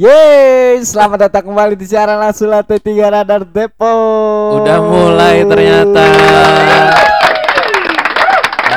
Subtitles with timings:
[0.00, 2.88] Yeay, selamat datang kembali di siaran langsung lantai 3
[3.20, 4.64] Radar Depok.
[4.64, 6.06] Udah mulai ternyata.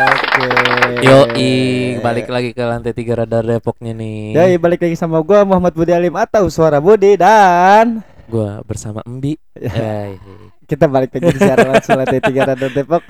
[0.04, 0.48] Oke.
[1.00, 1.56] Yoi,
[2.04, 4.36] balik lagi ke lantai tiga radar Depoknya nih.
[4.36, 9.40] Yoi, balik lagi sama gua Muhammad Budi Alim atau Suara Budi dan Gua bersama Embi.
[10.68, 13.04] Kita balik lagi di siaran langsung lantai 3 Radar Depok.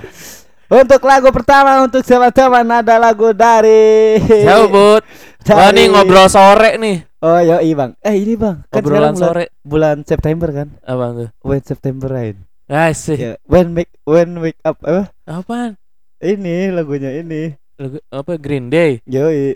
[0.69, 5.01] Untuk lagu pertama untuk teman-teman ada lagu dari Jauh bud.
[5.49, 7.12] Wah nih ngobrol sore nih.
[7.23, 7.95] Oh yoi bang.
[8.03, 8.67] Eh ini bang.
[8.67, 9.45] Kan Obrolan sekarang bulan, sore.
[9.63, 10.67] bulan September kan.
[10.83, 11.29] Apa tuh?
[11.39, 12.43] When September rain.
[12.67, 13.15] Guys sih.
[13.15, 15.07] Ya, when make when wake up apa?
[15.23, 15.79] Apaan?
[16.19, 17.55] Ini lagunya ini.
[17.79, 18.99] Lagu apa Green Day?
[19.07, 19.55] Yoi.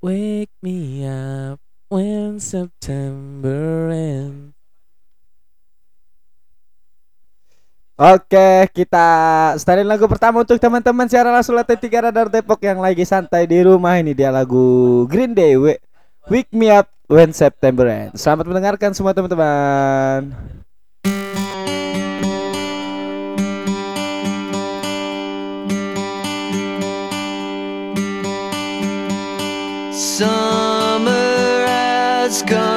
[0.00, 1.60] Wake me up
[1.92, 4.55] when September ends.
[7.96, 9.08] Oke, kita
[9.56, 13.56] setelin lagu pertama untuk teman-teman siaran langsung lantai 3 Radar Depok yang lagi santai di
[13.64, 15.80] rumah ini dia lagu Green Day We-
[16.28, 18.20] Wake Me Up When September Ends.
[18.20, 20.28] Selamat mendengarkan semua teman-teman.
[29.96, 32.75] Summer has come.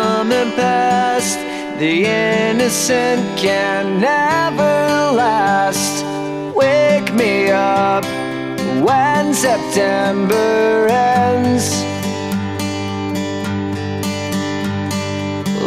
[1.80, 6.04] The innocent can never last.
[6.54, 8.04] Wake me up
[8.84, 11.82] when September ends.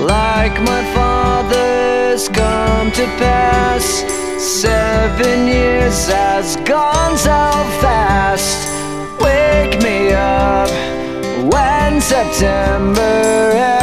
[0.05, 4.05] Like my father's come to pass.
[4.39, 7.41] Seven years has gone so
[7.81, 8.69] fast.
[9.19, 10.69] Wake me up
[11.51, 13.01] when September
[13.55, 13.82] ends.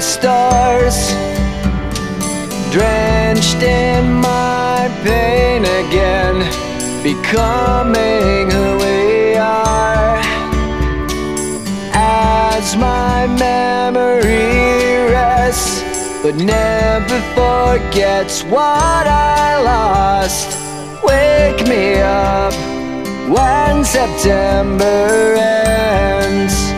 [0.00, 1.12] The stars
[2.72, 6.36] drenched in my pain again,
[7.02, 10.18] becoming who we are.
[11.92, 15.82] As my memory rests,
[16.22, 20.48] but never forgets what I lost.
[21.04, 22.54] Wake me up
[23.28, 26.69] when September ends.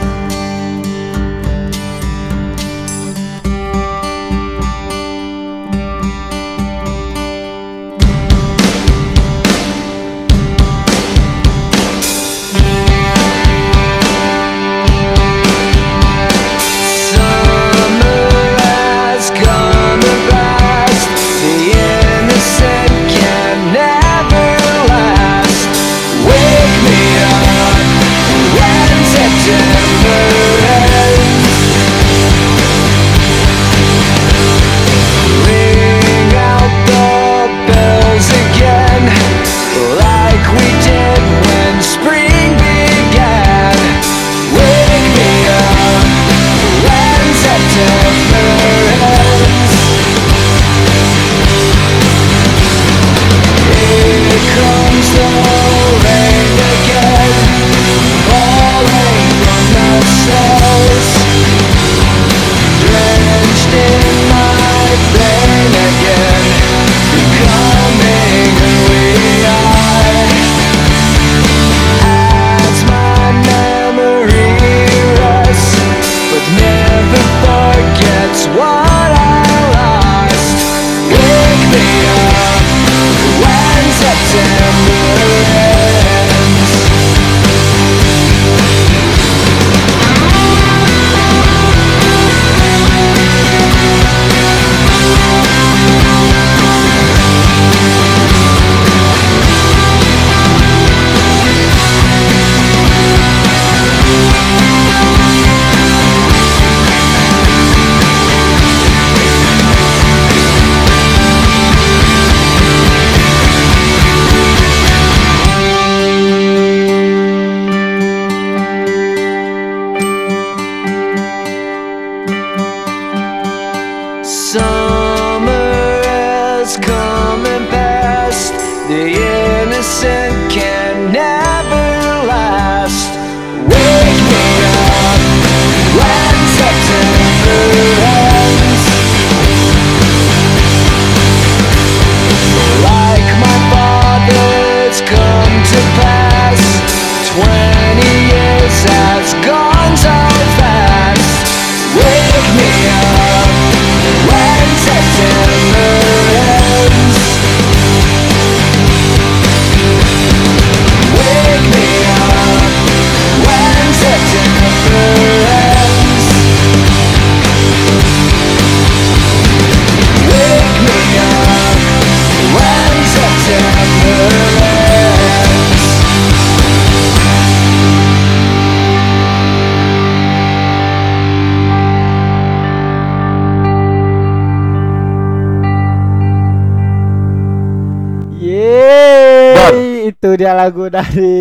[190.53, 191.34] Lagu dari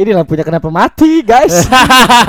[0.00, 1.68] ini lampunya kenapa mati, guys.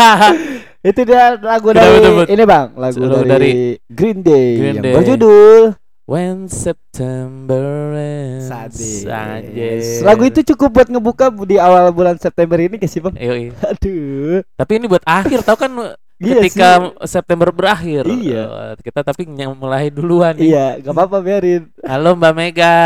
[0.89, 2.27] itu dia lagu dari tuh, Bud?
[2.27, 3.51] ini Bang, lagu dari, dari
[3.85, 4.93] Green Day Green yang Day.
[4.97, 5.77] berjudul
[6.11, 8.51] When September ends.
[8.51, 9.07] Sadis.
[9.07, 10.03] Anjir.
[10.03, 13.15] Lagu itu cukup buat ngebuka di awal bulan September ini gak sih, Bang?
[13.15, 13.55] Yoi.
[13.71, 14.43] Aduh.
[14.59, 15.71] Tapi ini buat akhir tau kan
[16.21, 16.69] Iya ketika
[17.09, 18.05] September berakhir.
[18.05, 18.43] Iya.
[18.45, 20.53] Eh, Kita tapi mulai duluan nih.
[20.53, 21.65] Iya, gak apa-apa biarin.
[21.81, 22.77] Halo Mbak Mega.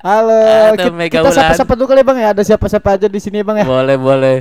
[0.00, 0.40] Halo,
[0.72, 2.32] Ada kita, Mega kita sapa-sapa dulu kali Bang ya.
[2.32, 3.68] Ada siapa-siapa aja di sini Bang ya.
[3.68, 4.36] Boleh boleh.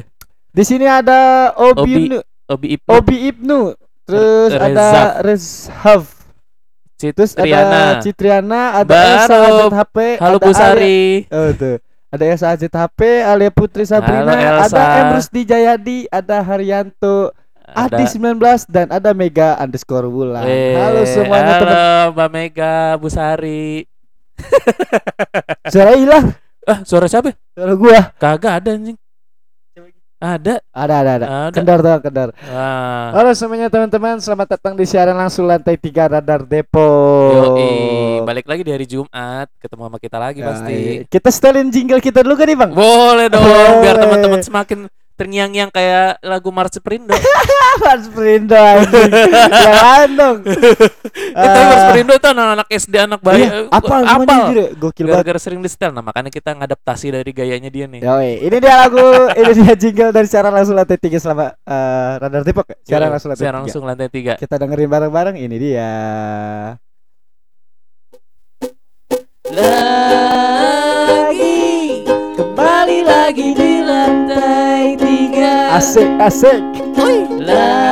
[0.56, 1.94] Di sini ada Obi Obi.
[2.08, 2.90] Ibnu, Obi Ibnu.
[2.96, 3.60] Obi Ibnu.
[4.08, 4.88] Terus Re- ada
[5.22, 6.04] Rezhaf.
[6.98, 8.82] Terus ada Citriana.
[8.82, 8.96] Ada
[9.28, 11.28] Azet HP, Halo ada Bu Sari.
[11.32, 11.78] Oh tuh.
[12.10, 12.24] Ada
[12.56, 14.74] Azet HP, Alia Putri Sabrina, Halo, Elsa.
[14.74, 17.30] ada Emrusdi Jayadi, ada Haryanto,
[17.74, 20.46] Adi 19 dan ada Mega underscore Wulan.
[20.46, 21.78] Eh, Halo semuanya Halo teman.
[22.16, 23.86] Mbak Mega, Bu Sari.
[25.74, 26.32] Suara hilang.
[26.64, 27.34] Ah, suara siapa?
[27.52, 28.14] Suara gua.
[28.16, 28.98] Kagak ada anjing.
[30.20, 30.60] Ada.
[30.76, 31.26] Ada ada ada.
[31.48, 31.56] Ada.
[31.56, 32.30] Kendar kendar.
[32.44, 33.16] Ah.
[33.16, 37.56] Halo semuanya teman-teman, selamat datang di siaran langsung lantai 3 Radar Depok.
[37.56, 37.72] Yoi,
[38.28, 40.76] balik lagi di hari Jumat, ketemu sama kita lagi Ya, pasti.
[40.76, 41.02] iya.
[41.08, 42.72] Kita setelin jingle kita dulu kan nih, Bang?
[42.76, 44.78] Boleh dong, biar teman-teman semakin
[45.20, 47.12] terngiang-ngiang kayak lagu Mars Perindo.
[47.84, 49.12] Mas Prindo anjing.
[49.52, 50.38] Jangan dong.
[51.36, 53.44] Itu Mars Perindo itu anak-anak SD anak bayi.
[53.44, 54.72] Iya, eh, apa ya?
[54.80, 55.20] Gokil banget.
[55.20, 58.00] Gara-gara sering di setel, nah makanya kita ngadaptasi dari gayanya dia nih.
[58.00, 59.04] Yoi, ini dia lagu,
[59.36, 62.78] ini dia jingle dari siaran langsung lantai 3 selama eh, Radar Depok ya?
[62.88, 63.64] Siaran Yoi, langsung lantai siaran 3.
[63.68, 64.34] langsung lantai tiga.
[64.40, 65.92] Kita dengerin bareng-bareng ini dia.
[69.50, 71.39] Lagi
[75.80, 76.60] Asik, asik.
[77.40, 77.88] Lagi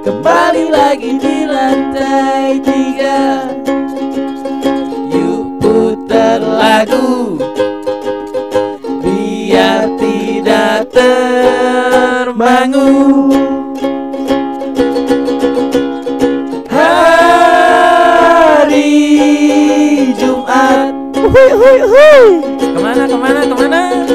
[0.00, 3.44] kembali lagi di lantai tiga.
[5.12, 7.36] Yuk putar lagu
[9.04, 12.32] biar tidak terbangun.
[16.72, 18.08] Hari
[20.16, 22.40] Jumat Hui, hui, hui.
[22.56, 24.08] Ke mana, ke mana, ke mana?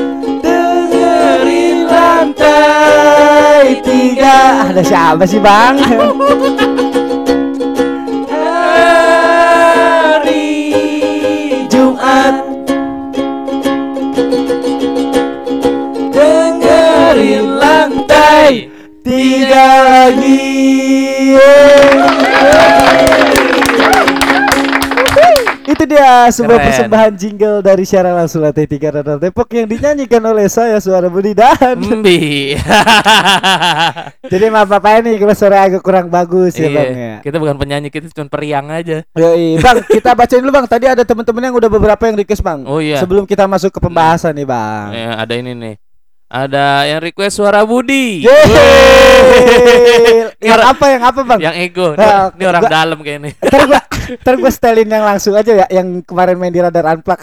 [4.36, 5.80] Ada siapa sih, Bang?
[10.20, 10.52] Hari
[11.72, 12.36] Jumat
[16.12, 18.68] Dengerin lantai
[19.08, 20.44] tiga lagi.
[25.66, 26.68] Itu dia sebuah Keren.
[26.68, 31.34] persembahan jingle dari siaran langsung lantai tiga Radar Depok yang dinyanyikan oleh saya suara Budi
[31.34, 31.82] Dan.
[31.82, 32.54] Mbi
[34.32, 36.94] Jadi maaf apa nih kalau suara agak kurang bagus ya bang ya.
[36.96, 40.66] Iya, Kita bukan penyanyi, kita cuma periang aja bang kita bacain dulu bang.
[40.66, 42.62] Tadi ada teman-teman yang udah beberapa yang request bang.
[42.64, 44.88] Oh iya Sebelum kita masuk ke pembahasan nih bang.
[44.92, 45.76] Ya, Ada ini nih
[46.26, 48.46] Ada yang request suara Budi Yeay.
[50.42, 51.40] yang apa yang apa bang?
[51.40, 53.82] Yang ego Ini, Ah, ini orang gua- dalam kayaknya Ntar gua,
[54.22, 57.20] ntar gua setelin yang langsung aja ya, yang kemarin main di radar unplug.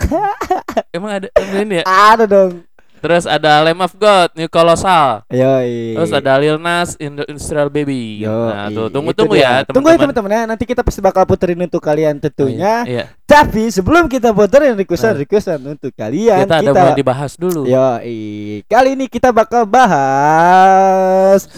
[0.96, 2.64] Emang ada ini ya ada dong.
[3.02, 5.98] Terus ada Lamb of God New Colossal Yoi.
[5.98, 8.22] Terus ada Lil Nas Industrial Baby.
[8.22, 8.54] Yoi.
[8.54, 10.14] Nah, tuh tunggu-tunggu ya, Tunggu ya teman-teman.
[10.14, 10.42] teman-teman ya.
[10.46, 12.86] Nanti kita pasti bakal puterin untuk kalian tentunya.
[12.86, 13.10] Iya.
[13.26, 17.66] Tapi sebelum kita puterin requestan requestan untuk kalian Kita ada mau dibahas dulu.
[17.66, 18.62] Yoi.
[18.70, 21.50] Kali ini kita bakal bahas.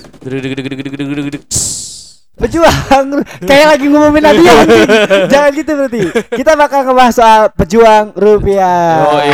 [2.34, 3.06] Pejuang
[3.48, 4.88] kayak lagi ngumumin hadiah anjing.
[5.30, 6.00] Jangan gitu berarti.
[6.34, 9.06] Kita bakal ngebahas soal pejuang rupiah.
[9.06, 9.30] Yoi.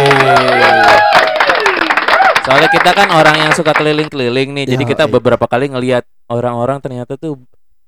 [2.41, 5.13] Soalnya kita kan orang yang suka keliling-keliling nih, jadi kita Yoi.
[5.13, 7.37] beberapa kali ngelihat orang-orang ternyata tuh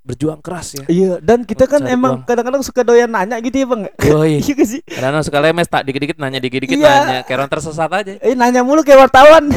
[0.02, 0.85] berjuang keras ya.
[0.90, 3.83] Iya, dan kita kan Cari emang kadang-kadang suka doyan nanya gitu ya, Bang.
[4.02, 4.38] Yoi.
[4.45, 4.81] Iya gak sih?
[4.83, 6.90] Kadang suka lemes tak dikit-dikit nanya dikit-dikit Iya.
[6.90, 8.12] nanya, kayak orang tersesat aja.
[8.19, 9.49] Eh nanya mulu kayak wartawan.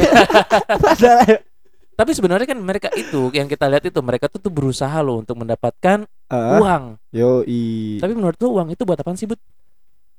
[0.80, 1.42] Padahal
[1.96, 5.32] Tapi sebenarnya kan mereka itu yang kita lihat itu mereka tuh, tuh berusaha loh untuk
[5.40, 7.00] mendapatkan Ah, uang.
[7.14, 7.96] Yoi.
[7.96, 9.40] Tapi menurut lu uang itu buat apaan sih, Bud?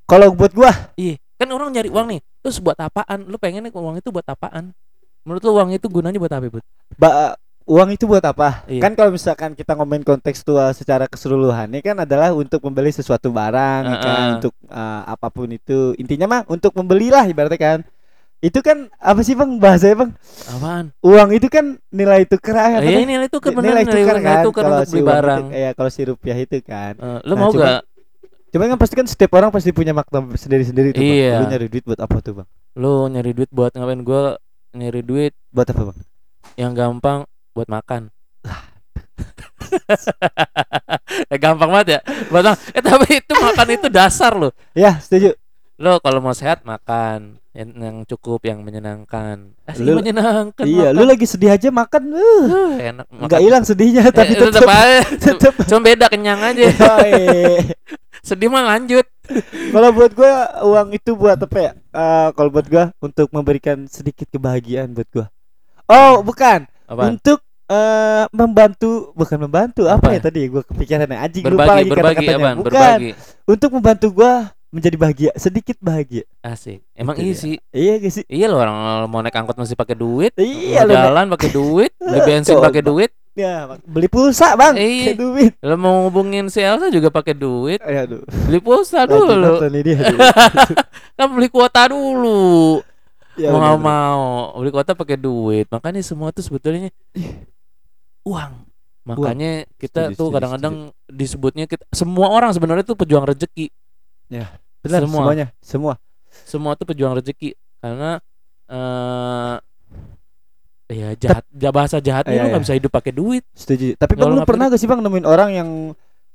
[0.10, 2.20] Kalau buat gua Iya, kan orang nyari uang nih.
[2.42, 3.30] Terus buat apaan?
[3.30, 4.74] Lu pengennya uang itu buat apaan?
[5.22, 6.64] Menurut lu uang itu gunanya buat apa, Bud?
[6.98, 8.64] ba uang itu buat apa?
[8.66, 8.82] Iya.
[8.82, 13.82] Kan kalau misalkan kita ngomongin kontekstual secara keseluruhan ini kan adalah untuk membeli sesuatu barang
[13.86, 14.34] ya kan, Heeh.
[14.40, 15.94] untuk uh, apa pun itu.
[16.00, 17.80] Intinya mah untuk membelilah ibaratnya kan.
[18.38, 20.12] Itu kan apa sih Bang bahasanya Bang?
[20.46, 20.86] Apaan?
[21.02, 24.78] Uang itu kan nilai tukar Iya, ini itu kan benar nilai tukar kan tukar kalau
[24.78, 25.42] untuk si beli uang barang.
[25.42, 26.94] Itu, ya kalau si rupiah itu kan.
[26.96, 27.82] Eh, lu Nah, mau cuma- gak
[28.48, 31.34] Cuman kan pasti kan setiap orang pasti punya makna sendiri-sendiri tuh Iya.
[31.34, 31.42] Bang.
[31.42, 32.48] Lu nyari duit buat apa tuh Bang?
[32.78, 34.38] lu nyari duit buat ngapain gua
[34.70, 35.98] nyari duit Buat apa Bang?
[36.56, 37.26] yang gampang
[37.58, 38.14] buat makan.
[41.34, 42.00] eh, gampang banget ya.
[42.30, 44.54] Buat eh tapi itu makan itu dasar loh.
[44.72, 45.34] Ya, setuju.
[45.78, 51.02] Lo kalau mau sehat makan, yang, yang cukup yang menyenangkan asli Lu- menyenangkan Iya, lu
[51.02, 51.10] makan.
[51.10, 54.98] lagi sedih aja makan, uh, Uh, enak nggak hilang sedihnya Eh, tapi tetep tetap aja
[55.26, 55.54] tetep.
[55.66, 56.70] cuma beda kenyang aja
[58.24, 59.06] sedih mah lanjut
[59.68, 60.34] Kalau buat gua
[60.64, 61.72] uang itu buat apa ya?
[61.76, 65.26] Eh, kalau buat gua untuk memberikan sedikit kebahagiaan buat gua.
[65.86, 66.64] Oh, bukan.
[66.86, 70.16] apa Untuk eh membantu bukan membantu apa, Apa?
[70.16, 72.40] ya tadi gua kepikiran lupa berbagi lagi berbagi kata-katanya.
[72.40, 72.72] apaan Bukan.
[72.72, 73.10] berbagi
[73.46, 74.34] Untuk membantu gua
[74.68, 76.28] menjadi bahagia, sedikit bahagia.
[76.40, 78.26] asik emang Itu iya sih Iya gak sih?
[78.28, 81.04] iya loh orang mau naik angkot mesti pakai duit Iya mau Nek.
[81.06, 84.74] jalan pakai duit beli bensin pakai duit ya, beli pulsa, Bang.
[84.76, 85.14] Iya.
[85.14, 85.52] Pakai duit.
[85.62, 88.26] lo mau hubungin si Elsa juga pakai duit Aduh.
[88.44, 89.98] beli pulsa dulu dia.
[90.04, 90.20] aduh.
[91.18, 92.82] kan beli kuota dulu
[93.38, 93.78] Ya, mau bener.
[93.78, 94.22] mau
[94.58, 96.90] beli kuota pakai duit makanya semua tuh sebetulnya
[98.24, 98.54] uang
[99.06, 100.76] makanya kita Setuju, tuh kadang-kadang
[101.08, 103.72] disebutnya kita semua orang sebenarnya tuh pejuang rezeki
[104.30, 105.22] Benar, semua.
[105.22, 105.94] semuanya, semua.
[106.44, 108.20] semua tuh pejuang rezeki karena
[108.68, 109.56] eh
[110.88, 112.68] ya jahat ja- bahasa jahatnya Iya, lu nggak iya.
[112.68, 113.96] bisa hidup pakai duit Setuju.
[113.96, 115.70] Tapi Bang lu pernah gak sih Bang nemuin orang yang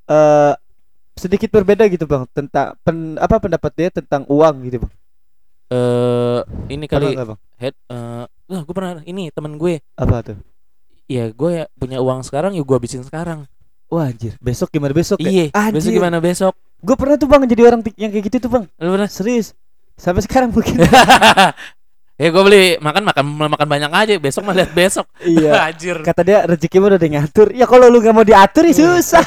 [0.05, 0.55] eh
[1.15, 4.93] sedikit berbeda gitu Bang tentang pen, apa pendapat dia tentang uang gitu Bang?
[5.71, 7.39] eh ini Pernah kali Bang?
[7.57, 10.37] head eh wah gue pernah ini temen gue Apa tuh?
[11.07, 13.45] ya gue ya punya uang sekarang ya gue habisin sekarang
[13.89, 15.29] Wah anjir, besok gimana besok ya?
[15.29, 18.65] iya besok gimana besok Gue pernah tuh Bang jadi orang yang kayak gitu tuh Bang.
[18.83, 19.55] lu pernah Serius.
[19.95, 20.83] Sampai sekarang mungkin.
[22.23, 25.63] ya gue beli makan makan makan banyak aja besok mah lihat besok iya.
[25.71, 26.03] Anjir.
[26.03, 27.55] Kata dia rezeki udah ngatur.
[27.55, 29.23] Ya kalau lu gak mau diatur ya susah.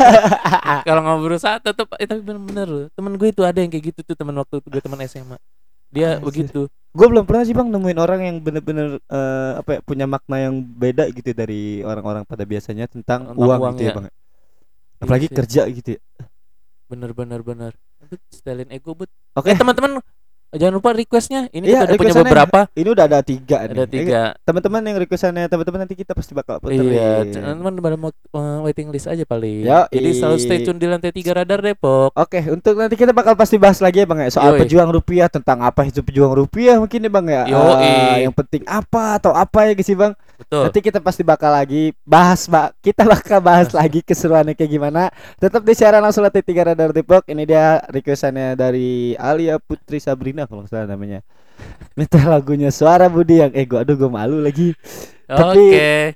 [0.84, 2.86] Kalau nggak berusaha tetap eh, tapi bener-bener loh.
[2.92, 5.40] Temen gue itu ada yang kayak gitu tuh temen waktu gue temen SMA.
[5.96, 6.28] Dia Anjir.
[6.28, 6.62] begitu.
[6.96, 10.60] gue belum pernah sih Bang nemuin orang yang bener-bener eh, apa ya, punya makna yang
[10.60, 13.96] beda gitu dari orang-orang pada biasanya tentang, Tentang uang, uang, gitu ya ya.
[13.96, 14.06] Bang.
[15.04, 15.36] Apalagi sih.
[15.36, 16.02] kerja gitu ya.
[16.96, 17.72] Bener-bener bener.
[18.02, 19.12] But, Setelin ego but.
[19.34, 19.52] Oke.
[19.52, 20.00] Eh teman-teman
[20.56, 21.52] jangan lupa requestnya.
[21.52, 22.60] Ini Iya, kita udah punya beberapa.
[22.72, 23.76] Ini udah ada tiga nih.
[23.76, 24.22] Ada Eh, tiga.
[24.40, 26.80] teman-teman yang requestannya teman-teman nanti kita pasti bakal puterin.
[26.88, 29.68] Iya, teman-teman pada mau uh, waiting list aja paling.
[29.68, 29.92] Yoi.
[29.92, 32.16] Jadi selalu stay tune di lantai 3 Radar Depok.
[32.16, 34.64] Oke, untuk nanti kita bakal pasti bahas lagi ya Bang ya soal Yoi.
[34.64, 37.44] pejuang rupiah tentang apa itu pejuang rupiah mungkin ya Bang ya.
[37.46, 37.84] Yoi.
[37.84, 40.16] Eh, yang penting apa atau apa ya guys sih Bang.
[40.36, 40.64] Betul.
[40.68, 42.70] Nanti kita pasti bakal lagi bahas, Mbak.
[42.80, 45.08] Kita bakal bahas lagi keseruannya kayak gimana.
[45.36, 47.24] Tetap di siaran langsung lantai 3 Radar Depok.
[47.26, 51.24] Ini dia requestannya dari Alia Putri Sabrina kalau nggak salah namanya.
[51.96, 54.76] Minta lagunya Suara Budi yang eh gua aduh gua malu lagi.
[55.26, 55.40] Oke.
[55.42, 55.72] tapi-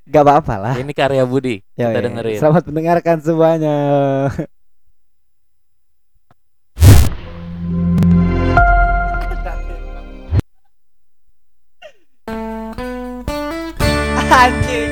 [0.06, 0.76] Gak apa-apa lah.
[0.78, 1.64] Ini karya Budi.
[1.74, 2.38] Ya, Kita dengerin.
[2.38, 3.76] Selamat mendengarkan semuanya.
[14.30, 14.50] Anjing.
[14.70, 14.89] Telah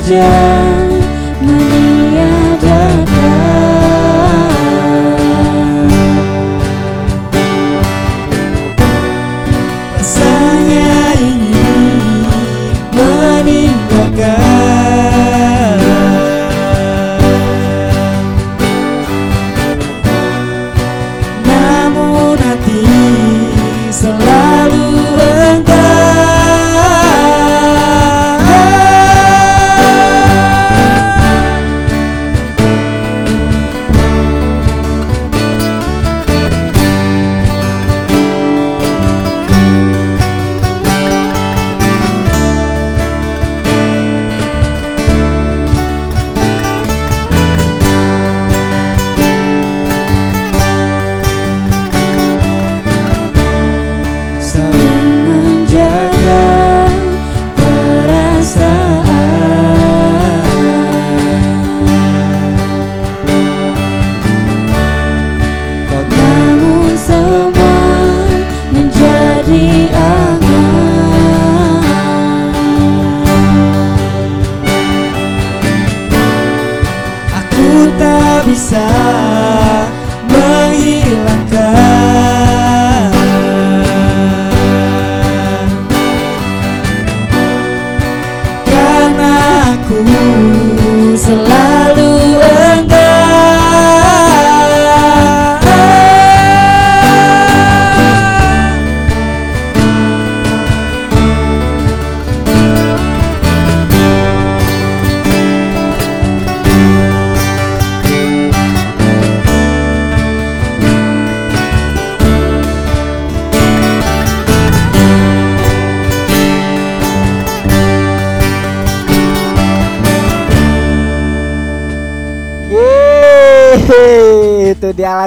[0.00, 0.77] terus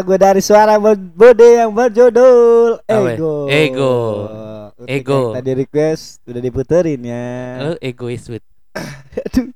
[0.02, 2.82] lagu dari suara Bo- Bode yang berjudul?
[2.90, 3.46] Ego.
[3.46, 3.96] Ego.
[4.90, 5.20] Ego.
[5.30, 7.30] yang Tadi request udah diputerin ya.
[7.62, 8.42] Lu egois wit.
[9.30, 9.54] Aduh,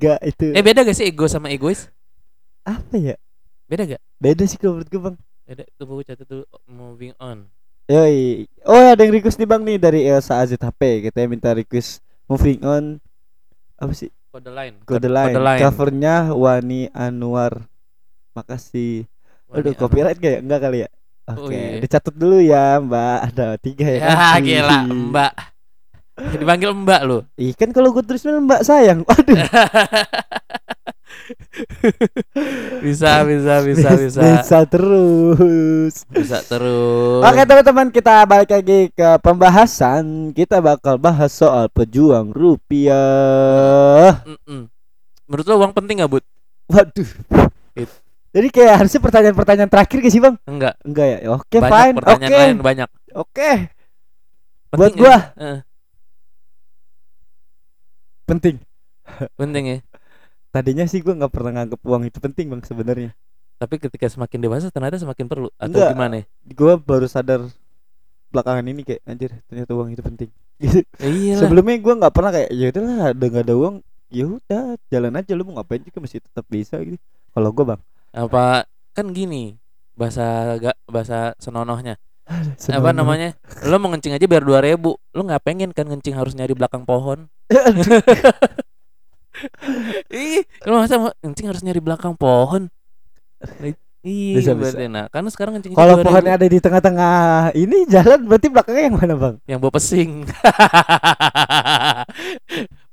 [0.00, 0.56] gak itu.
[0.56, 1.92] Eh beda gak sih ego sama egois?
[2.64, 3.12] apa ya?
[3.68, 4.00] Beda gak?
[4.16, 5.16] Beda sih kalau menurut gue bang.
[5.44, 7.44] Beda tuh buku catat tuh moving on.
[7.92, 8.48] Yoi.
[8.64, 11.12] Oh ada yang request nih bang nih dari Elsa AZHP.
[11.12, 12.96] Katanya minta request moving on.
[13.76, 14.08] Apa sih?
[14.32, 14.80] Kode line.
[14.88, 15.36] Kode lain.
[15.36, 15.60] line.
[15.60, 17.68] Covernya Wani Anwar.
[18.32, 19.04] Makasih.
[19.54, 20.88] Aduh copyright kayak enggak kali ya?
[21.24, 21.80] Oh, Oke, iya.
[21.80, 23.18] dicatat dulu ya Mbak.
[23.32, 23.96] Ada tiga ya.
[23.96, 24.40] Ya kan?
[24.46, 25.32] gila mbak.
[26.38, 27.18] Dipanggil mbak lu.
[27.40, 29.00] Ih kan kalau gue tulisnya Mbak sayang.
[29.02, 29.34] Waduh.
[32.84, 34.20] Bisa bisa bisa bisa.
[34.20, 36.04] Bisa terus.
[36.12, 37.22] Bisa terus.
[37.24, 44.68] Oke teman-teman kita balik lagi ke pembahasan Kita bakal bahas soal pejuang rupiah Mm-mm.
[45.24, 46.24] Menurut lo uang penting gak bud?
[46.68, 47.08] Waduh
[47.72, 48.03] It-
[48.34, 50.34] Jadi kayak harusnya pertanyaan-pertanyaan terakhir gak sih bang?
[50.42, 50.74] Enggak.
[50.82, 51.18] Enggak ya?
[51.38, 52.88] Oke banyak fine pertanyaan Oke lain banyak.
[53.14, 53.50] Oke
[54.74, 54.98] Penting Buat nggak?
[54.98, 55.58] gua Eh,
[58.26, 58.56] penting
[59.38, 59.78] penting ya.
[60.50, 63.10] Tadinya sih gua nggak pernah nganggep uang itu penting bang sebenarnya
[63.54, 65.94] Tapi ketika semakin dewasa ternyata semakin perlu atau Enggak.
[65.94, 66.14] gimana?
[66.18, 66.24] ya?
[66.58, 67.46] Gua baru sadar
[68.34, 70.30] belakangan ini kayak anjir ternyata uang itu penting
[70.62, 70.82] gitu.
[70.98, 71.38] Ya.
[71.38, 73.74] Sebelumnya gua nggak pernah kayak ya udahlah ada nggak ada uang
[74.10, 76.98] ya udah jalan aja lu mau ngapain juga masih tetap bisa gitu.
[77.30, 77.82] Kalau gua bang
[78.14, 78.62] Apa
[78.94, 79.58] kan gini
[79.98, 81.98] bahasa gak bahasa senonohnya.
[82.30, 82.94] Apa senonoh.
[82.94, 83.34] namanya?
[83.66, 84.94] Lo mau ngencing aja biar dua ribu.
[85.12, 87.26] Lo nggak pengen kan ngencing harus nyari belakang pohon?
[90.14, 92.70] Ih lo masa mau ngencing harus nyari belakang pohon?
[94.04, 97.16] Iya Bisa, berarti nah karena sekarang ngencing Kalau pohonnya ada di tengah-tengah
[97.56, 99.34] ini jalan berarti belakangnya yang mana bang?
[99.48, 100.10] yang bawa pesing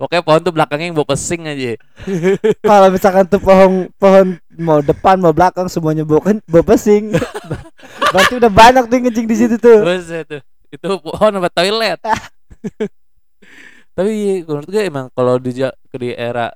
[0.02, 1.78] pokoknya pohon tuh belakangnya yang bawa pesing aja
[2.70, 7.14] Kalau misalkan tuh pohon pohon mau depan mau belakang semuanya bawa kan bawa pesing.
[8.14, 9.86] berarti udah banyak tuh yang kencing di situ tuh.
[9.86, 10.42] Buset tuh.
[10.72, 12.00] itu pohon apa toilet
[13.96, 15.52] tapi menurut gue emang kalau di
[16.00, 16.48] di era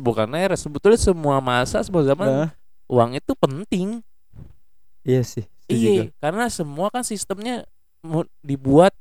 [0.00, 2.50] bukan era sebetulnya semua masa semua zaman Nah,
[2.88, 4.00] uang itu penting
[5.04, 5.44] iya sih.
[5.68, 7.68] iya karena semua kan sistemnya
[8.40, 8.96] dibuat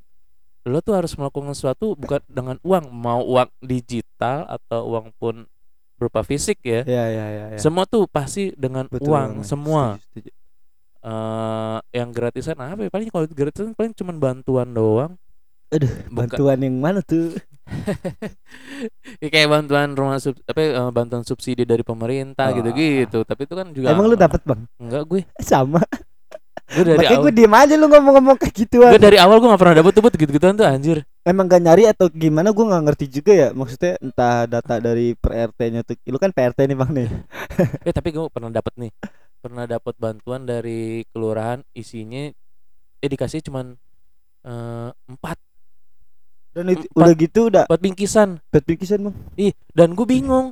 [0.68, 5.48] lo tuh harus melakukan sesuatu bukan dengan uang mau uang digital atau uang pun
[5.96, 7.46] berupa fisik ya Iya iya iya.
[7.50, 7.58] iya.
[7.58, 9.48] semua tuh pasti dengan Betul uang banget.
[9.48, 10.32] semua Setuju, setuju.
[11.04, 15.16] eh yang gratisan apa ya paling kalau gratisan paling cuma bantuan doang
[15.68, 17.36] Aduh, Bukan- bantuan yang mana tuh?
[19.20, 22.56] Ya, kayak bantuan rumah sub, apa eh, bantuan subsidi dari pemerintah Ah.
[22.56, 23.26] gitu-gitu.
[23.26, 24.64] Tapi itu kan juga Emang lu dapat bang?
[24.78, 25.22] Enggak gue.
[25.42, 25.84] Sama.
[26.68, 27.24] Gue dari Makanya awal.
[27.24, 28.92] gue diem aja lu ngomong-ngomong kayak gituan.
[28.92, 30.98] Gue dari awal gue gak pernah dapet tuh gitu-gituan tuh anjir.
[31.24, 33.48] Emang gak nyari atau gimana gue nggak ngerti juga ya.
[33.56, 35.96] Maksudnya entah data dari per RT-nya tuh.
[36.06, 37.08] Lu kan PRT nih bang nih.
[37.88, 38.92] Eh tapi gue pernah dapet nih.
[39.40, 42.28] Pernah dapet bantuan dari kelurahan isinya
[42.98, 43.78] eh dikasih cuman
[44.44, 45.38] eh, empat
[46.52, 46.98] Dan itu, Empat.
[47.00, 48.42] udah gitu udah buat bingkisan.
[48.50, 49.16] buat bingkisan bang.
[49.40, 50.52] Ih, dan gue bingung.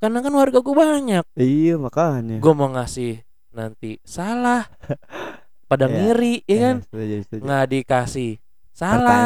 [0.00, 1.24] Karena kan warga gue banyak.
[1.36, 2.40] Iya makanya.
[2.40, 4.66] Gue mau ngasih nanti salah.
[5.70, 5.94] Pada Iya.
[5.94, 6.76] ngiri, ya kan?
[6.84, 7.40] Setuju, setuju.
[7.44, 8.32] Nggak dikasih
[8.72, 9.16] salah.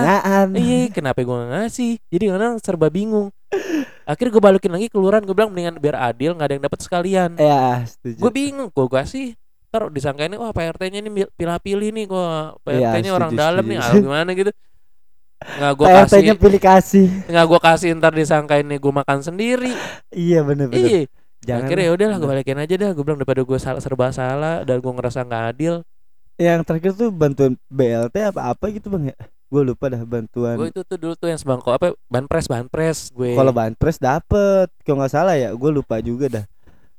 [0.52, 1.92] Iya, kenapa gue gak ngasih?
[2.06, 3.34] Jadi kadang serba bingung.
[4.06, 7.30] Akhirnya gue balikin lagi kelurahan, gue bilang mendingan biar adil nggak ada yang dapat sekalian.
[7.34, 8.18] Ya, setuju.
[8.22, 9.34] Gue bingung, gue kasih.
[9.66, 13.70] Ntar disangka ini wah Pak RT-nya ini pilih-pilih nih Iya, PRT-nya orang setuju, dalam setuju.
[13.74, 14.50] nih, ah, gimana gitu.
[15.36, 17.06] Nggak gue kasih, PRT-nya pilih kasih.
[17.26, 19.72] nggak gue kasih ntar disangka ini gue makan sendiri.
[20.08, 20.86] Iya bener bener.
[20.86, 21.02] Iya.
[21.44, 22.90] Jangan Akhirnya ya udahlah gue balikin aja dah.
[22.94, 25.74] Gue bilang daripada gue salah serba salah dan gue ngerasa nggak adil.
[26.36, 29.16] Yang terakhir tuh bantuan BLT apa apa gitu bang ya?
[29.46, 30.56] Gue lupa dah bantuan.
[30.58, 33.32] Gue itu tuh dulu tuh yang sebangko apa ban pres ban pres gue.
[33.32, 36.44] Kalau bahan pres dapet, kalau nggak salah ya, gue lupa juga dah.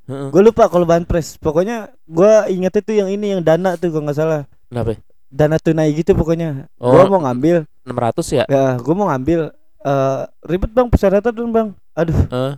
[0.08, 1.36] Gue lupa kalau bahan pres.
[1.36, 4.42] Pokoknya gue ingetnya tuh yang ini yang dana tuh kalau nggak salah.
[4.72, 4.96] Kenapa?
[5.28, 6.72] Dana tunai gitu pokoknya.
[6.80, 6.96] Oh.
[6.96, 7.68] Gue mau ngambil.
[7.84, 8.44] 600 ya?
[8.48, 9.52] Ya, gue mau ngambil.
[9.78, 11.68] eh ribet bang persyaratan dong bang.
[11.94, 12.54] Aduh, Eh.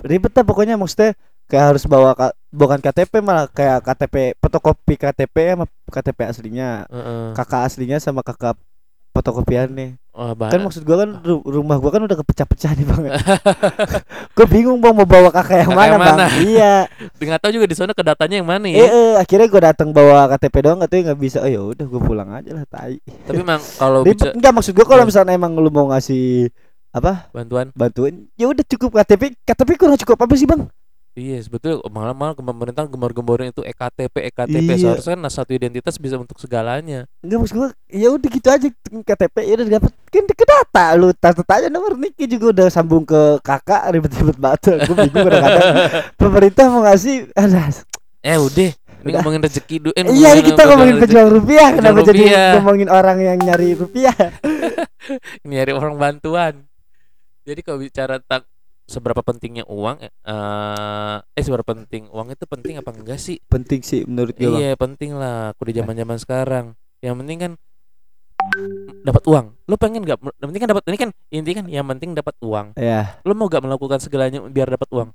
[0.00, 5.36] Ribet lah pokoknya maksudnya kayak harus bawa ka- bukan KTP malah kayak KTP fotokopi KTP
[5.52, 7.26] sama KTP aslinya Heeh.
[7.32, 8.56] kakak aslinya sama kakak
[9.12, 9.94] fotokopiannya.
[10.10, 13.02] Wah, bah- Kan maksud gua kan ru- rumah gua kan udah kepecah-pecah nih bang.
[14.34, 16.16] gua bingung bang mau bawa kakak yang Kakak mana yang bang.
[16.16, 16.26] mana?
[16.40, 16.74] Iya.
[17.22, 18.86] nggak tahu juga di sana kedatanya yang mana Eh, ya.
[18.86, 21.38] eh, akhirnya gua datang bawa KTP doang katanya nggak bisa.
[21.38, 22.98] Oh ya udah gua pulang aja lah tai.
[23.02, 25.08] Tapi memang kalau bisa Enggak maksud gua kalau Iya.
[25.10, 26.50] misalnya emang lu mau ngasih
[26.94, 27.26] apa?
[27.34, 27.74] Bantuan.
[27.74, 30.70] Bantuan ya udah cukup KTP KTP kurang cukup apa sih bang?
[31.14, 34.74] Iya sebetulnya malah malah pemerintah gembar-gemborin itu E ektp ektp Iya.
[34.98, 37.06] seharusnya kan satu identitas bisa untuk segalanya.
[37.22, 41.14] Enggak maksud gua ya udah gitu aja KTP ya udah dapat kan ke data lu
[41.14, 44.90] tata aja nomor Niki juga udah sambung ke kakak ribet-ribet banget.
[44.90, 45.66] Gua bingung kadang-kadang.
[46.22, 47.62] Pemerintah mau ngasih ada.
[48.18, 49.20] Eh udah ini Udah.
[49.22, 49.92] ngomongin rezeki dulu.
[49.94, 51.68] Eh, iya ini kita ngomongin pejuang rupiah.
[51.78, 52.24] Kenapa jadi
[52.58, 54.16] ngomongin orang yang nyari rupiah?
[55.46, 56.66] Ini nyari orang bantuan
[57.44, 58.48] jadi kalau bicara tentang
[58.84, 60.12] seberapa pentingnya uang eh
[61.24, 63.40] eh seberapa penting uang itu penting apa enggak sih?
[63.48, 64.60] Penting sih menurut gua Bang.
[64.60, 65.52] iya penting lah.
[65.56, 66.66] Aku di zaman zaman sekarang.
[67.00, 67.52] Yang penting kan
[69.04, 69.46] dapat uang.
[69.68, 72.76] Lu pengen nggak yang penting kan dapat ini kan inti kan yang penting dapat uang.
[72.76, 75.08] Ya lu mau gak melakukan segalanya biar dapat uang?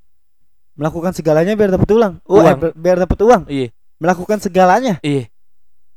[0.74, 2.58] Melakukan segalanya biar dapat uang oh, eh, Uang.
[2.58, 3.42] bi- biar dapat uang?
[3.50, 3.68] Iya.
[4.00, 4.94] Melakukan segalanya?
[5.02, 5.30] Iya.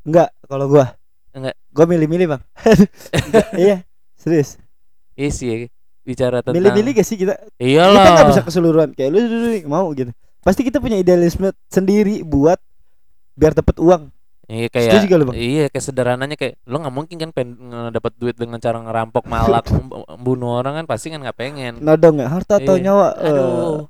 [0.04, 0.98] Enggak kalau gua.
[1.34, 1.56] Enggak.
[1.74, 2.42] gua milih-milih bang.
[3.14, 3.76] Enggak, iya
[4.14, 4.62] serius.
[5.18, 5.70] Iya sih
[6.04, 7.34] bicara tentang milih-milih gak sih kita?
[7.58, 8.04] Iyalah.
[8.04, 10.12] Kita nggak bisa keseluruhan kayak lu, lu, lu, mau gitu.
[10.40, 12.60] Pasti kita punya idealisme sendiri buat
[13.34, 14.12] biar dapat uang.
[14.44, 15.36] Iya Setuju kayak gak lu, Bang?
[15.40, 17.56] iya kayak sederhananya kayak lu nggak mungkin kan pengen
[17.90, 19.64] dapat duit dengan cara ngerampok malak
[20.28, 21.80] bunuh orang kan pasti kan nggak pengen.
[21.80, 22.84] Nodong ya harta atau Iya.
[22.92, 23.08] nyawa?
[23.24, 23.88] Eh, aduh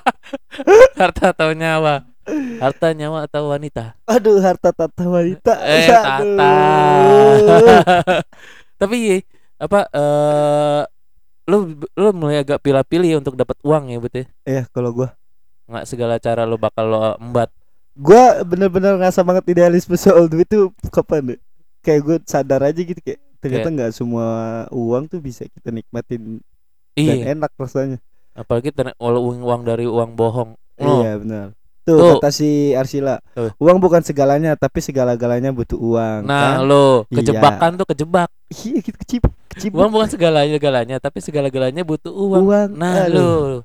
[1.00, 1.94] harta atau nyawa?
[2.58, 4.00] Harta nyawa atau wanita?
[4.08, 5.52] Aduh harta tata wanita.
[5.62, 5.92] Eh Aduh.
[5.92, 6.50] tata
[8.80, 9.16] tapi iya,
[9.56, 10.82] apa eh
[11.46, 15.14] lu lu mulai agak pilih-pilih ya untuk dapat uang ya betul Iya kalau gua.
[15.70, 17.50] Nggak segala cara lu bakal lo embat.
[17.96, 21.40] Gua bener-bener ngerasa banget idealisme soal duit tuh kapan deh
[21.86, 26.42] kayak gue sadar aja gitu kayak ternyata nggak semua uang tuh bisa kita nikmatin
[26.98, 27.30] dan iya.
[27.30, 28.02] enak rasanya.
[28.34, 30.58] Apalagi walau uang, uang dari uang bohong.
[30.82, 31.54] Oh, iya benar
[31.86, 32.12] tuh, Tuh.
[32.18, 33.54] kata si Arsila Tuh.
[33.62, 36.66] uang bukan segalanya tapi segala-galanya butuh uang nah kan?
[36.66, 37.22] lo Iya.
[37.22, 38.28] kejebakan tuh kejebak.
[38.50, 39.22] Iya gitu kecip
[39.56, 43.64] kecip uang bukan segalanya galanya tapi segala galanya butuh uang, Uang, nah aduh.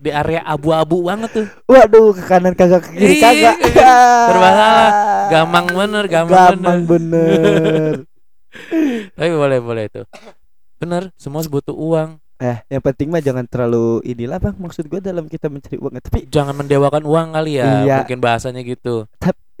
[0.00, 1.46] di area abu-abu banget tuh.
[1.68, 3.56] Waduh ke kanan kagak ke kiri kagak.
[4.26, 4.90] serba salah.
[5.28, 7.92] gampang bener gampang, Gampang bener bener.
[9.16, 10.04] tapi boleh boleh tuh.
[10.80, 12.16] Bener semua butuh uang.
[12.40, 14.56] Eh yang penting mah jangan terlalu inilah bang.
[14.56, 15.92] Maksud gua dalam kita mencari uang.
[16.00, 17.96] Tapi jangan mendewakan uang kali ya Iya.
[18.00, 19.04] mungkin bahasanya gitu.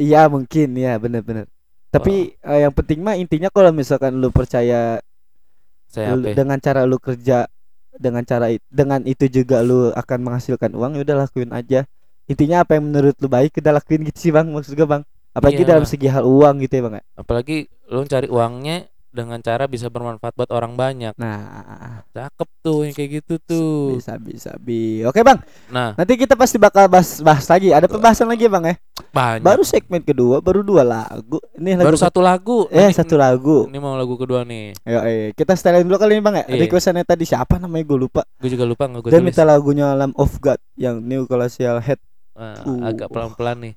[0.00, 0.72] Iya mungkin.
[0.72, 1.44] Ya bener-bener.
[1.92, 5.04] Tapi eh, yang penting mah intinya kalau misalkan lu percaya
[5.90, 7.50] saya lu- dengan cara lu kerja
[7.90, 11.82] dengan cara dengan itu juga lu akan menghasilkan uang ya udah lakuin aja.
[12.24, 15.02] Intinya apa yang menurut lu baik kita lakuin gitu sih bang maksud gua bang.
[15.30, 15.68] Apalagi Iya.
[15.74, 17.04] dalam segi hal uang gitu ya bang ya.
[17.14, 18.76] apalagi lu cari uangnya
[19.10, 21.42] dengan cara bisa bermanfaat buat orang banyak Nah
[22.08, 25.02] cakep tuh yang kayak gitu tuh bisa bisa bi.
[25.02, 25.42] Oke bang.
[25.66, 27.74] nah Nanti kita pasti bakal bahas bahas lagi.
[27.74, 28.74] Ada pembahasan lagi ya bang ya.
[29.10, 31.38] Banyak Baru segmen kedua, baru dua lagu.
[31.54, 33.66] Ini lagu baru satu lagu Eh Ini- satu lagu.
[33.66, 36.44] ini mau lagu kedua nih Ayo, eh, kita setelin dulu kali ini bang ya.
[36.48, 36.60] Iya.
[36.64, 38.22] Requestannya tadi siapa namanya gue lupa.
[38.36, 42.00] gue juga lupa nggak gue tulis minta lagunya Lamb of God yang New Colossal Head.
[42.32, 42.86] Wah, Uh.
[42.86, 43.74] agak pelan pelan nih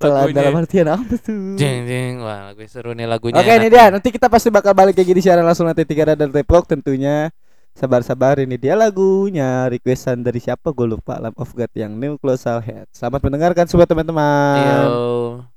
[0.00, 0.36] Lagunya.
[0.40, 1.54] dalam artian apa tuh?
[1.54, 3.70] jeng jeng wah lagu seru nih lagunya Oke ini enak.
[3.70, 3.84] dia.
[3.90, 7.28] Nanti kita pasti bakal balik kayak gini siaran langsung nanti tiga dan Teplok tentunya.
[7.74, 12.60] Sabar-sabar ini dia lagunya requestan dari siapa gue lupa Lamb of God yang New Colossal
[12.60, 12.86] Head.
[12.92, 14.86] Selamat mendengarkan semua teman-teman.
[14.86, 15.49] Yo.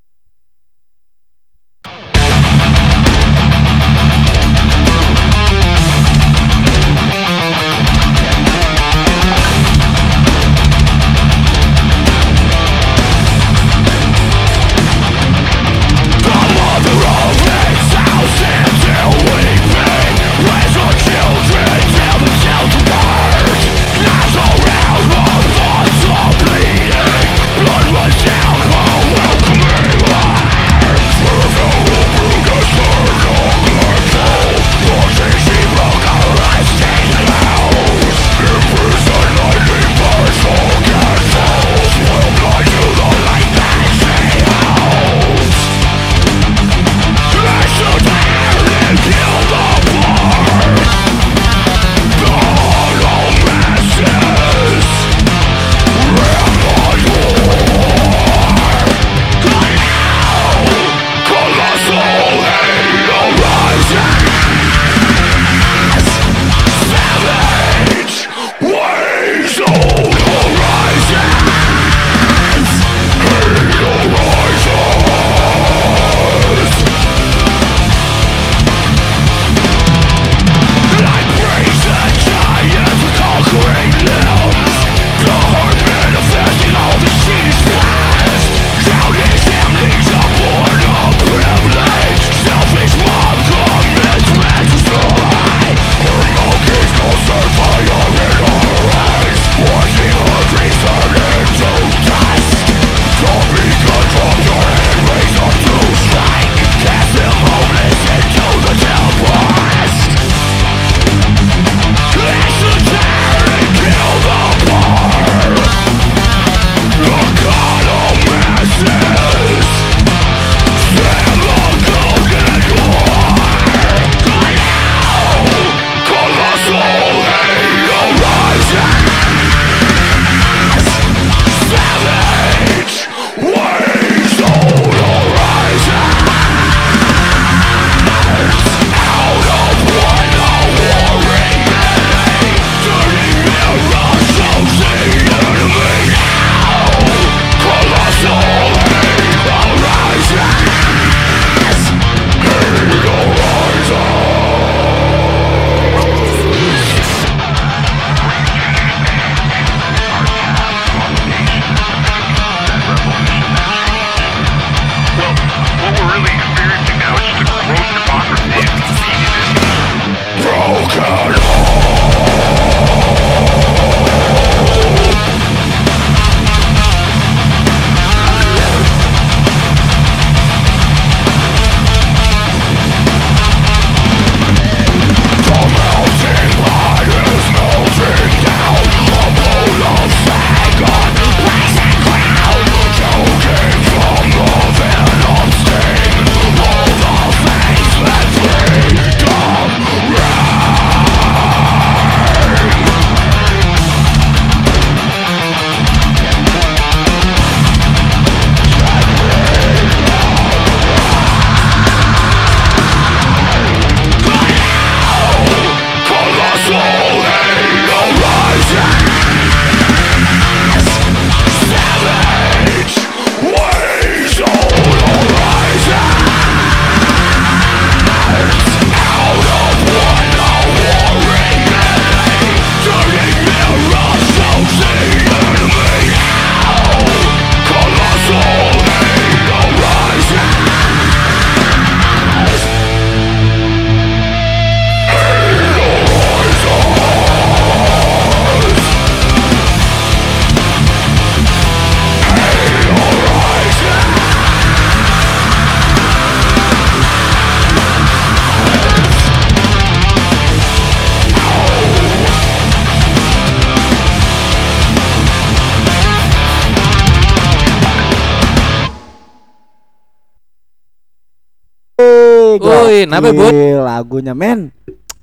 [273.14, 273.54] Nabe, Bud?
[273.86, 274.74] lagunya men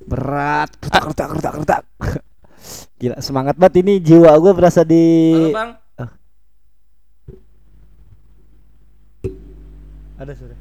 [0.07, 1.83] berat kertak kertak kertak kertak
[3.03, 5.71] gila semangat banget ini jiwa gue berasa di Halo, Bang.
[10.21, 10.59] ada sudah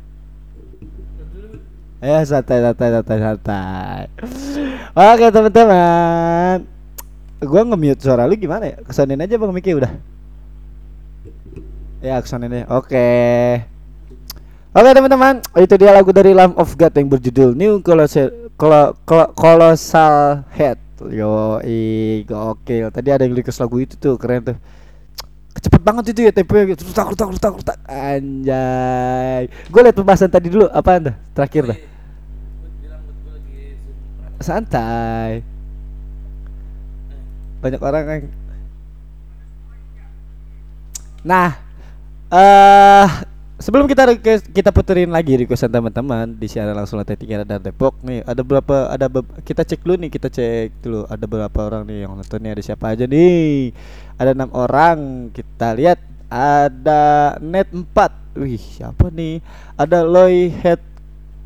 [1.99, 4.03] Ya santai santai santai santai.
[4.95, 6.63] Oke teman-teman,
[7.43, 8.79] gua nge-mute suara lu gimana ya?
[8.87, 9.91] Kesanin aja bang Miki udah.
[11.99, 12.71] Ya kesanin aja.
[12.71, 13.11] Oke.
[14.69, 19.33] Oke teman-teman, itu dia lagu dari Lamb of God yang berjudul New Colossal Colo- Colo-
[19.33, 20.77] Colossal Head.
[21.09, 21.57] Yo,
[22.29, 22.93] gokil.
[22.93, 24.57] Tadi ada yang request lagu itu tuh, keren tuh.
[25.57, 26.85] Cepet banget itu ya temponya gitu.
[26.85, 27.77] Rutak rutak rutak rutak.
[27.89, 29.49] Anjay.
[29.73, 30.69] Gue liat pembahasan tadi dulu.
[30.69, 31.17] Apa anda?
[31.33, 31.79] Terakhir dah.
[34.39, 35.41] Santai.
[37.59, 38.23] Banyak orang yang
[41.19, 41.51] Nah,
[42.31, 43.07] eh
[43.59, 47.99] sebelum kita request- kita puterin lagi requestan teman-teman di siaran langsung lantai tiga dan Depok
[48.07, 51.83] nih ada berapa ada be- kita cek dulu nih kita cek dulu ada berapa orang
[51.83, 53.75] nih yang nonton nih ada siapa aja nih.
[54.15, 55.99] Ada enam orang kita lihat
[56.31, 59.43] ada net 4 wih siapa nih?
[59.75, 60.79] Ada Loy Head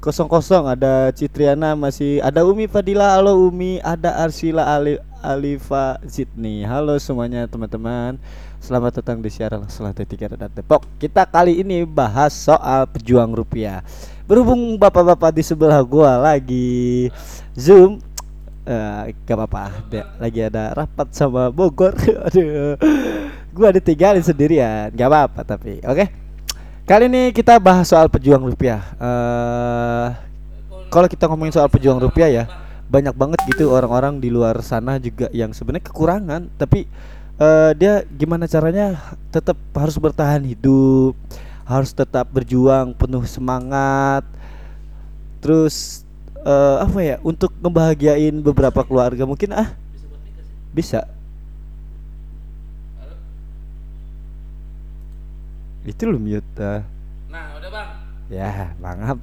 [0.03, 6.61] kosong kosong ada Citriana masih ada Umi Fadila halo Umi ada Arsila Ali Alifa Zidni.
[6.67, 8.19] Halo semuanya teman-teman
[8.63, 10.87] selamat datang di siaran langsung tiga dan Depok.
[10.95, 13.83] Kita kali ini bahas soal pejuang rupiah.
[14.23, 17.11] Berhubung bapak-bapak di sebelah gua lagi
[17.51, 17.99] zoom
[18.63, 19.83] eh gak apa-apa
[20.15, 21.91] lagi ada rapat sama Bogor.
[22.31, 22.79] Aduh
[23.51, 26.07] gua ditinggalin sendirian gak apa-apa tapi oke?
[26.87, 28.79] Kali ini kita bahas soal pejuang rupiah.
[28.95, 30.07] eh
[30.87, 32.43] kalau kita ngomongin soal pejuang rupiah ya,
[32.87, 36.85] banyak banget gitu orang-orang di luar sana juga yang sebenarnya kekurangan, tapi
[37.39, 38.99] eh dia gimana caranya
[39.33, 41.17] tetap harus bertahan hidup,
[41.65, 44.25] harus tetap berjuang penuh semangat.
[45.41, 46.05] Terus
[46.43, 49.73] eh apa ya untuk ngebahagiain beberapa keluarga mungkin ah
[50.73, 51.07] bisa.
[55.83, 56.79] Itu lu mute ah.
[57.27, 57.89] Nah, udah, Bang.
[58.31, 59.19] Ya, mangap.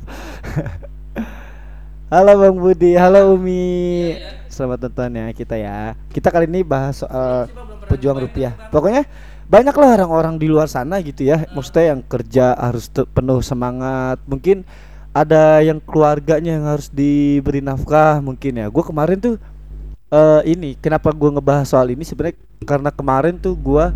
[2.13, 4.13] halo Bang Budi, halo Umi.
[4.51, 5.95] Selamat nonton ya kita ya.
[6.11, 7.47] Kita kali ini bahas soal
[7.87, 8.53] pejuang rupiah.
[8.75, 9.07] Pokoknya
[9.47, 11.47] banyak lah orang-orang di luar sana gitu ya.
[11.55, 14.19] Maksudnya yang kerja harus penuh semangat.
[14.27, 14.67] Mungkin
[15.15, 18.67] ada yang keluarganya yang harus diberi nafkah mungkin ya.
[18.67, 19.39] Gue kemarin tuh
[20.11, 22.35] eh ini kenapa gua ngebahas soal ini sebenarnya
[22.67, 23.95] karena kemarin tuh gua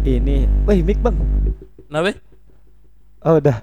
[0.00, 1.12] ini, wih mic bang.
[1.92, 2.16] Nabe?
[3.20, 3.60] Oh udah,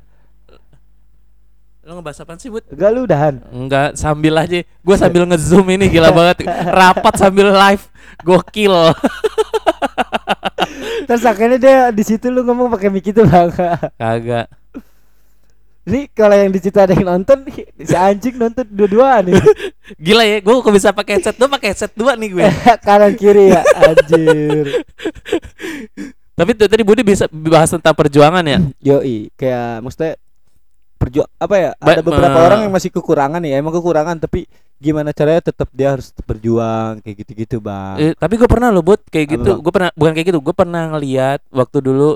[1.82, 2.62] Lo ngebahas apaan sih, Bud?
[2.70, 3.42] gak lu udahan.
[3.50, 4.62] Enggak, sambil aja.
[4.62, 6.46] Gue sambil ngezoom ini gila banget.
[6.46, 7.90] Rapat sambil live.
[8.22, 8.70] Gokil.
[11.10, 13.50] Terus akhirnya dia di situ lu ngomong pakai mic itu bang.
[14.02, 14.46] Kagak.
[15.82, 17.42] Ini kalau yang di situ ada yang nonton,
[17.82, 19.42] si anjing nonton dua-duaan nih.
[19.98, 22.46] Gila ya, gue kok bisa pakai headset dua, pakai headset dua nih gue.
[22.86, 24.86] Kanan kiri ya, anjir.
[26.38, 28.62] Tapi tuh tadi Budi bisa bahas tentang perjuangan ya.
[28.78, 30.22] Yoi, kayak maksudnya
[31.02, 31.70] perjuang apa ya?
[31.76, 34.46] Ba- ada beberapa ma- orang yang masih kekurangan ya, emang kekurangan tapi
[34.78, 37.98] gimana caranya tetap dia harus berjuang kayak gitu-gitu, Bang.
[37.98, 39.52] Eh, tapi gue pernah loh Bud kayak Apa, gitu.
[39.60, 40.40] Gue pernah bukan kayak gitu.
[40.40, 42.10] Gue pernah ngeliat waktu dulu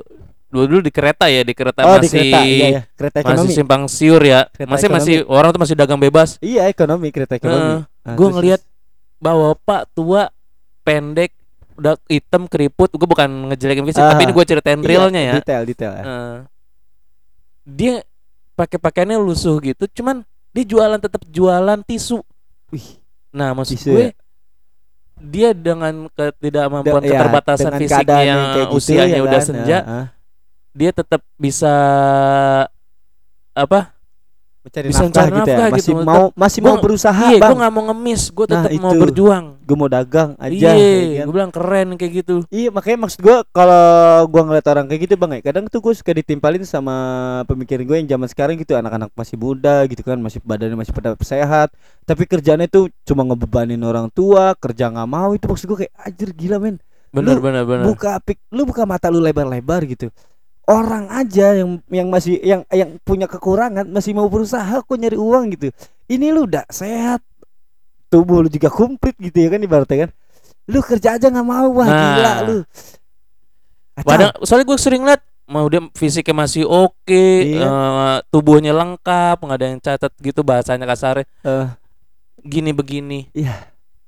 [0.46, 3.28] dulu dulu di kereta ya di kereta oh, masih di kereta, iya ya, kereta masih
[3.28, 3.52] ekonomi.
[3.52, 4.48] simpang siur ya.
[4.48, 4.98] Kereta masih ekonomi.
[5.04, 6.30] masih orang tuh masih dagang bebas.
[6.40, 7.84] Iya, ekonomi, kereta ekonomi.
[7.84, 8.62] Nah, gue ngeliat
[9.18, 10.30] bawa pak tua
[10.82, 11.34] pendek
[11.76, 15.34] udah hitam keriput gue bukan ngejelekin fisik Ah, tapi ini gue ceritain iya, realnya ya
[15.38, 15.92] Detail, detail.
[15.92, 16.04] ya.
[16.04, 16.38] Eh,
[17.68, 17.96] dia
[18.56, 20.24] pakai pakaiannya lusuh gitu cuman
[20.56, 22.24] dia jualan tetap jualan tisu
[22.72, 22.88] Wih,
[23.36, 24.12] nah maksud Tisu gue ya?
[25.16, 29.48] dia dengan ketidakmampuan da- ya, keterbatasan dengan fisiknya yang kayak gitu usianya ya udah kan,
[29.48, 30.06] senja ah, ah.
[30.76, 31.74] dia tetap bisa
[33.56, 33.95] apa
[34.66, 35.58] mencari Bisa nafkah gitu ya.
[35.70, 36.02] Masih gitu.
[36.04, 37.56] mau masih Gua- mau berusaha, iya gue Bang.
[37.56, 39.00] nggak mau ngemis gue Nah, tetap mau itu.
[39.00, 40.70] berjuang Gue mau dagang aja.
[40.74, 43.86] iya gue bilang keren kayak gitu Iya makanya maksud gue kalau
[44.26, 46.96] gua ngeliat orang kayak gitu bang ya kadang tuh gue suka ditimpalin sama
[47.46, 51.14] pemikiran gue yang zaman sekarang gitu anak-anak masih muda gitu kan masih badannya masih pada
[51.20, 51.70] sehat
[52.04, 56.30] tapi kerjanya tuh cuma ngebebanin orang tua kerja nggak mau itu maksud gue kayak anjir
[56.32, 56.78] gila men
[57.10, 60.10] bener Lu bener bener buka pik lu buka mata lu lebar-lebar gitu
[60.66, 65.54] orang aja yang yang masih yang yang punya kekurangan masih mau berusaha kok nyari uang
[65.54, 65.70] gitu
[66.08, 67.22] ini lu udah sehat
[68.10, 70.12] tubuh lu juga komplit gitu ya kan ibaratnya kan
[70.66, 72.02] lu kerja aja nggak mau wah Nah.
[72.18, 72.58] gila lu.
[73.96, 77.06] Padahal soalnya gue sering liat mau dia fisiknya masih oke,
[77.46, 77.64] Iya.
[77.64, 81.22] eh, tubuhnya lengkap, nggak ada yang catat gitu bahasanya kasar.
[81.22, 81.68] Eh.
[82.42, 83.30] Gini begini.
[83.32, 83.54] Iya.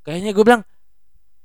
[0.01, 0.63] Kayaknya gue bilang,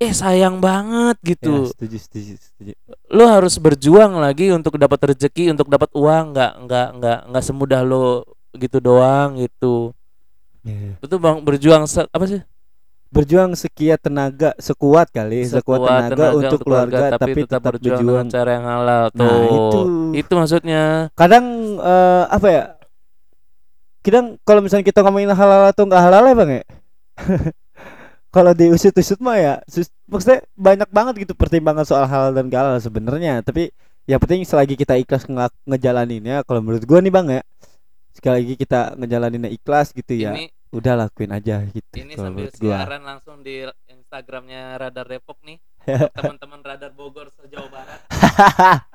[0.03, 1.70] eh sayang banget Ya, gitu.
[1.70, 2.72] setuju setuju setuju
[3.12, 7.80] Lo harus berjuang lagi untuk dapat rezeki, untuk dapat uang, nggak nggak nggak nggak semudah
[7.86, 8.26] lo
[8.57, 9.94] gitu doang gitu.
[10.66, 10.98] Iya.
[10.98, 12.40] Itu bang berjuang se- apa sih?
[13.12, 18.64] Berjuang sekiat tenaga, sekuat kali, sekuat, tenaga, untuk keluarga, tapi, tetap, berjuang, dengan cara yang
[18.64, 19.20] halal tuh.
[19.20, 19.80] Nah, itu.
[20.16, 20.82] itu maksudnya.
[21.12, 21.44] Kadang
[21.76, 22.64] eh, apa ya?
[24.00, 26.64] Kadang kalau misalnya kita ngomongin halal atau nggak halal ya bang ya.
[28.33, 32.80] kalau diusut-usut mah ya, sus- maksudnya banyak banget gitu pertimbangan soal halal dan gak halal
[32.80, 33.45] sebenarnya.
[33.45, 33.68] Tapi
[34.09, 37.43] yang penting selagi kita ikhlas nge ngejalaninnya, kalau menurut gua nih bang ya,
[38.16, 41.93] sekali lagi kita ngejalaninnya ikhlas gitu ya, Ini udah lakuin aja gitu.
[42.01, 45.61] ini kalau sambil siaran langsung di Instagramnya Radar Depok nih.
[46.16, 48.01] Teman-teman Radar Bogor sejauh barat.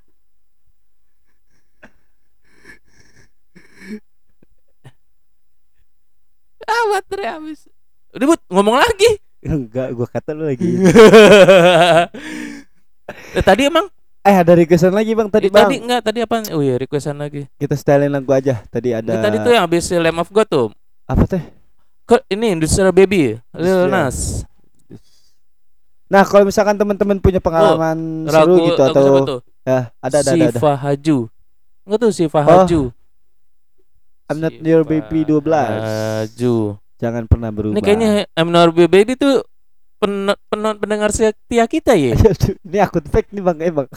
[6.68, 7.70] ah baterai habis.
[8.18, 9.22] Udah Bud, ngomong lagi.
[9.46, 10.66] Enggak, gua kata lu lagi.
[13.08, 13.88] Eh, tadi emang
[14.20, 15.64] eh ada requestan lagi bang tadi Eh, bang.
[15.64, 16.44] tadi enggak tadi apa?
[16.52, 17.48] Oh iya requestan lagi.
[17.56, 18.60] Kita stylein lagu aja.
[18.68, 19.08] Tadi ada.
[19.08, 20.68] Ini tadi tuh yang habis Lamb of God tuh.
[21.04, 21.40] apa teh?
[22.04, 23.88] Ke ini Industrial Baby, Lil Industrial.
[23.88, 24.44] Nas.
[26.08, 29.40] Nah kalau misalkan teman-teman punya pengalaman seru Ragu gitu atau tuh?
[29.64, 30.46] ya ada ada ada.
[30.46, 30.52] ada.
[30.52, 31.18] Sifa Haju.
[31.84, 32.82] Enggak tuh Sifa Oh, Haju.
[34.28, 35.48] I'm not your Sifa baby 12.
[35.48, 36.56] Haju.
[36.98, 37.78] Jangan pernah berubah.
[37.78, 39.41] Ini kayaknya your baby itu
[39.98, 42.14] pen penon pendengar setia kita ya.
[42.18, 43.89] Aduh, ini akun fake nih bang emang.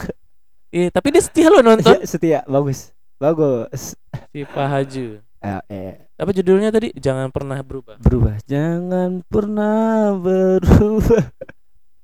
[0.71, 1.99] Iya, tapi dia setia lo nonton.
[2.05, 3.93] Setia bagus bagus.
[4.33, 5.21] Sifa Haju.
[5.41, 6.89] Eh, eh, Apa judulnya tadi?
[6.97, 8.01] Jangan pernah berubah.
[8.01, 8.41] berubah.
[8.49, 11.29] Jangan pernah berubah.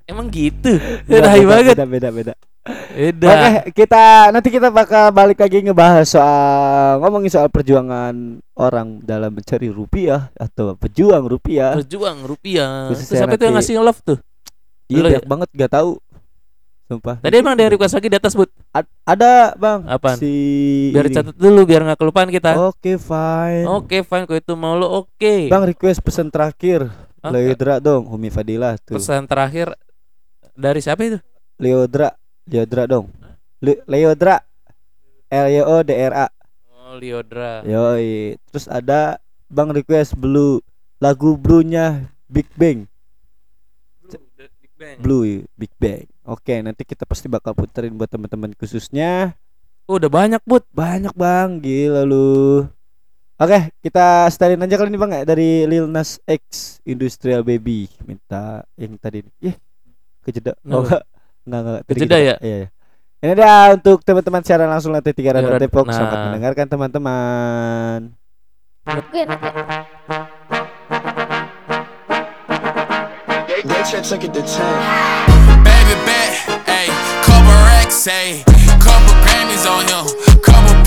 [0.05, 0.77] Emang gitu.
[1.09, 1.73] Beda, beda, banget.
[1.73, 2.33] Beda beda beda.
[2.67, 9.69] Oke, kita nanti kita bakal balik lagi ngebahas soal ngomongin soal perjuangan orang dalam mencari
[9.71, 11.77] rupiah atau pejuang rupiah.
[11.77, 12.91] Berjuang rupiah.
[12.91, 14.17] Terus siapa itu yang ngasih love tuh?
[14.87, 15.29] Iya Lu banyak ya?
[15.29, 15.91] banget gak tahu.
[16.87, 17.19] Sumpah.
[17.19, 18.47] Tadi emang ada yang request lagi di atas bud.
[18.71, 19.83] A- ada bang.
[19.91, 20.15] Apaan?
[20.15, 20.31] Si
[20.95, 22.55] Biar catat dulu biar nggak kelupaan kita.
[22.55, 23.67] Oke fine.
[23.67, 24.23] Oke, fine.
[24.23, 25.51] Kalau itu mau lo oke.
[25.51, 26.87] Bang request pesan terakhir.
[27.19, 27.33] Oke.
[27.35, 28.95] Leodra dong, Umi Fadila tuh.
[28.95, 29.75] Pesan terakhir
[30.55, 31.19] dari siapa itu?
[31.59, 32.15] Leodra,
[32.47, 33.11] Leodra dong.
[33.59, 34.39] Le- Leodra.
[35.27, 36.27] L Y O D R A.
[36.71, 37.67] Oh, Liodra.
[37.67, 38.39] Yoi.
[38.47, 39.19] Terus ada
[39.51, 40.63] Bang request Blue
[41.03, 42.87] lagu Blue-nya Big Bang.
[44.39, 44.97] Big Bang.
[45.03, 46.07] Blue Big Bang.
[46.23, 49.35] Oke, nanti kita pasti bakal puterin buat teman-teman khususnya.
[49.87, 50.63] Oh, udah banyak bud.
[50.71, 52.67] Banyak Bang, gila lu.
[53.37, 57.91] Oke, kita stylein aja kali ini Bang ya dari Lil Nas X Industrial Baby.
[58.07, 59.23] Minta yang tadi.
[59.43, 59.55] Ih,
[60.23, 60.55] kejeda.
[60.67, 61.03] Oh, Kenapa?
[61.47, 61.83] Enggak, enggak, enggak.
[61.83, 62.35] Tadi Kejeda kita- ya?
[62.39, 62.67] Iya, iya.
[63.17, 65.85] Ini dia untuk teman-teman siaran langsung lantai 3 Radar Radar- Depok.
[65.87, 65.93] nah.
[65.95, 67.99] Selamat mendengarkan teman-teman.
[73.59, 74.53] They 10.
[75.65, 76.31] Baby bet,
[76.67, 76.87] ayy,
[77.25, 78.43] couple racks, ayy,
[78.79, 80.05] couple Grammys on him,
[80.39, 80.86] couple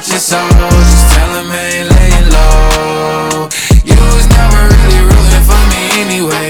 [0.00, 3.52] Get your soul, just tell them ain't laying low.
[3.84, 6.48] You was never really rooting for me anyway.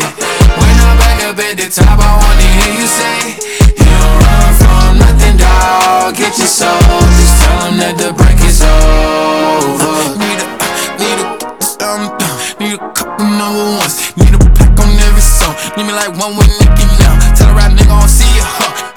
[0.54, 3.42] When I'm back up at the top, I wanna hear you say,
[3.74, 6.14] You don't run from nothing, dog.
[6.14, 6.78] Get your soul,
[7.18, 9.98] just tell them that the break is over.
[10.14, 10.46] Need a,
[11.02, 11.26] need a,
[11.90, 12.06] um,
[12.62, 14.14] need a couple number ones.
[14.14, 15.58] Need a pack on every song.
[15.74, 17.18] Need me like one with Nicki now.
[17.34, 18.29] Tell a rap nigga I don't see?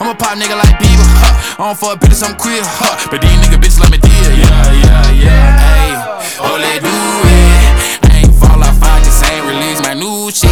[0.03, 1.63] I'm a pop nigga like Bieber, huh?
[1.63, 3.07] I don't fuck bitches, I'm queer, huh?
[3.07, 4.51] But these nigga bitches let me deal, yeah,
[4.83, 5.95] yeah, yeah, ayy.
[6.43, 8.11] Oh, let do it.
[8.11, 10.51] I ain't fall off, I just ain't release my new shit.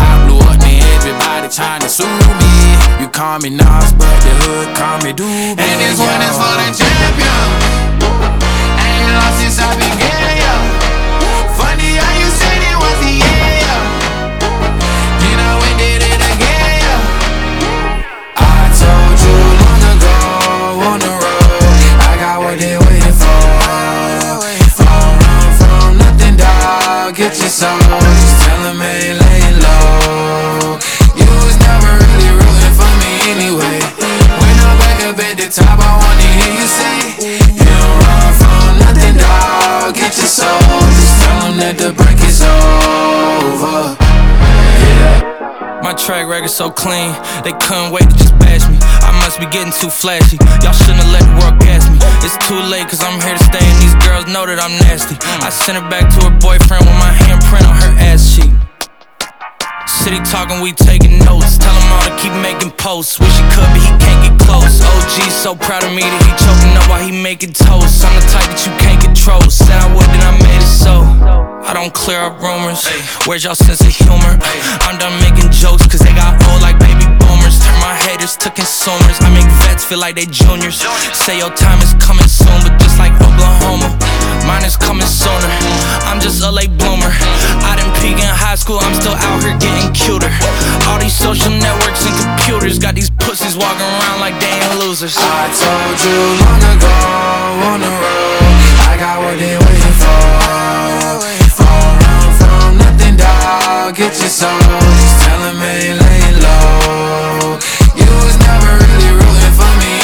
[0.00, 3.04] I blew up, man, everybody tryna sue me.
[3.04, 5.60] You call me Nas, but the hood call me Doobie.
[5.60, 7.52] And this one is for the champion.
[8.80, 10.79] Ain't lost since I began, yeah.
[27.30, 30.78] Get your soul, just tell them ain't laying low.
[31.14, 33.78] You was never really rooting for me anyway.
[34.02, 36.98] When I'm back up at the top, I wanna hear you say,
[37.54, 39.94] You don't run from nothing, dog.
[39.94, 40.58] Get your soul,
[40.98, 43.99] just tell them that the break is over.
[46.06, 47.12] Track record so clean,
[47.44, 48.78] they couldn't wait to just bash me.
[48.80, 50.38] I must be getting too flashy.
[50.64, 51.98] Y'all shouldn't have let the world gas me.
[52.24, 55.14] It's too late, cause I'm here to stay, and these girls know that I'm nasty.
[55.44, 58.50] I sent her back to her boyfriend with my handprint on her ass cheek.
[59.90, 61.58] City talking, we taking notes.
[61.58, 63.18] Tell him all to keep making posts.
[63.18, 64.80] Wish he could, but he can't get close.
[64.80, 68.00] OG so proud of me that he choking up while he making toast.
[68.06, 69.42] I'm the type that you can't control.
[69.50, 71.04] Said I would, then I made it so.
[71.66, 72.80] I don't clear up rumors.
[73.26, 74.40] Where's y'all sense of humor?
[74.86, 77.59] I'm done making jokes, cause they got old like baby boomers.
[77.78, 79.18] My haters to consumers.
[79.20, 80.82] I make vets feel like they juniors.
[81.14, 83.88] Say your time is coming soon, but just like Oklahoma,
[84.46, 85.50] mine is coming sooner.
[86.10, 87.12] I'm just a late bloomer.
[87.62, 90.32] I didn't peak in high school, I'm still out here getting cuter.
[90.88, 95.14] All these social networks and computers got these pussies walking around like they ain't losers.
[95.16, 96.94] I told you long ago
[97.70, 98.54] on the road,
[98.90, 100.20] I got what they waiting for.
[101.60, 103.94] All run from nothing, dog.
[103.94, 104.58] Get your soul.
[104.58, 105.99] Just tell 'em ain't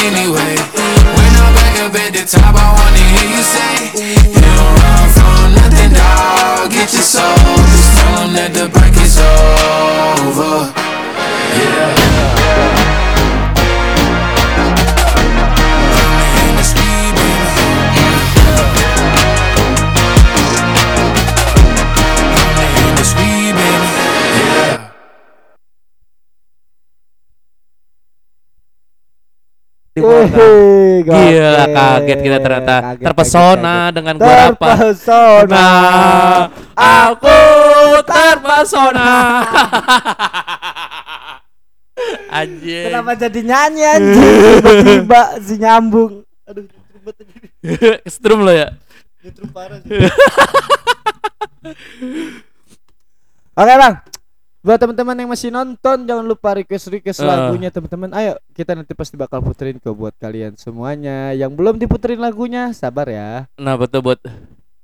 [0.06, 0.54] anyway.
[1.18, 3.74] When I'm back up at the top, I wanna hear you say,
[4.30, 6.70] You don't run from nothing, dog.
[6.70, 7.34] Get your soul.
[7.74, 8.66] Just tell that the
[29.96, 33.96] Hehe, Gila kaget kita ternyata Kaget, terpesona kaget, kaget.
[33.96, 35.56] dengan gua apa Terpesona.
[35.56, 37.40] Nah, aku
[38.04, 39.08] terpesona.
[42.28, 42.92] Anjir.
[42.92, 46.28] Kenapa jadi nyanyi anjing tiba-tiba si nyambung.
[46.44, 46.68] Aduh.
[48.12, 48.76] Strum lo ya.
[49.24, 49.96] Nyetrum parah sih.
[53.56, 53.96] Oke bang,
[54.66, 57.24] buat teman-teman yang masih nonton jangan lupa request request Eh.
[57.24, 58.10] lagunya teman-teman.
[58.10, 61.30] Ayo kita nanti pasti bakal puterin kok buat kalian semuanya.
[61.30, 64.18] Yang belum diputerin lagunya sabar ya, Nah, betul buat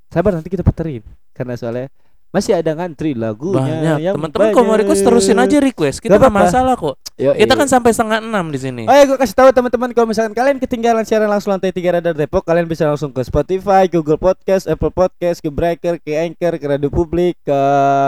[0.07, 1.03] sabar nanti kita puterin.
[1.33, 1.91] Karena soalnya
[2.30, 3.99] masih ada ngantri lagunya.
[3.99, 4.14] banyak.
[4.14, 5.99] Teman-teman kalau mau request terusin aja request.
[5.99, 6.47] Kita nggak apa-apa.
[6.47, 6.97] masalah kok.
[7.18, 7.37] Yoi.
[7.37, 8.83] Kita kan sampai setengah enam di sini.
[8.87, 12.14] Oh ya gue kasih tahu teman-teman kalau misalkan kalian ketinggalan siaran langsung lantai 3 Radar
[12.14, 16.66] Depok kalian bisa langsung ke Spotify, Google Podcast, Apple Podcast, ke Breaker, ke Anchor, ke
[16.68, 17.59] Radio Publik, ke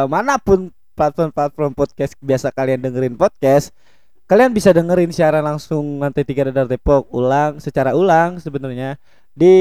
[0.07, 3.75] mana pun platform-platform podcast biasa kalian dengerin podcast.
[4.25, 8.97] Kalian bisa dengerin siaran langsung lantai 3 Radar Depok ulang secara ulang sebenarnya
[9.35, 9.55] di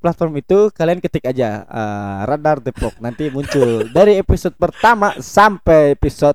[0.00, 6.34] platform itu kalian ketik aja eh, Radar Depok nanti muncul dari episode pertama sampai episode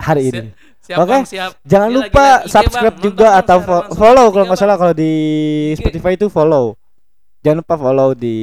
[0.00, 0.48] hari ini.
[0.86, 1.16] Siap, Oke.
[1.26, 1.50] Siap.
[1.66, 3.04] Jangan lupa subscribe Bang.
[3.04, 3.58] juga atau
[3.90, 5.12] follow kalau nggak salah kalau di.
[5.74, 6.78] Spotify itu follow.
[7.46, 8.34] Jangan lupa follow di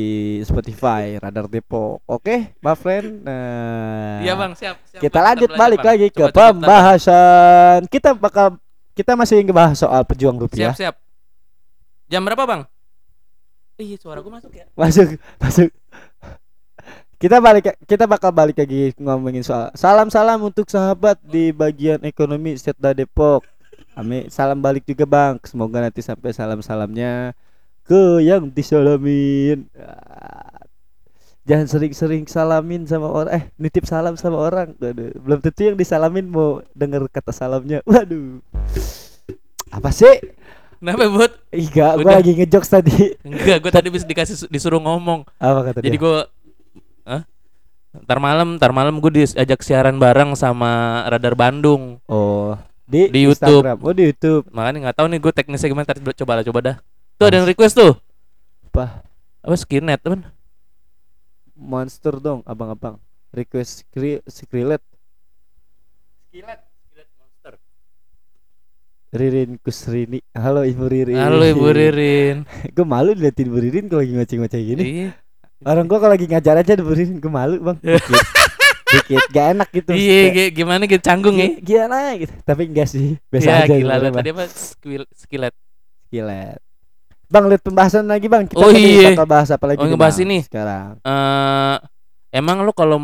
[0.47, 1.99] Spotify Radar Depok.
[2.07, 3.27] Oke, my friend.
[3.27, 4.79] Nah, Iya, Bang, siap.
[4.87, 5.25] siap, kita Bang.
[5.27, 5.89] lanjut balik Bang.
[5.91, 6.63] lagi ke Coba, Bang.
[6.63, 7.79] pembahasan.
[7.91, 8.55] Kita bakal
[8.95, 10.71] kita masih ngebahas soal pejuang rupiah.
[10.71, 10.95] Siap, siap.
[12.07, 12.63] Jam berapa, Bang?
[13.75, 14.71] Ih, suara gua masuk ya.
[14.71, 15.67] Masuk, masuk.
[17.19, 22.95] Kita balik kita bakal balik lagi ngomongin soal salam-salam untuk sahabat di bagian ekonomi Setda
[22.95, 23.43] Depok.
[23.99, 24.31] Amin.
[24.31, 25.43] Salam balik juga Bang.
[25.43, 27.35] Semoga nanti sampai salam-salamnya
[27.83, 29.67] ke yang disalamin.
[29.77, 30.63] Ah,
[31.43, 34.79] Jangan sering-sering salamin sama orang eh nitip salam sama orang.
[34.79, 37.83] Waduh, belum tentu yang disalamin mau denger kata salamnya.
[37.83, 38.39] Waduh.
[39.67, 40.23] Apa sih?
[40.79, 42.03] Kenapa, gak, Udah.
[42.03, 43.15] gua lagi ngejokes tadi.
[43.27, 45.27] Enggak, gua tadi bisa dikasih disuruh ngomong.
[45.35, 46.27] Apa kata Jadi gua
[47.03, 47.27] Hah?
[47.93, 52.01] Ntar malam, ntar malam gue diajak siaran bareng sama Radar Bandung.
[52.09, 52.57] Oh,
[52.89, 53.61] di, Di YouTube.
[53.61, 53.77] Instagram.
[53.85, 54.43] Oh, di YouTube.
[54.49, 55.85] Makanya nggak tahu nih gue teknisnya gimana.
[55.85, 56.75] Ntar coba lah, coba dah.
[57.15, 57.93] Tuh ada yang request tuh.
[58.67, 59.05] Apa?
[59.39, 60.25] Apa skinhead, teman?
[61.53, 62.97] Monster dong, abang-abang.
[63.29, 64.81] Request skri Skrillet.
[66.27, 67.53] Skillet, skillet monster.
[69.09, 70.19] Ririn Kusrini.
[70.33, 71.17] Halo Ibu Ririn.
[71.17, 72.37] Halo Ibu Ririn.
[72.75, 74.83] gue malu diliatin Ibu Ririn kalau lagi ngoceh-ngoceh gini.
[74.83, 75.09] Iya.
[75.63, 77.77] Orang gua kalau lagi ngajar aja Ibu Ririn gue malu, Bang.
[77.85, 78.25] Dikit.
[78.93, 79.89] Dikit gak enak gitu.
[79.93, 81.49] Iya, gi- gimana gitu canggung ya?
[81.49, 82.33] Gi- Gimana gitu.
[82.43, 83.17] Tapi enggak sih.
[83.29, 83.93] Biasa Iya, aja gila.
[83.97, 84.13] Bang.
[84.13, 84.43] Tadi apa?
[84.49, 85.53] Skil- Skillet.
[86.05, 86.61] Skillet.
[87.25, 88.45] Bang, lihat pembahasan lagi, Bang.
[88.45, 89.11] Kita Oh, iya.
[89.11, 89.79] bakal bahas apa lagi?
[89.79, 90.37] Oh, ngebahas ini.
[90.41, 90.99] sekarang.
[90.99, 91.75] Eh,
[92.31, 92.99] emang lo kalau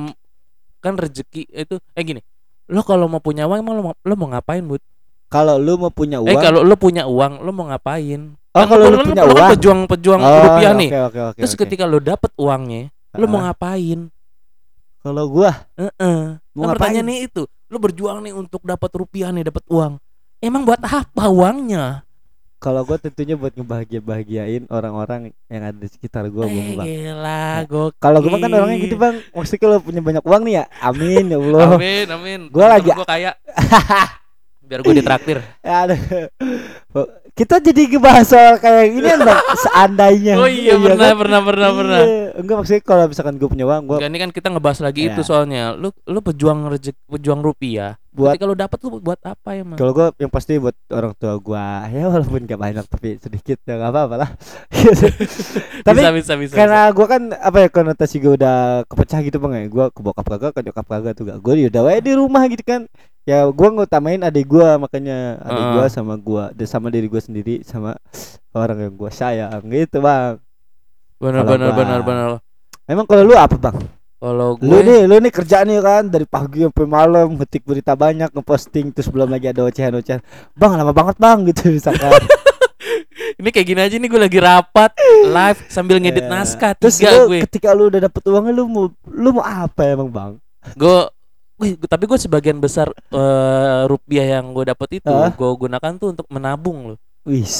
[0.79, 2.21] kan rezeki itu eh gini.
[2.65, 4.79] Lo kalau mau punya uang emang lo mau, lo mau ngapain, Bud?
[5.27, 8.33] Kalau lu mau punya uang, Eh kalau lo punya uang, lo mau ngapain?
[8.49, 9.49] Oh, Kan kalau lu kan punya kan uang.
[9.53, 10.89] pejuang-pejuang Oh, rupiah oke, nih.
[10.99, 11.59] Oke, oke, Terus oke.
[11.61, 13.43] ketika lo dapet uangnya, lo mau Ah.
[13.47, 13.99] ngapain?
[14.99, 16.19] Kalau gua Heeh.
[16.35, 16.73] Mau Kan ngapain?
[16.75, 20.01] pertanyaannya itu, lo berjuang nih untuk dapat rupiah nih, dapat uang.
[20.39, 22.01] Emang buat apa uangnya?
[22.59, 26.59] Kalau gua tentunya buat ngebahagia-bahagiain orang-orang yang ada di sekitar gua, Bang.
[26.61, 26.87] eh, Bang.
[26.87, 27.97] gila, gokil.
[27.97, 29.15] Kalau gua mah kan orangnya gitu, Bang.
[29.31, 31.67] Maksudnya kalau punya banyak uang nih ya, amin ya Allah.
[31.73, 32.39] Amin, amin.
[32.49, 33.31] Gua lagi- gue kaya.
[34.61, 35.41] Biar gue ditraktir.
[35.63, 35.97] Aduh.
[37.33, 41.17] kita jadi ngebahas soal kayak ini kan bang seandainya Oh iya pernah kan?
[41.17, 41.99] pernah pernah pernah.
[41.99, 42.29] Iya.
[42.35, 45.25] enggak maksudnya kalau misalkan gue punya uang gue ini kan kita ngebahas lagi itu Iya.
[45.25, 45.63] soalnya.
[45.73, 47.97] Lu lu pejuang rezeki pejuang rupiah.
[48.09, 49.77] Buat Tapi kalau dapat lu buat apa emang?
[49.77, 53.77] kalau gue yang pasti buat orang tua gue ya walaupun gak banyak tapi sedikit ya
[53.77, 54.29] nggak apa-apa lah
[55.87, 56.53] tapi bisa bisa bisa.
[56.53, 60.25] karena gue kan apa ya konotasi gue udah kepecah gitu bang ya gue ke bokap
[60.27, 62.81] kagak ke nyokap kagak tuh gak gue udah wae di rumah gitu kan
[63.23, 65.73] ya gue ngutamain adik gue makanya adik Heeh.
[65.75, 67.93] gue sama gue dan sama diri gue sendiri sama
[68.51, 70.41] orang yang gue sayang gitu bang
[71.19, 72.29] benar benar gua- benar benar.
[72.89, 73.77] emang kalau lu apa bang
[74.19, 77.95] Kalau lu gue nih lu nih kerja nih kan dari pagi sampai malam ngetik berita
[77.95, 80.19] banyak ngeposting terus belum lagi ada ocehan-ocehan
[80.53, 82.11] bang lama banget bang gitu misalkan
[83.39, 84.91] ini kayak gini aja nih gue lagi rapat
[85.25, 86.29] live sambil ngedit Ya.
[86.29, 87.39] naskah terus tiga lu gue.
[87.41, 90.31] ketika lu udah dapet uangnya lu mau lu mau apa emang bang
[90.75, 91.07] Gue
[91.55, 95.27] Wih, gu- tapi gue sebagian besar eh, rupiah yang gue dapet itu Hah?
[95.29, 96.97] gue gunakan tuh untuk menabung loh.
[97.23, 97.51] wis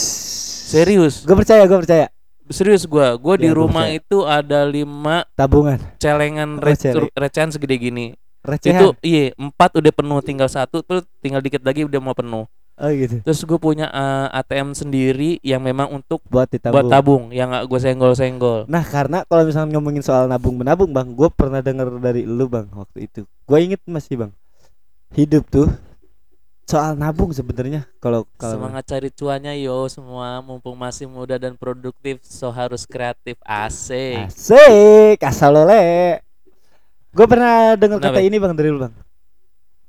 [0.66, 2.06] Serius, gue percaya gue percaya
[2.50, 3.08] serius gue.
[3.16, 4.00] Gue di Ya, gua rumah percaya.
[4.00, 7.10] itu ada lima tabungan celengan rec- celeng.
[7.14, 8.06] recehan segede gini.
[8.40, 12.48] recehan Itu iya empat udah penuh, tinggal satu tuh tinggal dikit lagi udah mau penuh.
[12.74, 17.24] oh gitu Terus gue punya eh, ATM sendiri yang memang untuk buat ditabung buat tabung,
[17.30, 18.64] yang gak gue senggol-senggol.
[18.66, 22.66] nah karena kalau misalnya ngomongin soal nabung menabung bang gue pernah dengar dari lu bang
[22.70, 24.32] waktu itu gue inget masih bang
[25.12, 25.68] hidup tuh
[26.70, 32.22] soal nabung sebenarnya kalau kalau Semangat cari cuannya yo semua mumpung masih muda dan produktif
[32.22, 34.30] so harus kreatif asik.
[34.30, 36.22] Asik, asal oleh.
[37.10, 38.94] Gue pernah dengar kata ini bang dari lu bang.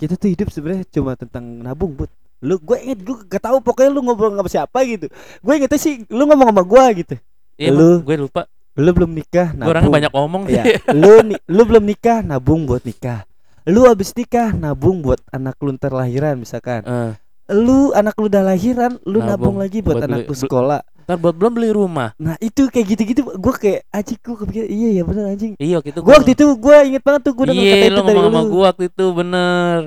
[0.01, 2.09] Kita tuh hidup sebenarnya cuma tentang nabung, bud.
[2.41, 5.12] Lu gue inget gue gak tahu pokoknya lu ngobrol sama siapa gitu.
[5.45, 7.14] Gue ingetnya sih lu ngomong sama gue gitu.
[7.61, 8.49] Iya, Lu- gue lupa.
[8.72, 9.70] Lu belum nikah, Gue nabung.
[9.76, 10.62] orangnya banyak omong Iya.
[10.64, 10.64] deh.
[11.05, 11.12] lu
[11.45, 13.28] lu belum nikah, nabung buat nikah.
[13.65, 16.81] Lu habis nikah, nabung buat anak lu ntar lahiran misalkan.
[16.83, 17.13] Eh,
[17.51, 20.81] Lu anak lu udah lahiran, lu nabung, Nabung lagi buat, buat anak lu sekolah.
[21.03, 22.15] ntar buat belum beli rumah.
[22.17, 25.53] Nah itu kayak gitu-gitu, gue kayak anjing gue kepikir iya ya bener anjing.
[25.57, 28.03] Iya waktu itu Gue waktu itu gue inget banget tuh gue kata Iya, itu lu
[28.05, 28.31] dari lu.
[28.47, 29.81] gue waktu itu bener.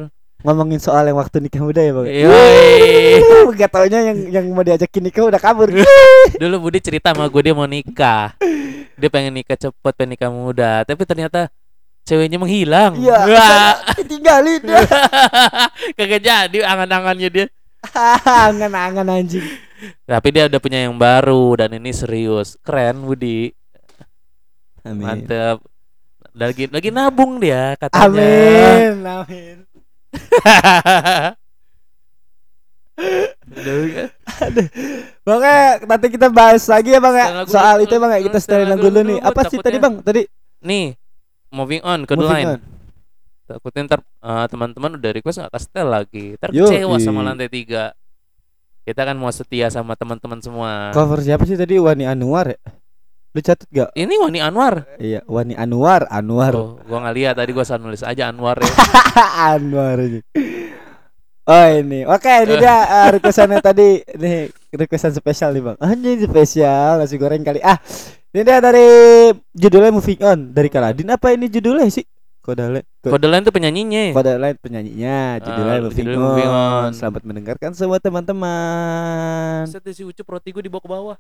[0.44, 3.56] ngomongin soal yang waktu nikah muda ya bang Yoi.
[3.56, 5.72] Gak taunya yang yang mau diajakin nikah udah kabur
[6.42, 8.36] Dulu Budi cerita sama gue dia mau nikah.
[8.94, 10.84] Dia pengen nikah cepet, pengen nikah muda.
[10.84, 11.48] Tapi ternyata
[12.04, 13.00] ceweknya menghilang.
[13.00, 13.74] Iya Wah,
[14.04, 14.84] Tinggalin dia
[15.98, 17.46] kagak jadi angan-angannya dia.
[18.48, 19.44] Angan-angan anjing
[20.08, 22.56] Tapi dia udah punya yang baru dan ini serius.
[22.60, 23.52] Keren Budi.
[24.84, 25.60] Amin Mantep.
[26.34, 28.04] Lagi lagi nabung dia katanya.
[28.04, 29.58] Amin Amin
[35.24, 38.86] Makanya nanti kita bahas lagi ya bang ya Soal itu bang ya kita setelin lagu
[38.86, 40.22] dulu nih Apa sih tadi takutnya- bang Tadi
[40.64, 40.86] Nih,
[41.54, 42.48] moving on ke moving line.
[42.58, 42.62] on.
[43.46, 46.34] Takutnya ntar eh, teman-teman udah request nggak kastel lagi.
[46.42, 47.94] Ntar kecewa sama lantai tiga.
[48.84, 50.92] Kita kan mau setia sama teman-teman semua.
[50.92, 52.60] Cover siapa sih tadi Wani Anwar ya
[53.34, 53.90] Lu catat gak?
[53.98, 54.86] Ini Wani Anwar.
[55.02, 58.70] Iya Wani Anwar Anwar Oh, gua nggak lihat tadi gua salah nulis aja Anwar ya.
[59.56, 60.20] Anwar ini.
[61.44, 64.48] Oh ini, oke ini dia uh, requestannya tadi nih
[64.80, 65.78] requestan spesial nih bang.
[65.82, 67.60] Anjing spesial nasi goreng kali.
[67.60, 67.76] Ah,
[68.34, 68.88] ini dia dari
[69.54, 71.06] judulnya Moving On dari Kaladin.
[71.08, 72.02] Apa ini judulnya sih?
[72.42, 72.84] Kodale.
[73.00, 74.12] Kode, Kode lain tuh penyanyinya.
[74.12, 75.40] kode lain penyanyinya.
[75.40, 76.26] Judulnya Ah, moving, judulnya on.
[76.28, 76.90] Moving On.
[76.92, 79.64] Selamat mendengarkan semua teman-teman.
[79.70, 81.18] Set si Ucup roti gue dibawa ke bawah.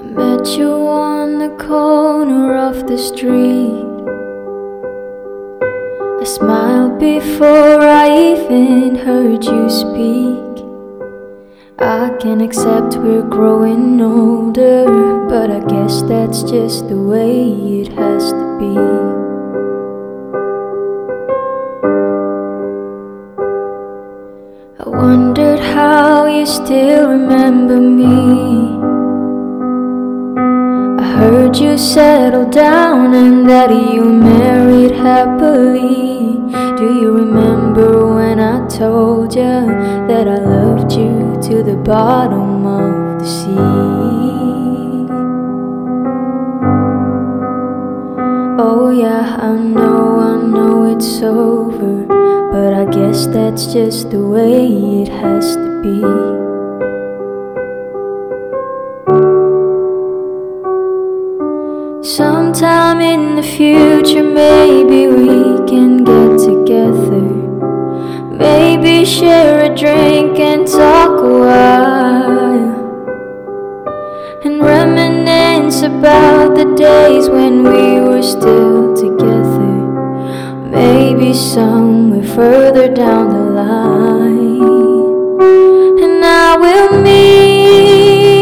[0.00, 3.91] I met you on the corner of the street.
[6.22, 10.54] I smiled before I even heard you speak.
[11.80, 17.50] I can accept we're growing older, but I guess that's just the way
[17.80, 18.76] it has to be.
[24.78, 28.78] I wondered how you still remember me.
[31.02, 35.61] I heard you settled down and that you married happily.
[38.82, 39.60] Told you
[40.10, 45.06] that I loved you to the bottom of the sea?
[48.58, 51.94] Oh, yeah, I know, I know it's over,
[52.50, 54.66] but I guess that's just the way
[55.02, 56.00] it has to be.
[62.02, 65.30] Sometime in the future, maybe we
[65.70, 66.31] can get.
[68.42, 72.72] Maybe share a drink and talk a while.
[74.44, 79.72] And reminisce about the days when we were still together.
[80.68, 84.62] Maybe somewhere further down the line,
[86.02, 88.32] and I will meet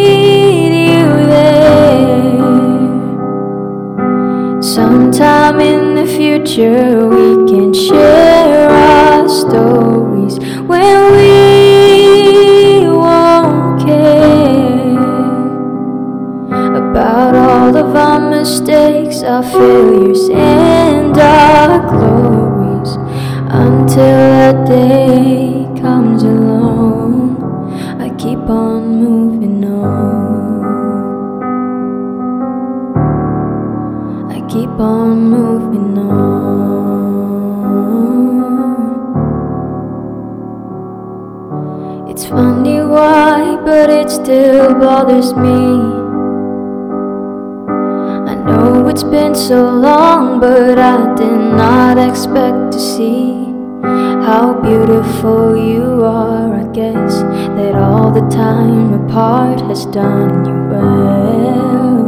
[0.93, 1.73] you there.
[4.63, 8.50] Sometime in the future, we can share
[9.51, 10.39] stories
[10.71, 14.97] when we won't care
[16.83, 22.97] about all of our mistakes, our failures, and our glories
[23.51, 25.50] until that day
[44.23, 45.61] still bothers me.
[48.33, 53.45] I know it's been so long, but I did not expect to see
[54.29, 56.55] how beautiful you are.
[56.55, 57.23] I guess
[57.57, 62.01] that all the time apart has done you well.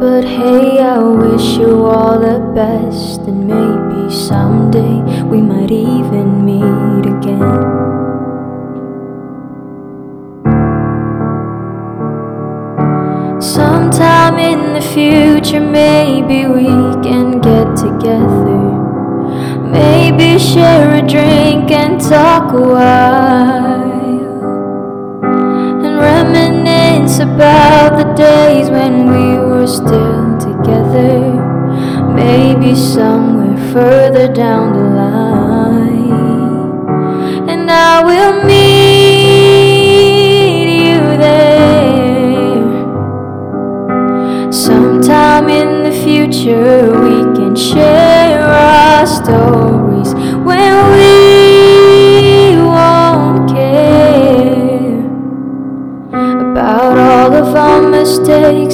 [0.00, 7.06] But hey, I wish you all the best, and maybe someday we might even meet
[7.06, 8.01] again.
[14.22, 16.66] Sometime in the future, maybe we
[17.02, 18.62] can get together.
[19.66, 23.82] Maybe share a drink and talk a while.
[25.84, 31.18] And reminisce about the days when we were still together.
[32.14, 36.12] Maybe somewhere further down the line.
[37.48, 38.61] And I will meet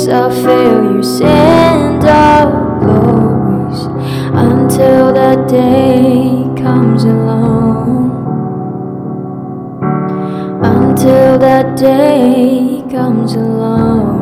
[0.08, 3.82] our failures, and our glories
[4.34, 8.16] until that day comes along.
[10.62, 14.18] Until that day comes along.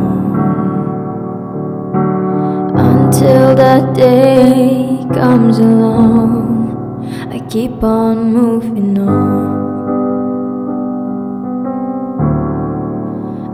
[2.76, 9.56] Until that day comes along, I keep on moving on.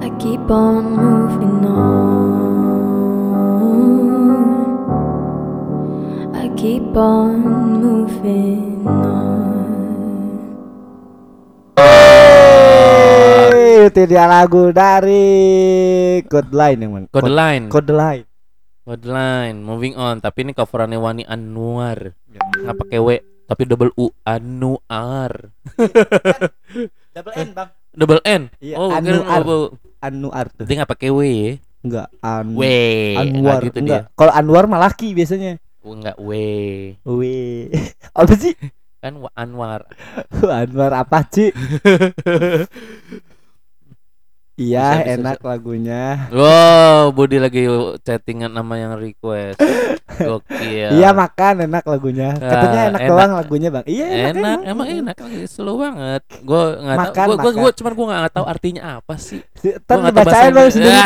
[0.03, 2.21] I keep on moving on.
[6.93, 7.40] Keep on
[7.80, 9.64] moving on.
[11.80, 15.24] Hey, itu dia lagu dari
[16.28, 17.07] Code Line yang mana?
[17.09, 17.64] Code line.
[17.72, 18.24] Code Line.
[18.84, 19.57] Code line.
[19.64, 20.20] Moving on.
[20.20, 22.12] Tapi ini coverannya Wani Anwar.
[22.61, 23.09] Nggak pakai W,
[23.49, 25.32] tapi double U Anuar.
[27.16, 27.68] Double N, Bang.
[27.97, 28.43] Double N.
[28.61, 29.40] Iya, oh, Anuar.
[29.40, 29.64] double.
[30.05, 30.68] Anuar tuh.
[30.68, 31.53] Dia nggak pakai W ya.
[31.80, 32.61] Enggak, An W.
[33.16, 34.12] Anwar gitu enggak.
[34.12, 35.57] Kalau Anwar mah laki biasanya.
[35.83, 36.30] Oh, enggak W.
[37.03, 37.74] Wih.
[38.18, 38.55] Apa sih?
[39.03, 39.83] Kan Wa- Anwar.
[40.62, 41.51] Anwar apa sih?
[44.53, 46.03] Iya, Bisa, bisa, enak lagunya.
[46.28, 47.64] Wow, Budi lagi
[48.05, 49.57] chattingan nama yang request.
[50.20, 50.93] Gokil.
[50.93, 52.37] Iya, makan enak lagunya.
[52.37, 53.11] Katanya Ah, enak, enak.
[53.16, 53.85] doang lagunya, Bang.
[53.89, 54.37] Iya, enak.
[54.37, 56.22] enak, emang enak lagi slow banget.
[56.45, 57.62] Gue nggak tahu, gue gue makan.
[57.64, 59.41] gue cuman gue nggak tahu artinya apa sih.
[59.41, 61.01] Ntar Gua nggak tahu dibacain bahasa Bang sendiri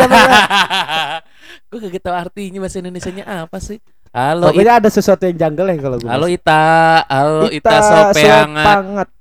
[1.67, 3.79] gue gak tahu artinya bahasa Indonesianya apa sih.
[4.17, 4.57] Halo, Ita.
[4.57, 6.09] Pokoknya ada sesuatu yang janggal ya kalau gue.
[6.09, 6.65] Halo Ita,
[7.05, 8.65] halo Ita, sopeangat,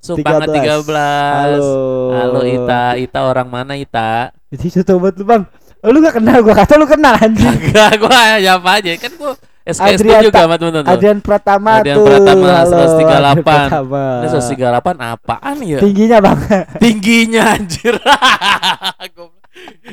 [0.00, 0.88] Supangat 13.
[0.88, 1.36] 13.
[1.36, 1.68] Halo.
[2.16, 4.32] Halo Ita, Ita orang mana Ita?
[4.48, 5.44] Jadi satu buat lu, Bang.
[5.84, 7.44] Oh, Lu gak kenal gua, kata lu kenal anjing.
[7.44, 9.36] Enggak, gua ya apa aja kan gua
[9.68, 10.92] SKS Adrian juga sama temen-temen tuh.
[10.96, 12.08] Adrian Pratama Adrian tuh.
[12.08, 12.96] Pratama, Halo, 138.
[12.96, 14.24] Adrian Pratama.
[14.24, 15.78] Ini 138 apaan ya?
[15.84, 16.40] Tingginya, Bang.
[16.80, 18.00] Tingginya anjir.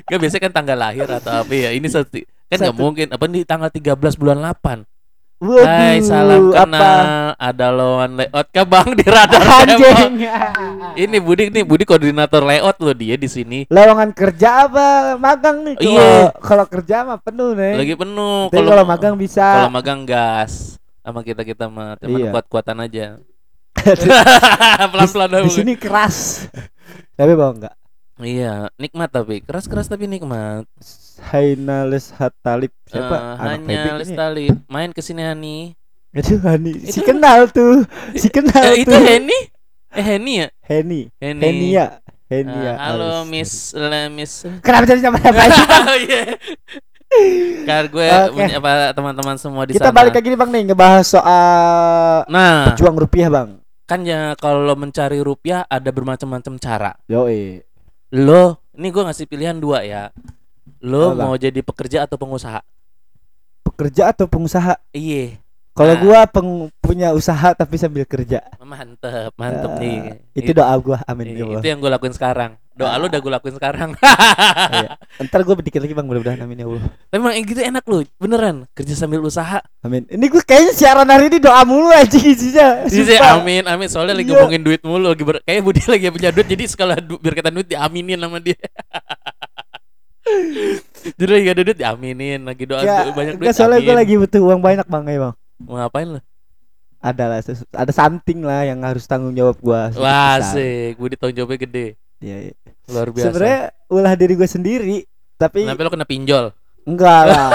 [0.08, 1.76] Gak biasanya kan tanggal lahir atau apa ya?
[1.76, 1.92] Ini
[2.54, 4.93] kan nggak mungkin apa nih tanggal 13 bulan 8.
[5.44, 6.64] Waduh, Hai, salam apa?
[6.64, 7.04] kenal.
[7.36, 10.24] Ada lawan layout ke Bang di radar Anjing.
[10.96, 13.68] Ini Budi nih, Budi koordinator layout loh dia di sini.
[13.68, 14.88] Lowongan kerja apa
[15.18, 15.76] magang nih?
[15.76, 16.32] Kalau Iya.
[16.40, 17.76] kalau kerja mah penuh nih.
[17.76, 18.48] Lagi penuh.
[18.48, 19.44] Kalau magang bisa.
[19.44, 22.32] Kalau magang gas sama kita kita mah teman Iya.
[22.32, 23.06] kuat-kuatan aja.
[23.76, 24.08] di,
[24.96, 25.52] Pelan-pelan di dulu.
[25.52, 26.48] sini keras.
[27.14, 27.76] Tapi bawa enggak.
[28.16, 30.70] Iya, nikmat tapi keras-keras tapi nikmat.
[31.24, 33.10] Hainales Hatalip siapa?
[33.10, 33.90] Eh, Anak hanya ini.
[33.98, 35.58] Lestari main ke sini Hani.
[36.12, 36.72] Aduh, Hani.
[36.86, 37.82] Si Itu- kenal tuh.
[38.14, 39.02] Si kenal Eh, itu tuh.
[39.02, 39.40] Heni?
[39.90, 40.48] Eh Heni ya?
[40.64, 41.02] Heni.
[41.18, 41.42] Heni.
[41.42, 41.86] Henia.
[42.30, 42.74] Eh, Henia.
[42.80, 43.30] halo Alis.
[43.30, 44.46] Miss Le, Miss.
[44.60, 45.86] Kenapa jadi sama apa sih, Bang?
[45.86, 46.24] Oh, iya.
[47.64, 49.96] Kan gue punya apa teman-teman semua di Kita sana.
[49.96, 53.62] balik lagi nih bang nih ngebahas soal Nah, pejuang rupiah bang.
[53.84, 56.92] kan ya kalau mencari rupiah ada bermacam-macam cara.
[57.06, 57.30] Yo
[58.14, 60.14] Lo, ini gue ngasih pilihan dua ya.
[60.86, 61.34] Lo Apa?
[61.34, 62.62] mau jadi pekerja atau pengusaha?
[63.66, 64.78] pekerja atau pengusaha?
[64.94, 65.42] Iya,
[65.74, 66.00] Kalau Nah.
[66.00, 68.46] gua peng- punya usaha tapi sambil kerja.
[68.60, 69.98] mantep, mantep Ah, nih.
[70.32, 71.02] Itu It- doa gua.
[71.04, 71.58] Amin ya Allah.
[71.58, 72.62] itu yang gue lakuin sekarang.
[72.72, 73.90] Doa lo udah gue lakuin sekarang.
[74.74, 74.90] Iya.
[75.20, 76.84] Ntar gua dikit lagi bang mudah-mudahan amin ya Allah.
[77.04, 78.56] Tapi emang gitu enak lo, beneran.
[78.72, 79.66] Kerja sambil usaha.
[79.82, 80.06] Amin.
[80.08, 82.86] Ini gua kayaknya siaran hari ini doa mulu aja isinya.
[82.86, 83.42] Iya Sumpah.
[83.42, 83.88] amin, amin.
[83.88, 84.38] Soalnya lagi Iya.
[84.40, 87.50] ngomongin duit mulu, lagi ber- kayak Budi lagi punya duit, jadi sekali du- biar kata
[87.50, 88.58] duit diaminin sama dia.
[91.14, 93.50] jadi lagi ada duit diaminin, lagi doa Ya, banyak duit.
[93.50, 94.00] enggak, soalnya gua amin.
[94.00, 95.34] lagi butuh uang banyak bang ya bang.
[95.66, 96.22] Mau ngapain lo?
[97.04, 97.40] Ada lah,
[97.76, 99.92] ada something lah yang harus tanggung jawab gua.
[100.00, 101.88] Wah, sih, Budi tanggung jawabnya gede,
[102.24, 102.54] Iya, iya.
[102.88, 103.28] luar biasa.
[103.28, 103.62] Sebenarnya
[103.92, 104.98] ulah diri gue sendiri,
[105.36, 106.56] tapi Kenapa lo kena pinjol?
[106.88, 107.52] enggak lah.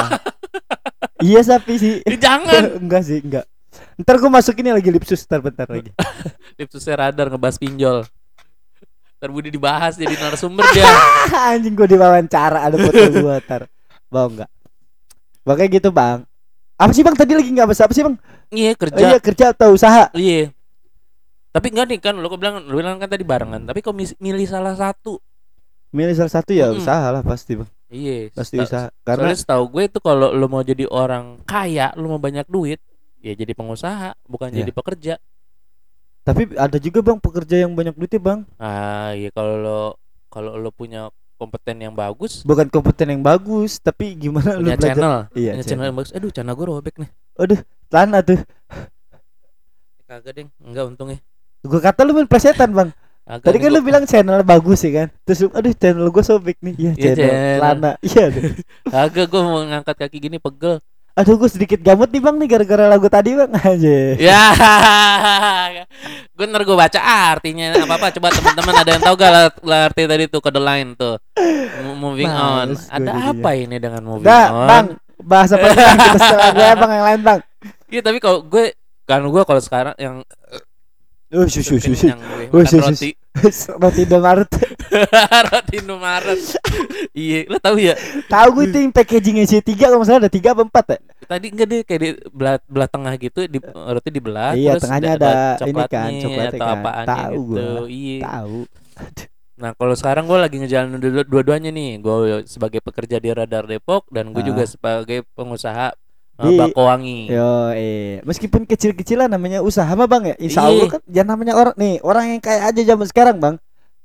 [1.28, 1.94] iya sapi sih.
[2.04, 2.72] Ih, jangan.
[2.84, 3.48] enggak sih, enggak.
[3.96, 5.90] Ntar gue masukin lagi lipsus ntar bentar lagi.
[6.60, 8.04] Lipsusnya radar ngebahas pinjol.
[9.18, 10.86] Ntar Budi dibahas jadi narasumber dia.
[11.56, 13.64] Anjing gue diwawancara ada foto gue ntar.
[14.12, 14.50] Bang enggak.
[15.48, 16.27] Makanya gitu bang.
[16.78, 18.16] Apa sih bang tadi lagi nggak apa sih bang?
[18.48, 19.02] Iya Oh, kerja.
[19.02, 20.08] iya kerja atau usaha?
[20.14, 20.54] Iya.
[21.50, 23.66] Tapi enggak nih kan lo bilang lo bilang kan tadi barengan.
[23.66, 25.18] Tapi kok milih salah satu?
[25.90, 27.68] Milih salah satu ya usaha lah pasti bang.
[27.90, 28.30] Iya.
[28.30, 28.94] Pasti usaha.
[29.02, 32.78] Karena Soalnya setahu gue itu kalau lo mau jadi orang kaya, lo mau banyak duit,
[33.18, 34.62] ya jadi pengusaha, bukan Iya.
[34.62, 35.14] jadi pekerja.
[36.22, 38.40] tapi ada juga bang pekerja yang banyak duitnya bang.
[38.60, 39.80] Ah, iya kalau lo
[40.28, 41.08] kalau lo punya
[41.38, 44.90] kompeten yang bagus, Bukan kompeten yang bagus, tapi gimana lu punya belajar?
[44.92, 45.86] channel, Iya, punya channel channel.
[45.86, 46.10] yang bagus.
[46.12, 47.10] Aduh, channel gue robek nih.
[47.88, 48.42] Lana tuh.
[50.04, 51.18] Kagak deng, enggak untungnya.
[51.60, 52.90] Gue kata lu main plesetan bang.
[53.22, 55.08] Agak Tadi kan lu bilang channel bagus ya kan.
[55.22, 56.74] Terus lu, aduh channel gue sobek nih.
[56.74, 57.60] Iya Iya, channel channel.
[57.60, 57.92] Lana.
[58.00, 58.24] Iya.
[58.26, 58.44] deh.
[59.04, 60.80] Agak gue mau ngangkat kaki gini pegel.
[61.18, 63.98] Aduh gue sedikit gamut nih bang nih gara-gara lagu tadi bang aja.
[64.14, 64.44] Ya,
[66.30, 67.00] gue ntar gue baca
[67.34, 68.06] artinya apa apa.
[68.14, 71.18] Coba teman-teman ada yang tahu gak lah, arti tadi tuh kode line tuh.
[71.98, 72.78] Moving on.
[72.78, 74.68] Males gua Ada apa ini dengan moving Udah on?
[74.70, 74.86] bang
[75.18, 77.40] bahasa apa kita setelah gue bang yang lain bang.
[77.90, 78.64] Iya tapi kalau gue
[79.02, 80.22] kan gue kalau sekarang yang
[81.30, 82.08] Oh susu susu.
[82.48, 83.12] roti
[83.78, 84.48] Roti Indomaret.
[85.48, 86.40] roti Indomaret.
[87.12, 87.92] iya, lo tahu ya?
[88.24, 90.98] Tahu gue itu yang packagingnya C tiga kalau misalnya ada tiga apa empat ya?
[91.28, 95.10] Tadi enggak deh kayak di belah, belah tengah gitu di roti dibelah Iya, terus tengahnya
[95.12, 95.20] da-
[95.54, 96.74] ada ini kan, coklatnya atau kan.
[96.74, 97.44] apaannya Tahu gitu.
[97.44, 97.84] gua.
[97.86, 98.18] Iya.
[98.24, 98.56] Tahu.
[99.58, 101.90] Nah, kalau sekarang gue lagi ngejalanin dua- dua-duanya nih.
[101.98, 104.46] Gue sebagai pekerja di Radar Depok dan gue Ah.
[104.46, 105.92] juga sebagai pengusaha
[106.40, 107.18] Di- Bakowangi.
[107.26, 110.34] Yo, eh, meskipun kecil-kecilan namanya usaha mah bang ya.
[110.38, 110.68] Insya Iya.
[110.68, 113.54] Allah kan jangan namanya orang nih orang yang kaya aja zaman sekarang bang.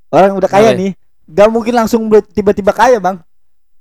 [0.08, 3.22] Orang yang udah kaya nih, gak mungkin langsung tiba-tiba kaya bang.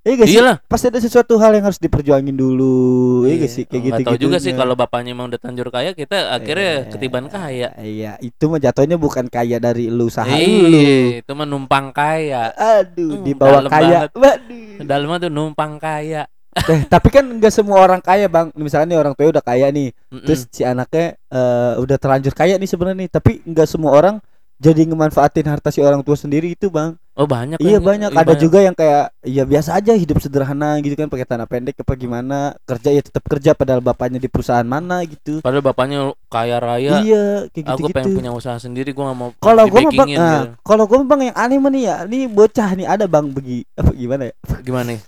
[0.03, 0.35] Iya gak sih?
[0.35, 0.57] Iyalah.
[0.65, 3.23] Pasti ada sesuatu hal yang harus diperjuangin dulu.
[3.23, 3.63] Iya gak sih?
[3.63, 6.91] Kayak Nggak gitu tahu juga sih kalau bapaknya emang udah tanjur kaya, kita akhirnya Eh,
[6.91, 7.69] ketiban kaya.
[7.79, 10.43] Iya, itu mah jatuhnya bukan kaya dari lu usaha lu.
[10.67, 12.51] Iya, itu mah numpang kaya.
[12.53, 13.97] Aduh, Hmm, di bawah dalam kaya.
[14.03, 14.09] banget.
[14.13, 14.77] Waduh.
[14.83, 16.23] Dalamnya tuh numpang kaya.
[16.55, 18.53] Eh, tapi kan enggak semua orang kaya, Bang.
[18.53, 20.23] Misalnya nih orang tua udah kaya nih, Mm-mm.
[20.25, 24.15] terus si anaknya eh, udah terlanjur kaya nih sebenarnya nih, tapi enggak semua orang
[24.63, 26.95] jadi ngemanfaatin harta si orang tua sendiri itu, Bang.
[27.13, 27.59] oh banyak.
[27.59, 27.83] Iya kan?
[27.83, 31.45] banyak, Iya, ada juga yang kayak ya biasa aja hidup sederhana gitu kan pakai tanah
[31.45, 35.43] pendek apa gimana, kerja ya tetap kerja padahal bapaknya di perusahaan mana gitu.
[35.43, 35.99] Padahal bapaknya
[36.31, 37.03] kaya raya.
[37.03, 37.93] Iya, kayak Aku gitu-gitu.
[37.93, 40.47] pengen punya usaha sendiri, gue gak mau Kalau gua bang, nah, gitu.
[40.63, 43.91] kalau gua bang yang aneh mah nih ya, nih bocah nih ada bang begi apa
[43.91, 44.33] gimana ya?
[44.63, 44.99] Gimana nih?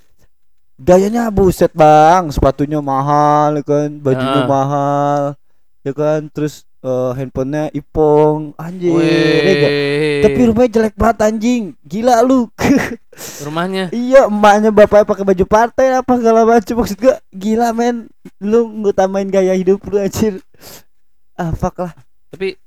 [0.75, 4.49] Gayanya buset bang, sepatunya mahal, ya kan, bajunya Ah.
[4.49, 5.21] mahal,
[5.87, 9.73] ya kan, terus eh, handphonenya ipong, anjir, ya nggak?
[10.21, 12.45] Tapi rumahnya jelek banget anjing, gila lu.
[13.47, 18.11] rumahnya iya, emaknya bapaknya pakai baju partai apa segala macam maksud gua, gila men,
[18.43, 20.43] lu ngutamain gaya hidup lu anjir.
[21.33, 21.95] Ah fuck lah.
[22.29, 22.59] tapi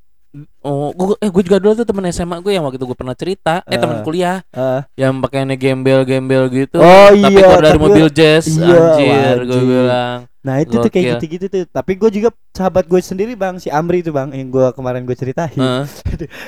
[0.63, 3.17] oh gua eh gue juga dulu tuh temen SMA gue yang waktu itu gue pernah
[3.17, 3.65] cerita.
[3.65, 4.05] Eh temen Ah.
[4.05, 4.39] kuliah.
[4.53, 6.79] Eh, yang pakaiannya gembel-gembel gitu.
[6.79, 10.19] Oh, tapi iya, keluar dari mobil jazz iya, anjir gue bilang.
[10.45, 11.65] Nah itu tuh kayak gitu-gitu tuh.
[11.69, 15.17] Tapi gue juga sahabat gue sendiri bang, si Amri itu bang, yang gua kemarin gue
[15.17, 15.57] ceritain.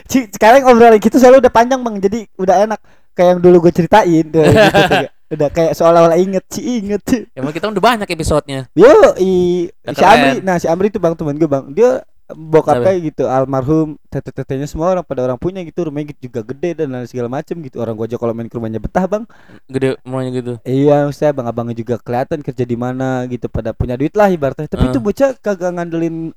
[0.08, 2.80] Ci, sekarang obrolan kita soalnya udah panjang bang jadi udah enak.
[3.12, 7.02] Kayak yang dulu gue ceritain udah, gitu, tuh, udah kayak seolah-olah inget ci inget.
[7.34, 8.70] Emang kita udah banyak episodenya.
[8.72, 12.00] Yo i si Amri nah si Amri itu bang teman gue bang dia
[12.34, 16.94] bokapnya gitu almarhum tete-tetenya semua orang pada orang punya gitu rumahnya gitu juga gede dan
[16.94, 17.78] lain segala macem gitu.
[17.78, 19.24] Orang gua aja kalau main ke rumahnya betah bang.
[19.70, 20.52] Gede rumahnya gitu?
[20.66, 24.66] Iya saya bang abangnya juga kelihatan kerja di mana gitu pada punya duit lah ibaratnya.
[24.66, 26.34] Tapi itu bocah kagak ngandelin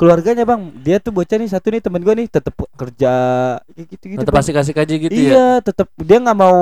[0.00, 0.72] keluarganya bang.
[0.82, 3.12] Dia tuh bocah nih satu nih temen gua nih tetep kerja
[3.62, 5.30] kayak gitu gitu tetap asik-asik aja gitu ya?
[5.30, 6.58] Iya tetap dia nggak mau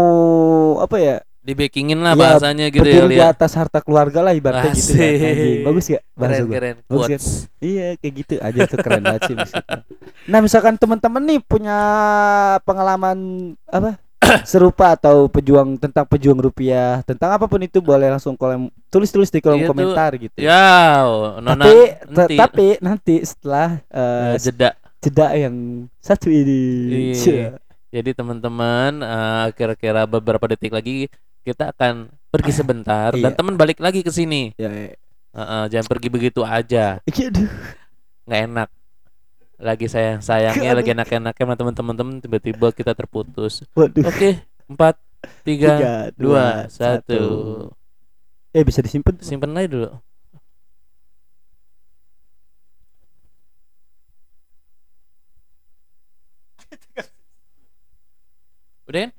[0.83, 4.71] apa ya di backingin lah Iya, bahasanya gitu ya di atas harta keluarga lah ibaratnya
[4.71, 5.25] gitu kan, Asik.
[5.25, 5.61] anjing.
[5.65, 7.09] bagus gak bahasa keren keren Bagus kan?
[7.09, 7.27] quotes
[7.59, 9.79] Iya kayak gitu aja tuh keren banget sih maksudnya.
[10.27, 11.79] Nah misalkan teman-teman nih punya
[12.61, 13.19] pengalaman
[13.67, 13.97] apa
[14.45, 19.41] serupa atau pejuang tentang pejuang rupiah tentang apa pun itu boleh langsung kolom tulis-tulis di
[19.41, 19.71] kolom Iya tuh.
[19.73, 20.37] komentar gitu.
[20.37, 20.69] ya
[21.41, 21.77] nona tapi
[22.07, 24.71] nanti tapi nanti setelah eh, eh, jeda
[25.01, 25.57] jeda yang
[25.99, 26.63] satu ini.
[27.17, 27.57] Iya.
[27.91, 31.09] Jadi teman-teman eh, kira-kira beberapa detik lagi
[31.41, 33.37] kita akan pergi sebentar dan Iya.
[33.37, 34.55] teman balik lagi ke sini.
[34.55, 34.95] Ya, ya.
[35.31, 37.47] Eh, eh, jangan pergi begitu aja, Aduh.
[38.27, 38.69] nggak enak.
[39.61, 43.61] Lagi sayang sayangnya, lagi enak-enaknya sama teman-teman tiba-tiba kita terputus.
[43.77, 44.09] Waduh.
[44.09, 44.97] Oke, empat,
[45.45, 47.23] tiga, Tiga, dua, satu.
[48.51, 49.15] Eh bisa disimpan.
[49.21, 49.91] Simpen aja dulu.
[58.89, 59.11] Udah kan?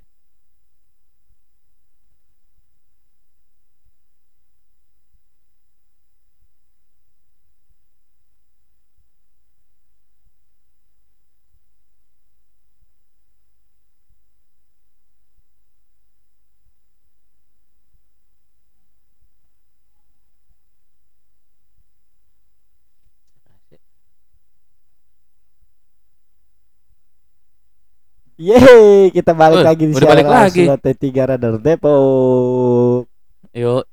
[28.41, 30.65] Yeay, kita balik Eh, lagi di balik lagi.
[30.65, 33.05] langsung T3 Radar Depok.
[33.53, 33.85] Yo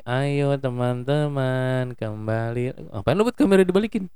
[0.00, 2.70] ayo teman-teman kembali.
[2.86, 4.06] Ngapain lu buat kamera dibalikin?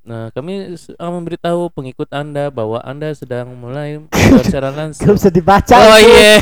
[0.00, 0.72] Nah, kami
[1.12, 4.00] memberitahu pengikut Anda bahwa Anda sedang mulai
[4.72, 5.12] Gak langsung.
[5.12, 5.76] bisa dibaca.
[5.76, 6.08] Oh itu.
[6.08, 6.32] iya.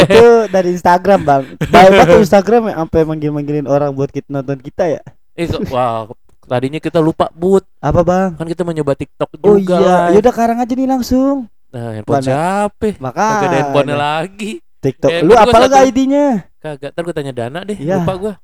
[0.00, 4.88] itu dari Instagram bang banget tuh Instagram ya Sampai manggil-manggilin orang buat kita nonton kita
[4.88, 5.02] ya
[5.46, 6.08] kok- wah,
[6.50, 7.62] tadinya kita lupa but.
[7.78, 8.34] Apa bang?
[8.34, 9.78] Kan kita mau nyoba TikTok Oh juga.
[9.78, 10.14] iya live.
[10.18, 11.36] Yaudah sekarang aja nih langsung
[11.70, 12.26] Nah, handphone Mana?
[12.26, 12.86] siapa?
[12.98, 14.52] Maka Kagak ada handphonenya lagi.
[14.80, 16.26] TikTok Eh, Lu apa satu- lagi ID-nya?
[16.58, 17.78] Kagak, ntar gue tanya Dana deh.
[17.78, 18.02] Iya.
[18.02, 18.34] Lupa gua.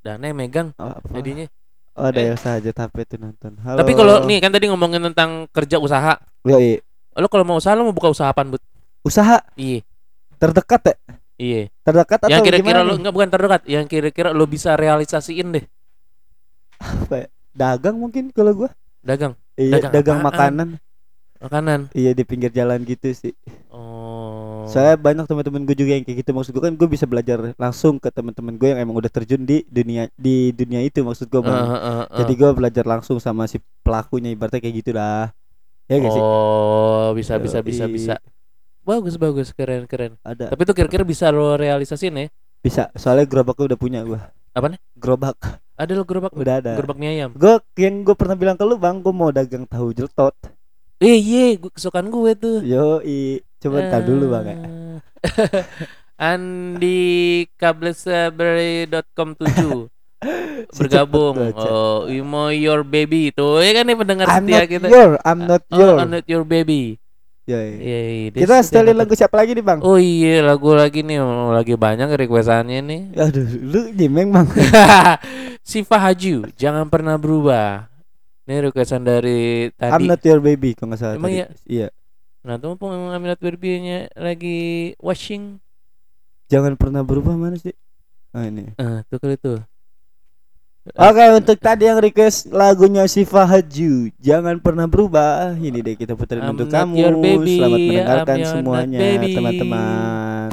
[0.00, 1.06] Dana yang megang Oh, apa?
[1.12, 1.46] jadinya.
[1.92, 2.32] oh ada Eh.
[2.32, 3.76] ya saja tapi itu nonton Halo.
[3.76, 6.16] Tapi kalau nih kan tadi ngomongin tentang kerja usaha.
[6.42, 6.80] Yoi.
[7.12, 8.64] Lo kalau mau usaha lo mau buka usaha apaan, Bud?
[9.02, 9.84] Usaha Iya.
[10.34, 10.94] terdekat ya?
[11.36, 11.62] Iya.
[11.82, 15.64] Terdekat atau Yang kira-kira lo enggak bukan terdekat, yang kira-kira lo bisa realisasiin deh.
[16.82, 17.28] Apa ya?
[17.52, 18.70] Dagang mungkin kalau gua
[19.02, 20.28] Dagang Iya Dagang dagang, apaan?
[20.28, 20.68] makanan
[21.42, 21.80] makanan.
[21.90, 23.34] Iya di pinggir jalan gitu sih
[23.68, 24.62] Oh.
[24.70, 27.98] Soalnya banyak teman-teman gue juga yang kayak gitu maksud gue kan gue bisa belajar langsung
[27.98, 31.50] ke teman-teman gue yang emang udah terjun di dunia di dunia itu maksud gue eh,
[31.50, 32.18] eh, eh.
[32.22, 35.34] Jadi gue belajar langsung sama si pelakunya ibaratnya kayak gitu dah.
[35.90, 36.22] Ya gak sih?
[36.22, 38.14] Oh, bisa bisa bisa bisa.
[38.86, 40.14] Bagus bagus keren keren.
[40.22, 42.26] Ada Tapi tuh kira-kira bisa lo realisasiin ya?
[42.62, 42.86] bisa.
[42.94, 44.20] Soalnya gerobaknya udah punya gue.
[44.54, 44.78] Apaan?
[44.94, 45.34] Gerobak
[45.82, 46.72] Ada lo gerobak udah ada.
[46.74, 47.34] gerobak mie ayam.
[47.34, 50.30] Gue yang gue pernah bilang ke lu bang, gue mau dagang tahu jeletot.
[50.96, 52.62] Eh iya, gua- kesukaan gue tuh.
[52.62, 54.56] Yo i, coba ntar dulu bang ya.
[54.56, 54.98] Eh,
[56.22, 57.02] Andi
[57.56, 59.90] kablesabri.com 7
[60.78, 61.34] bergabung.
[61.52, 64.86] Oh, you mau your baby itu ya kan nih pendengar I'm setia kita.
[64.86, 65.98] your, I'm not Oh, your.
[65.98, 67.01] I'm not your baby.
[67.60, 69.78] Iya, iya, dia Kita setelin lagu siapa lagi nih bang?
[69.84, 71.18] Oh iya, lagu lagi nih,
[71.52, 73.00] lagi banyak requestannya nih.
[73.18, 74.46] Aduh, lu jimeng bang.
[75.68, 77.86] Siva Haju, jangan pernah berubah.
[78.42, 80.04] Ini requestan dari I'm tadi.
[80.10, 81.14] not your baby kalau nggak salah.
[81.14, 81.38] Emang tadi.
[81.38, 81.46] iya?
[81.68, 81.88] Iya.
[82.42, 85.62] Nah, tuh mumpung Aminat Berbianya lagi washing.
[86.50, 87.72] Jangan pernah berubah mana sih?
[88.34, 88.74] Oh ini.
[88.82, 89.62] Ah, tuh kali tuh.
[90.82, 95.54] Oke untuk tadi yang request lagunya Siva Haju Jangan pernah berubah.
[95.54, 97.22] Ini deh kita puterin I'm untuk kamu.
[97.22, 98.98] baby, Selamat mendengarkan semuanya
[99.30, 100.50] teman-teman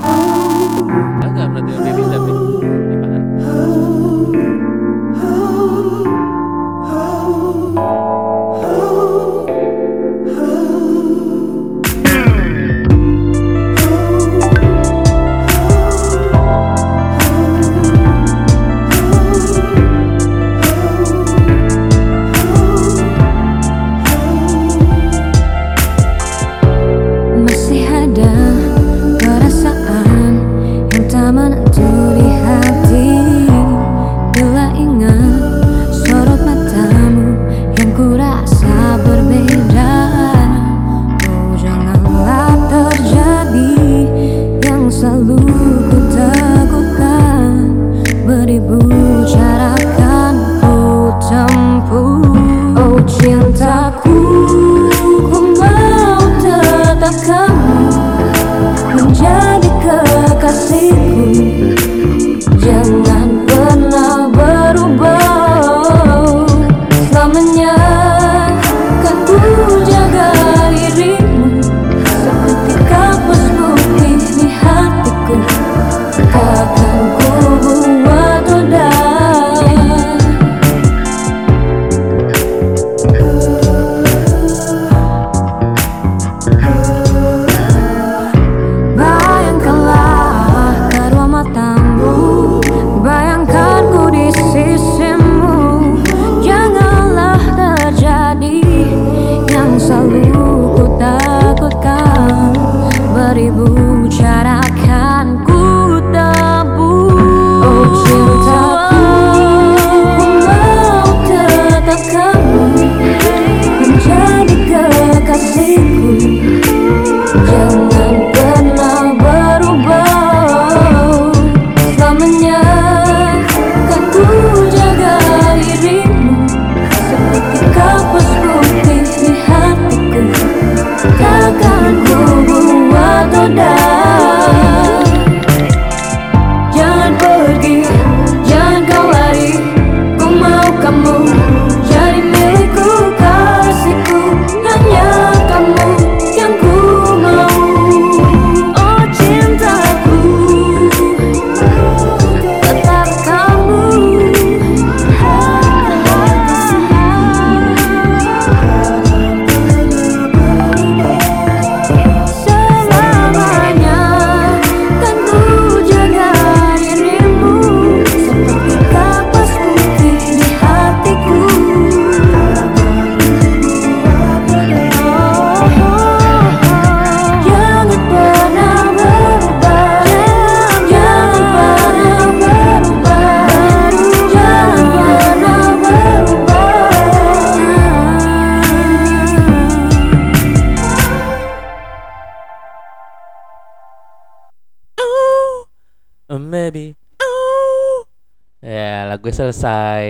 [199.30, 200.04] Ya, lagu selesai.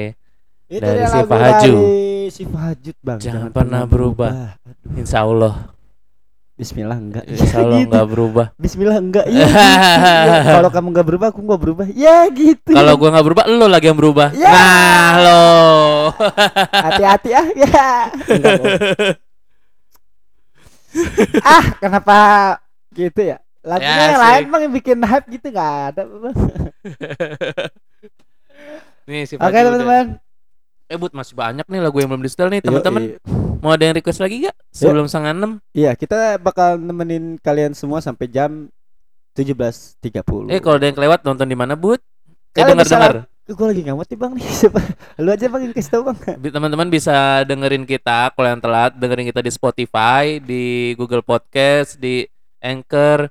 [0.70, 1.74] Itu Dari dia si lagu Fahaju.
[1.76, 2.00] dari
[2.30, 3.18] si Fahajud bang.
[3.20, 4.32] Jangan pernah berubah.
[4.56, 5.54] Aduh, Insya Allah.
[6.56, 7.24] Bismillah enggak.
[7.26, 7.90] Insya Allah Gitu.
[7.90, 8.46] nggak berubah.
[8.56, 9.26] Bismillah enggak.
[9.32, 9.48] Iya.
[9.48, 9.60] gitu.
[10.30, 11.86] Ya, Kalau kamu enggak berubah, aku enggak berubah.
[11.92, 12.72] Ya gitu.
[12.72, 14.28] Kalau gua nggak berubah, lo lagi yang berubah.
[14.36, 14.52] Ya.
[14.52, 15.44] Nah, lo.
[16.88, 17.88] hati-hati ah ya.
[18.30, 18.60] Enggak,
[21.44, 22.18] ah, kenapa
[22.92, 23.38] gitu ya?
[23.60, 26.02] Lagunya Ya, yang lain bang yang bikin hype gitu nggak ada.
[29.10, 30.22] Nih si Oke teman-teman.
[30.90, 33.02] Eh, Bud, masih banyak nih lagu yang belum di setel nih, teman-teman.
[33.14, 33.62] Yoi.
[33.62, 34.58] Mau ada yang request lagi gak?
[34.74, 35.52] Sebelum setengah enam?
[35.74, 38.70] Iya, kita bakal nemenin kalian semua sampai jam
[39.38, 40.50] 17.30.
[40.50, 42.02] Eh, kalau ada yang kelewat nonton di mana, Bud?
[42.02, 43.26] Eh, Kalian bisa dengar-dengar.
[43.50, 44.82] Gue lagi ngamut nih bang nih siapa?
[45.18, 46.18] Lu aja bang yang kasih tau bang.
[46.38, 52.30] Teman-teman bisa dengerin kita kalau yang telat, dengerin kita di Spotify, di Google Podcast, di
[52.62, 53.26] Anchor.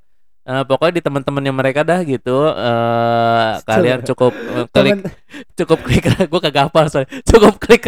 [0.49, 2.49] Eh, pokoknya di teman-temannya mereka dah gitu.
[2.57, 5.12] Eh kalian cukup eh, klik Temen-
[5.53, 7.05] cukup klik gue kagak hafal sorry.
[7.20, 7.84] Cukup klik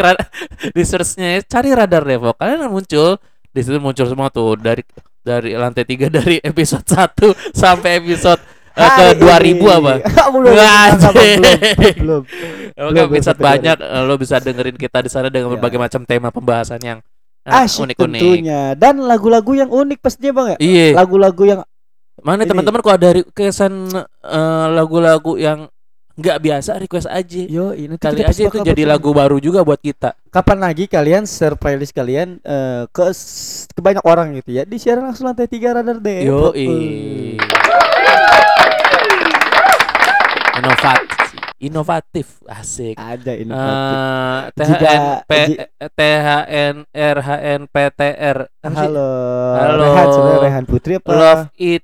[0.69, 2.37] di searchnya cari radar Depok.
[2.37, 3.17] Kalian akan muncul
[3.49, 4.85] di situ muncul semua tuh dari
[5.25, 8.37] dari lantai tiga dari episode 1 sampai episode
[8.77, 9.57] eh, ke 2000 ini.
[9.65, 9.93] apa?
[10.29, 10.53] belum,
[11.97, 12.21] belum,
[12.77, 13.09] belum.
[13.25, 15.57] Sampai banyak lo bisa dengerin kita di sana dengan Ya.
[15.57, 16.99] berbagai macam tema pembahasan yang
[17.41, 18.21] Asyik unik-unik.
[18.21, 20.57] tentunya dan lagu-lagu yang unik pastinya bang ya.
[20.61, 20.87] Iya.
[20.93, 21.61] Lagu-lagu yang
[22.21, 23.89] Mana teman-teman kalau ada kesan
[24.71, 25.65] lagu-lagu yang
[26.11, 27.41] nggak biasa request aja.
[27.47, 30.13] yo ini Kali aja itu jadi lagu baru juga buat kita.
[30.29, 33.09] Kapan lagi kalian share playlist kalian eh, ke
[33.67, 34.63] ke banyak orang gitu ya?
[34.63, 36.21] Di siaran langsung lantai tiga radar deh.
[36.21, 37.41] Yo Eh.
[40.53, 41.17] Inovatif,
[41.57, 42.93] inovatif, asik.
[42.93, 43.33] Ada.
[43.33, 45.57] Eh, THN P ji-
[45.89, 48.85] THN RHN PTR apa sih?
[48.85, 49.09] Halo.
[49.57, 49.81] Halo.
[49.81, 50.07] Rehan
[50.37, 51.09] Rehan Putri apa?
[51.09, 51.81] Love it.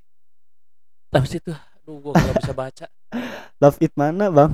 [1.17, 1.51] Apa sih itu?
[1.51, 2.85] Aduh, gua gak bisa baca.
[3.61, 4.51] Love it mana bang?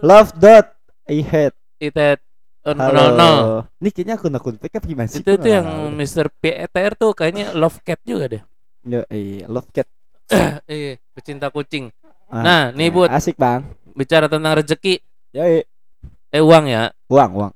[0.00, 1.56] Love dot I hate.
[1.78, 2.20] It at
[2.62, 2.92] no, Halo.
[2.92, 3.30] no, no.
[3.78, 5.22] Ini kayaknya akun-akun fake apa gimana sih?
[5.22, 5.84] Itu nggak yang tahu.
[5.94, 6.26] Mr.
[6.34, 8.42] PETR tuh kayaknya Love Cat juga deh.
[8.82, 9.86] Yo, iya, love cat.
[10.66, 11.90] Iya, pecinta kucing.
[12.26, 13.62] Ah, Nah, nih Bud, Asik bang.
[13.94, 14.98] bicara tentang rezeki,
[15.30, 15.62] Yoi.
[16.28, 16.90] eh uang ya.
[17.06, 17.52] Uang, uang.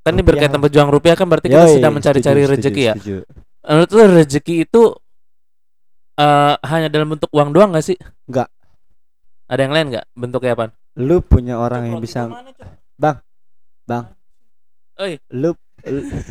[0.00, 2.94] Kan ini berkaitan pejuang rupiah kan berarti kita Yoi, sedang mencari-cari setuju, rezeki ya.
[2.94, 3.62] setuju, setuju.
[3.62, 4.82] Menurut lu rezeki itu
[6.20, 7.96] eh hanya dalam bentuk uang doang gak sih?
[8.28, 8.48] Nggak.
[9.50, 10.06] Ada yang lain nggak?
[10.14, 10.64] Bentuknya apa?
[11.00, 12.28] Lu punya orang yang bisa
[15.32, 15.56] lu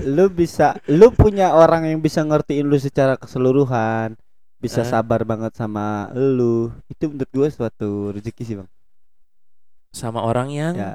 [0.05, 4.13] lu bisa lu punya orang yang bisa ngertiin lu secara keseluruhan
[4.61, 4.87] bisa Eh.
[4.87, 8.69] sabar banget sama lu itu menurut gue suatu rezeki sih bang
[9.89, 10.93] sama orang yang ya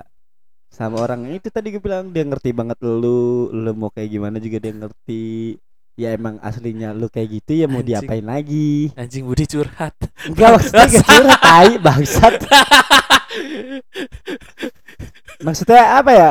[0.71, 4.63] sama orang itu tadi gue bilang dia ngerti banget lu lu mau kayak gimana juga
[4.63, 5.59] dia ngerti
[5.95, 7.95] ya emang aslinya lu kayak gitu ya mau Anjing.
[7.95, 9.95] diapain lagi anjing Budi curhat.
[10.27, 12.35] enggak maksudnya gak curhat tai bangsat
[15.41, 16.31] maksudnya apa ya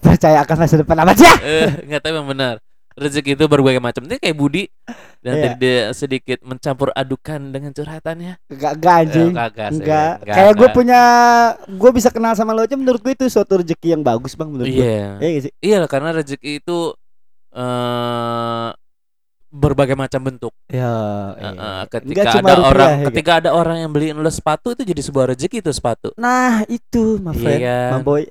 [0.00, 2.56] percaya akan masa depan apa sih Eh, nggak tahu yang benar.
[2.90, 4.02] Rezeki itu berbagai macam.
[4.02, 4.66] Ini kayak Budi
[5.22, 8.34] dan tadi dia sedikit mencampur adukan dengan curhatannya.
[8.50, 9.74] enggak enggak anjing Eh, kagak sih.
[9.78, 11.00] Enggak, Nggak, kayak gue punya,
[11.70, 14.68] gue bisa kenal sama lo aja menurut gue itu suatu rezeki yang bagus bang menurut
[14.68, 14.84] gue.
[14.84, 15.06] Iya.
[15.22, 15.52] Iya sih?
[15.62, 16.76] Iya karena rezeki itu
[17.54, 18.68] eh
[19.50, 20.54] berbagai macam bentuk.
[20.70, 20.94] Ya,
[21.34, 24.82] eh, Enggak ketika ada rupiah, orang ya, ketika ada orang yang beliin lo sepatu itu
[24.86, 26.14] jadi sebuah rezeki itu sepatu.
[26.14, 27.90] Nah itu, my Iya friend, kan?
[27.98, 28.22] my boy.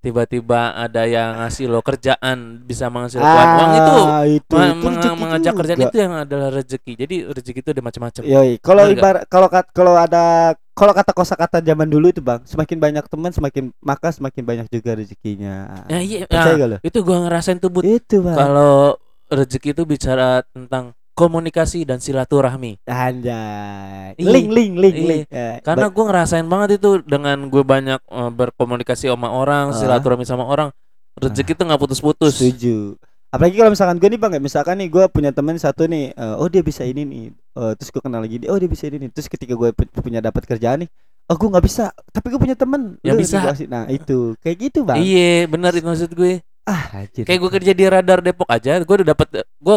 [0.00, 5.52] Tiba-tiba ada yang ngasih lo kerjaan bisa menghasilkan uang itu Ah, itu, itu meng- mengajak
[5.58, 6.92] kerjaan itu yang adalah rezeki.
[6.94, 8.22] Jadi rezeki itu ada macam-macam.
[8.22, 13.04] Yoi, kalau ibarat kalau kalau ada kalau kata kosakata zaman dulu itu bang, semakin banyak
[13.08, 15.88] teman semakin maka semakin banyak juga rezekinya.
[15.88, 16.76] Ya, iya, Percaya nah, gak lo?
[16.84, 17.82] itu gua ngerasain tuh Bud.
[17.88, 18.36] Itu bang.
[18.36, 19.00] Kalau
[19.32, 22.76] rezeki itu bicara tentang komunikasi dan silaturahmi.
[22.84, 24.12] Anjay.
[24.20, 24.28] Iya.
[24.28, 25.08] Link, link, link, Iya.
[25.08, 25.24] link.
[25.32, 29.76] Ya, Karena gue ngerasain banget itu dengan gue banyak eh, berkomunikasi sama orang, Ah.
[29.80, 30.68] silaturahmi sama orang,
[31.16, 32.36] rezeki itu nggak putus-putus.
[32.36, 33.00] Setuju.
[33.36, 36.34] Apalagi kalau misalkan gue nih bang, ya, misalkan nih gue punya temen satu nih, eh,
[36.40, 37.24] oh dia bisa ini nih,
[37.56, 39.88] Eh, terus gue kenal lagi dia, oh dia bisa ini nih, terus ketika gue pu-
[40.04, 40.88] punya dapat kerjaan nih,
[41.28, 43.40] oh gue nggak bisa, tapi gue punya temen, Ya lu bisa.
[43.68, 45.00] Nah itu, kayak gitu bang.
[45.00, 46.40] Iya, benar itu maksud gue.
[46.68, 47.24] Ah, anjir.
[47.24, 49.76] Kayak gue kerja di radar Depok aja, gue udah dapet gue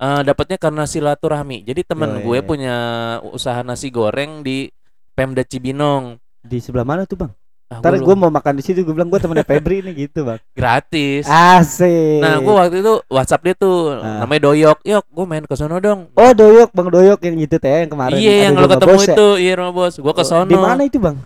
[0.00, 1.64] eh, dapatnya karena silaturahmi.
[1.64, 2.76] Jadi temen gue punya
[3.32, 4.68] usaha nasi goreng di
[5.16, 6.16] Pemda Cibinong.
[6.40, 7.32] di sebelah mana tuh bang?
[7.70, 10.42] Ah, Ntar gue mau makan di situ, gue bilang gue temennya Febri nih gitu bang.
[10.50, 11.22] gratis.
[11.24, 12.18] Asik.
[12.18, 14.20] Nah, gue waktu itu WhatsApp dia tuh Ah.
[14.20, 14.82] namanya Doyok.
[14.82, 16.10] Yok, gue main ke sono dong.
[16.10, 18.18] Oh Doyok, bang Doyok yang gitu teh yang kemarin.
[18.18, 19.14] iya, ada yang lo ketemu bos ya?
[19.14, 19.94] itu, iya rumah bos.
[19.96, 20.50] Gue ke Oh, sono.
[20.50, 21.16] Di mana itu bang?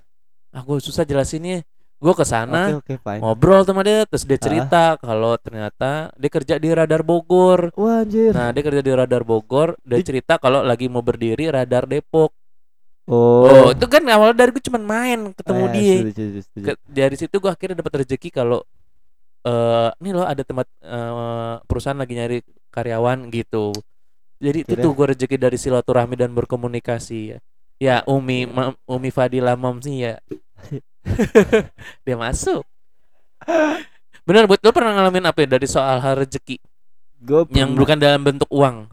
[0.51, 1.65] Ah, gue susah jelasinnya.
[1.97, 3.17] Gue ke sana, oke fine.
[3.19, 7.73] ngobrol sama dia, terus dia cerita kalau ternyata dia kerja di Radar Bogor.
[7.73, 8.29] Wah anjir.
[8.31, 12.37] Nah, dia kerja di Radar Bogor, dia Di- cerita kalau lagi mau berdiri Radar Depok.
[13.05, 13.45] Oh.
[13.45, 15.97] Oh, itu kan awalnya dari gue cuman main ketemu Oh, ya, dia.
[16.01, 16.65] setuju, setuju, setuju.
[16.65, 18.65] Ke- dari situ gue akhirnya dapat rezeki kalau
[19.45, 22.39] eh ini loh ada tempat eh, perusahaan lagi nyari
[22.73, 23.77] karyawan gitu.
[24.41, 27.39] Jadi itu Kira- tuh gue rezeki dari silaturahmi dan berkomunikasi ya.
[27.77, 30.17] Ya Umi Ma- Umi Fadila Momsi ya.
[32.05, 32.65] Dia masuk.
[34.25, 36.57] Bener buat lo pernah ngalamin apa ya dari soal hal rezeki
[37.21, 38.89] Gue yang bukan dalam bentuk uang?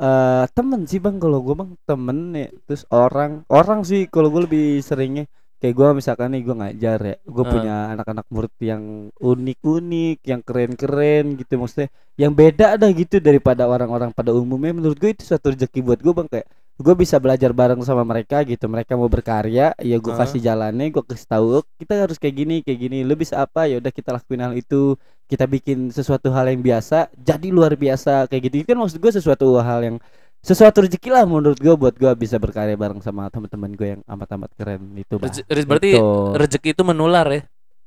[0.00, 1.16] Eh temen sih bang.
[1.22, 2.48] Kalau gue bang temen ya.
[2.66, 5.24] Terus orang orang sih kalau gue lebih seringnya
[5.62, 7.16] kayak gue misalkan nih gue ngajar ya.
[7.24, 7.50] Gue Eh.
[7.50, 8.82] punya anak-anak murid yang
[9.16, 11.52] unik-unik yang keren-keren gitu.
[11.56, 14.74] Maksudnya yang beda ada gitu daripada orang-orang pada umumnya.
[14.76, 16.28] Menurut gue itu suatu rezeki buat gue bang.
[16.30, 18.66] Kayak gue bisa belajar bareng sama mereka gitu.
[18.66, 22.56] Mereka mau berkarya ya gue kasih jalannya gue kasih tahu "Oh, kita harus kayak gini
[22.60, 22.98] kayak gini.
[23.02, 23.64] Lu bisa apa?
[23.64, 24.98] Ya udah kita lakuin hal itu.
[25.24, 28.26] Kita bikin sesuatu hal yang biasa jadi luar biasa.
[28.26, 28.54] Kayak gitu.
[28.60, 29.96] Itu kan maksud gue sesuatu hal yang
[30.44, 34.52] sesuatu rezeki lah menurut gue buat gue bisa berkarya bareng sama teman-teman gue yang amat-amat
[34.52, 35.16] keren itu
[35.48, 36.04] rez- berarti Gitu.
[36.36, 37.42] rezeki itu menular ya.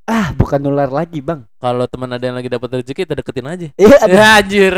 [0.07, 3.67] Ah bukan nular lagi bang Kalau teman ada yang lagi dapat rezeki, kita deketin aja.
[3.75, 4.73] iya Ya, anjir.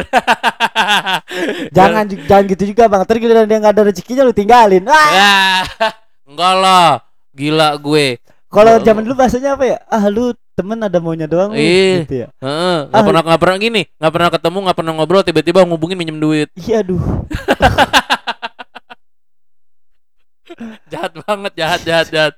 [1.78, 5.34] jangan jangan gitu juga bang terus giliran dia nggak ada rezekinya lu tinggalin ah Ya,
[6.30, 6.90] enggak lah.
[7.32, 8.18] Gila gue.
[8.50, 12.02] kalau zaman dulu bahasanya apa ya ah lu temen ada maunya doang Iya.
[12.04, 13.06] gitu ya Heeh, nggak Ah.
[13.06, 16.50] pernah nggak pernah gini, nggak pernah ketemu, nggak pernah ngobrol, tiba-tiba ngubungin minjem duit.
[16.58, 16.98] iya aduh
[20.90, 22.34] Jahat banget, jahat, jahat, jahat.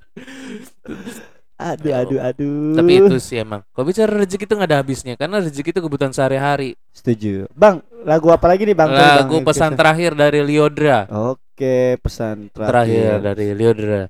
[1.64, 3.62] Aduh aduh aduh Tapi itu sih emang.
[3.68, 6.74] Kalau bicara rezeki itu nggak ada habisnya, karena rezeki itu kebutuhan sehari-hari.
[6.92, 11.00] setuju bang lagu apa lagi nih bang Bang, Lagu yang pesan kita- terakhir dari Liodra.
[11.08, 14.02] oke pesan Terakhir terakhir, dari Liodra.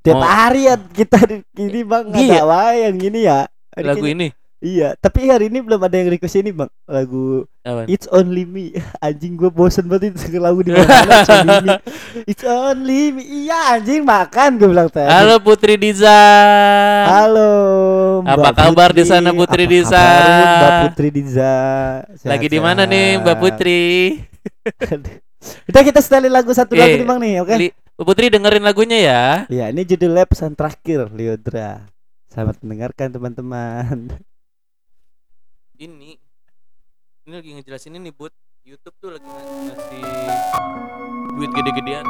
[0.00, 2.40] tiap Mau- hari ya kita di gini bang Iya.
[2.42, 3.40] ada yang gini ya
[3.72, 4.26] Ini Lagu ini
[4.56, 6.72] Iya, tapi hari ini belum ada yang request ini bang.
[6.88, 7.84] Lagu apa?
[7.84, 8.72] It's Only Me.
[9.04, 11.74] Anjing gue bosen banget itu lagu di mana It's Only Me.
[12.32, 13.22] It's Only Me.
[13.22, 15.12] Iya anjing makan gue bilang tadi.
[15.12, 16.20] Halo Putri Diza.
[17.04, 17.52] Halo
[18.24, 19.92] Apa kabar di sana, Putri Apa Diza?
[20.00, 21.54] kabar, Mbak Putri Diza?
[22.24, 23.80] Lagi di mana nih Mbak Putri?
[25.68, 27.54] Udah kita setelin lagu satu Eh, lagi nih bang nih oke?
[27.56, 29.22] Li- Putri dengerin lagunya ya.
[29.46, 31.84] Iya ini judulnya pesan terakhir Liodra
[32.26, 34.16] Selamat mendengarkan teman-teman
[35.76, 36.16] Ini
[37.28, 38.32] ini lagi ngejelasin ini buat
[38.64, 40.04] YouTube tuh lagi ng- ngasih
[41.36, 42.08] duit gede-gedean.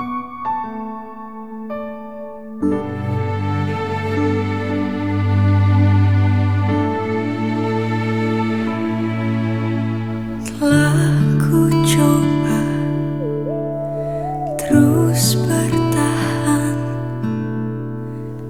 [14.62, 16.76] Terus bertahan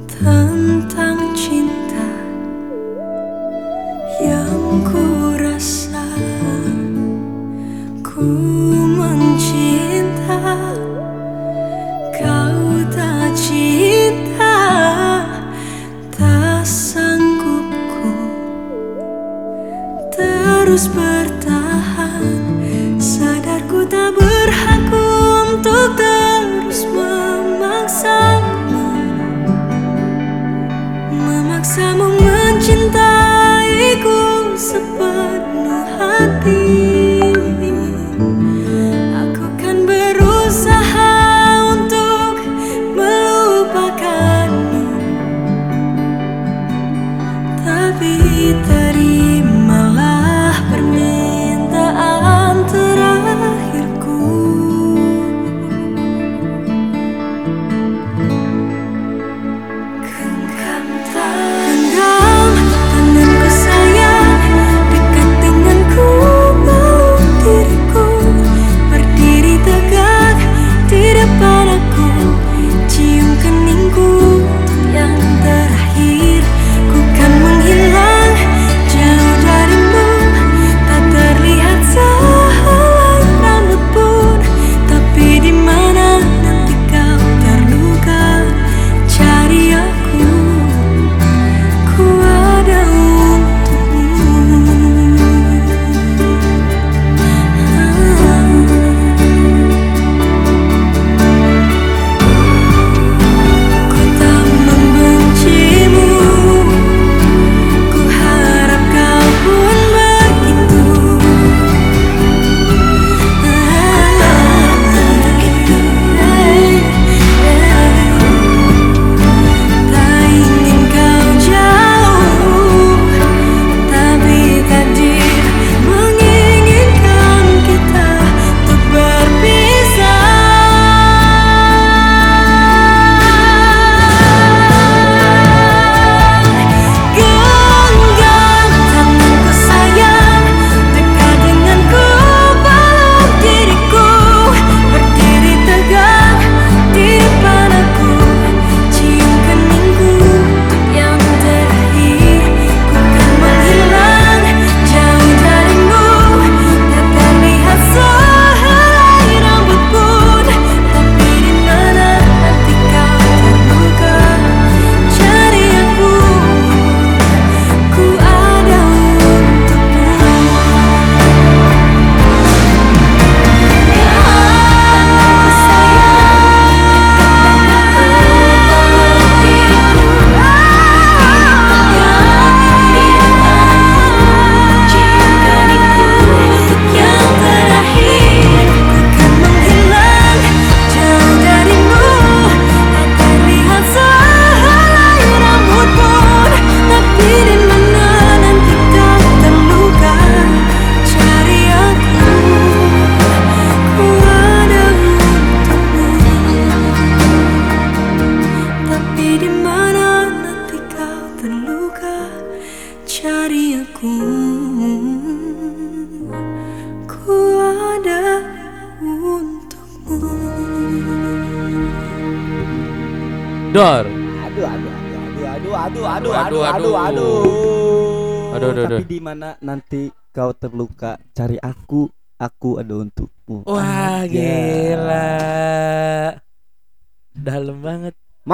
[0.09, 1.76] tentang cinta
[8.17, 8.33] ku
[8.97, 10.41] mencinta
[12.17, 14.57] kau tak cinta
[16.17, 18.17] tak sanggup ku
[20.17, 22.41] terus bertahan.
[22.97, 28.97] Sadarku tak berhak untuk terus memaksamu.
[31.13, 34.17] Memaksamu mencintaiku
[34.57, 36.66] sepenuh hati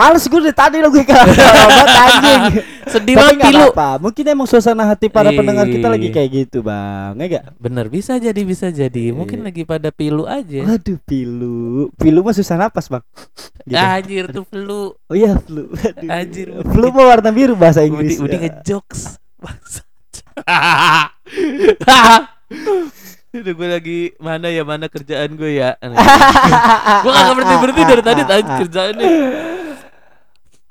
[0.03, 2.43] Males gue dari tadi gue banget anjing.
[2.91, 3.71] Sedih banget pilu.
[3.71, 3.89] apa-apa.
[4.03, 7.15] Mungkin emang suasana hati para pendengar kita lagi kayak gitu, Bang.
[7.23, 7.45] Ya gak?
[7.57, 9.15] Bener bisa jadi bisa jadi.
[9.15, 9.15] Iya.
[9.15, 10.67] Mungkin lagi pada pilu aja.
[10.67, 11.87] Waduh, pilu.
[11.95, 13.07] Pilu mah susah napas, Bang.
[13.63, 13.79] Gitu.
[13.79, 14.99] Anjir tuh flu.
[14.99, 15.71] Oh iya, flu.
[15.71, 16.11] Aduh.
[16.11, 16.51] Anjir.
[16.67, 18.19] Flu mah warna biru bahasa Inggris.
[18.19, 18.51] Udi Ya.
[18.51, 19.23] ngejokes.
[19.39, 19.87] Bangsat.
[23.33, 25.79] Udah gue lagi mana ya mana kerjaan gue ya.
[25.79, 29.09] gue gak berhenti berhenti dari tadi tadi kerjaannya.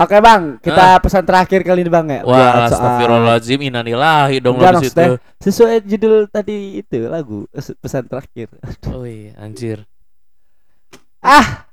[0.02, 0.58] Oke, Bang.
[0.58, 2.22] Kita pesan terakhir kali ini, Bang ya.
[2.22, 5.18] Wah, astagfirullahaladzim, inanilahi dong lo situ.
[5.38, 8.50] sesuai judul tadi itu lagu es- pesan terakhir.
[8.90, 9.86] Oh iya, anjir.
[11.20, 11.66] Ah,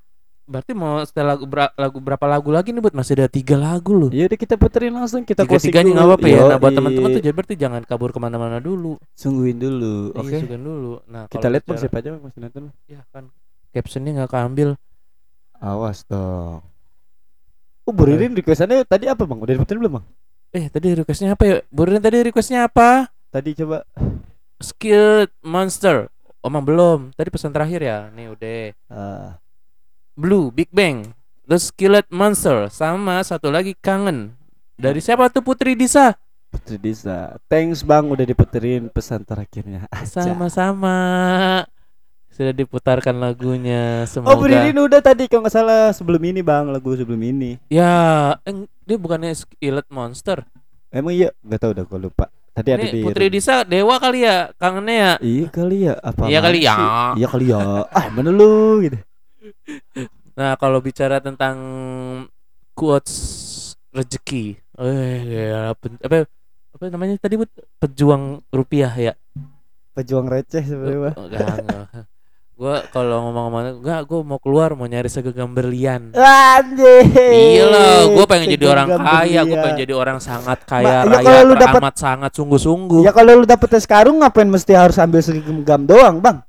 [0.49, 3.93] Berarti mau setelah lagu, bera- lagu berapa lagu lagi nih buat masih ada tiga lagu
[3.93, 4.09] loh.
[4.09, 5.93] ya udah kita puterin langsung kita Tiga tiganya dulu.
[5.93, 6.41] nggak apa-apa ya.
[6.41, 8.97] Nah buat teman-teman tuh jadi berarti jangan kabur ke mana-mana dulu.
[9.13, 10.17] sungguhin dulu.
[10.17, 10.41] Oke.
[10.41, 10.49] Oke.
[10.49, 11.05] dulu.
[11.05, 12.65] Nah Kita lihat bicara- siapa aja masih nonton.
[12.89, 13.29] Ya kan
[13.71, 14.69] captionnya nggak keambil.
[15.55, 16.65] Awas dong.
[17.89, 19.41] Oh, Buririn requestannya tadi apa Bang?
[19.41, 20.07] Udah diputerin belum Bang?
[20.53, 21.57] Eh tadi requestnya apa ya?
[21.73, 23.09] Burin tadi requestnya apa?
[23.33, 23.81] Tadi coba
[24.61, 26.13] Skilled Monster.
[26.45, 27.01] Omong belum.
[27.17, 28.13] Tadi pesan terakhir ya.
[28.13, 28.61] Nih udah.
[28.93, 29.29] ah,
[30.13, 31.17] Blue Big Bang.
[31.49, 34.37] The Skillet Monster sama satu lagi Kangen.
[34.77, 36.13] Dari siapa tuh Putri Disa?
[36.53, 37.41] Putri Disa.
[37.49, 39.89] Thanks Bang udah diputerin pesan terakhirnya.
[40.05, 40.97] Sama-sama.
[42.39, 44.07] Sudah diputarkan lagunya.
[44.07, 44.39] Oh, Semoga.
[44.39, 47.59] Buririn udah tadi kalau nggak salah sebelum ini Bang, lagu sebelum ini.
[47.67, 47.91] Ya,
[48.47, 50.47] eng- dia bukannya Skillet Monster.
[50.95, 52.31] Emang iya, nggak tahu udah gue lupa.
[52.55, 55.13] Tadi ada di Putri Disa dewa kali ya, kangennya ya.
[55.19, 56.23] Iya kali ya, apa?
[56.31, 56.77] Iya kali ya.
[57.19, 57.59] Iya kali ya.
[57.91, 58.99] Ah, mana lu gitu.
[60.39, 61.59] Nah, kalau bicara tentang
[62.79, 65.91] quotes rezeki, eh ya, apa
[66.71, 67.51] apa namanya tadi Bud?
[67.83, 69.13] pejuang rupiah ya.
[69.99, 71.19] Pejuang receh sebenarnya.
[71.19, 71.87] Oh, enggak, enggak.
[72.59, 76.11] Gua kalau ngomong-ngomong enggak, gua mau keluar mau nyari segenggam berlian.
[76.11, 77.07] Anjir.
[77.07, 80.99] Iya loh, gue pengen jadi orang kaya, gue pengen jadi orang sangat Ma- kaya ya
[81.07, 83.07] raya, kalau lu dapet- teramat sangat sungguh-sungguh.
[83.07, 86.43] Ya kalau lu dapet tes karung ngapain mesti harus ambil segenggam doang, Bang?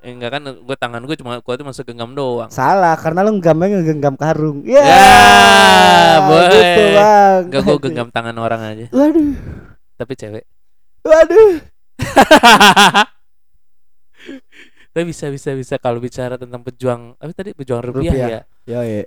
[0.00, 2.48] Eh, enggak kan, gue tangan gue cuma gue tuh masuk genggam doang.
[2.48, 4.64] Salah, karena lu nggamnya ngegenggam karung.
[4.64, 4.80] Ya,
[6.24, 6.48] boleh.
[6.56, 7.40] gitu, Bang.
[7.52, 9.36] Enggak gue genggam tangan orang aja, Waduh.
[10.00, 10.48] tapi cewek.
[11.04, 11.60] Waduh.
[14.94, 18.28] Tapi bisa bisa bisa kalau bicara tentang pejuang, apa tadi pejuang rupiah, Rupiah.
[18.30, 18.40] ya.
[18.64, 19.04] Yo, iya.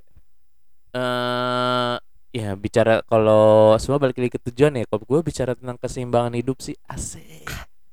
[0.92, 1.96] Eh
[2.36, 4.86] ya bicara kalau semua balik lagi ke tujuan ya.
[4.86, 7.48] Kalau gue bicara tentang keseimbangan hidup sih asik.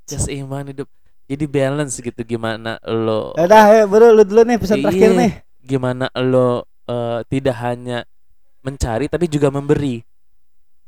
[0.05, 0.89] Keseimbangan hidup.
[1.25, 4.85] Jadi balance gitu gimana lo Udah, ayo bro, lu dulu nih pesan Iya.
[4.85, 5.33] terakhir nih.
[5.65, 8.05] gimana lo eh, tidak hanya
[8.61, 10.05] mencari tapi juga memberi.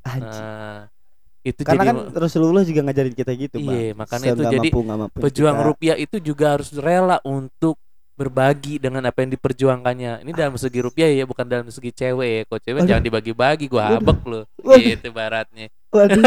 [0.04, 0.92] Anjir.
[1.46, 3.78] Itu Karena jadi kan Rasulullah juga ngajarin kita gitu, Bang.
[3.78, 5.66] Iya, makanya itu jadi mampu, mampu pejuang kita.
[5.70, 7.78] rupiah itu juga harus rela untuk
[8.16, 10.24] berbagi dengan apa yang diperjuangkannya.
[10.24, 12.40] Ini dalam segi rupiah ya, bukan dalam segi cewek ya.
[12.48, 12.88] Kok cewek Waduh.
[12.88, 14.40] jangan dibagi-bagi, gua habek lo.
[14.64, 14.80] Waduh.
[14.82, 15.66] Gitu baratnya.
[15.92, 16.18] Waduh.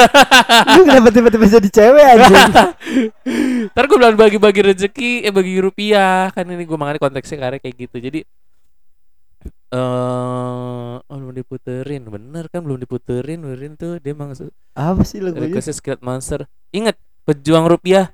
[0.78, 2.46] Lu kenapa tiba-tiba jadi cewek anjing?
[3.74, 6.30] Ntar gue bilang bagi-bagi rezeki, eh bagi rupiah.
[6.32, 7.98] Kan ini gue makanya konteksnya karena kayak gitu.
[7.98, 8.20] Jadi
[9.70, 15.50] eh oh, belum diputerin, bener kan belum diputerin, benerin tuh dia maksud Apa sih lagunya?
[15.50, 16.50] request Skillet Monster.
[16.74, 18.10] Ingat, pejuang rupiah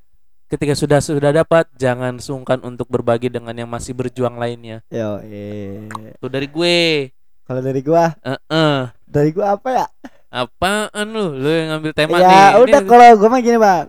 [0.45, 4.85] ketika sudah sudah dapat jangan sungkan untuk berbagi dengan yang masih berjuang lainnya.
[4.93, 5.89] Yo, eh.
[6.21, 7.09] Tuh dari gue.
[7.45, 8.89] Kalau dari gua, Heeh.
[9.05, 9.85] dari gua apa ya?
[10.33, 11.37] Apaan lu?
[11.37, 12.25] Lu yang ngambil tema nih.
[12.25, 13.87] ya Ini udah kalau gua mah gini, Bang.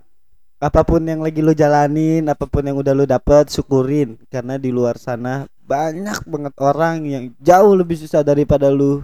[0.61, 4.69] Apa pun yang lagi lu jalanin, apa pun yang udah lu dapet, syukurin karena di
[4.69, 9.03] luar sana banyak banget orang yang jauh lebih susah daripada lu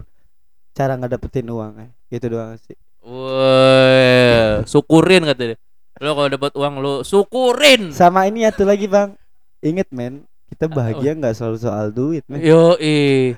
[0.73, 1.91] cara ngedapetin uang eh.
[2.09, 5.59] gitu doang sih Woi, syukurin kata dia.
[5.99, 7.91] Lo kalau dapat uang lo syukurin.
[7.91, 9.19] sama ini satu lagi bang
[9.59, 10.23] inget men
[10.55, 13.35] kita bahagia nggak selalu soal duit men Yo, eh.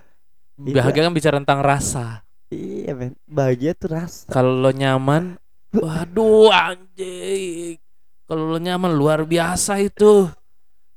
[0.60, 0.84] Iya.
[0.84, 2.20] Bahagia kan bicara tentang rasa.
[2.52, 5.40] iya men bahagia tuh rasa Kalau lo nyaman,
[5.72, 7.80] waduh anjing.
[8.28, 10.28] Kalau lo nyaman luar biasa itu.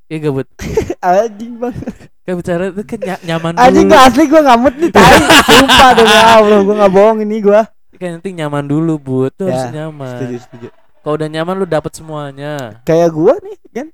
[0.07, 0.47] Iya gak Bud?
[1.03, 1.75] anjing bang
[2.21, 3.93] Kan bicara itu kan ny- nyaman anjing dulu.
[3.93, 5.19] gak asli gua ngamut nih tai
[5.49, 7.61] sumpah demi allah gua nggak bohong ini gua
[7.93, 9.31] Kan nanti nyaman dulu Bud.
[9.33, 10.11] Tuh harus Ya, nyaman.
[10.13, 10.67] setuju setuju
[10.99, 12.79] Kalau udah nyaman lu dapat semuanya.
[12.81, 13.87] kayak gua nih kan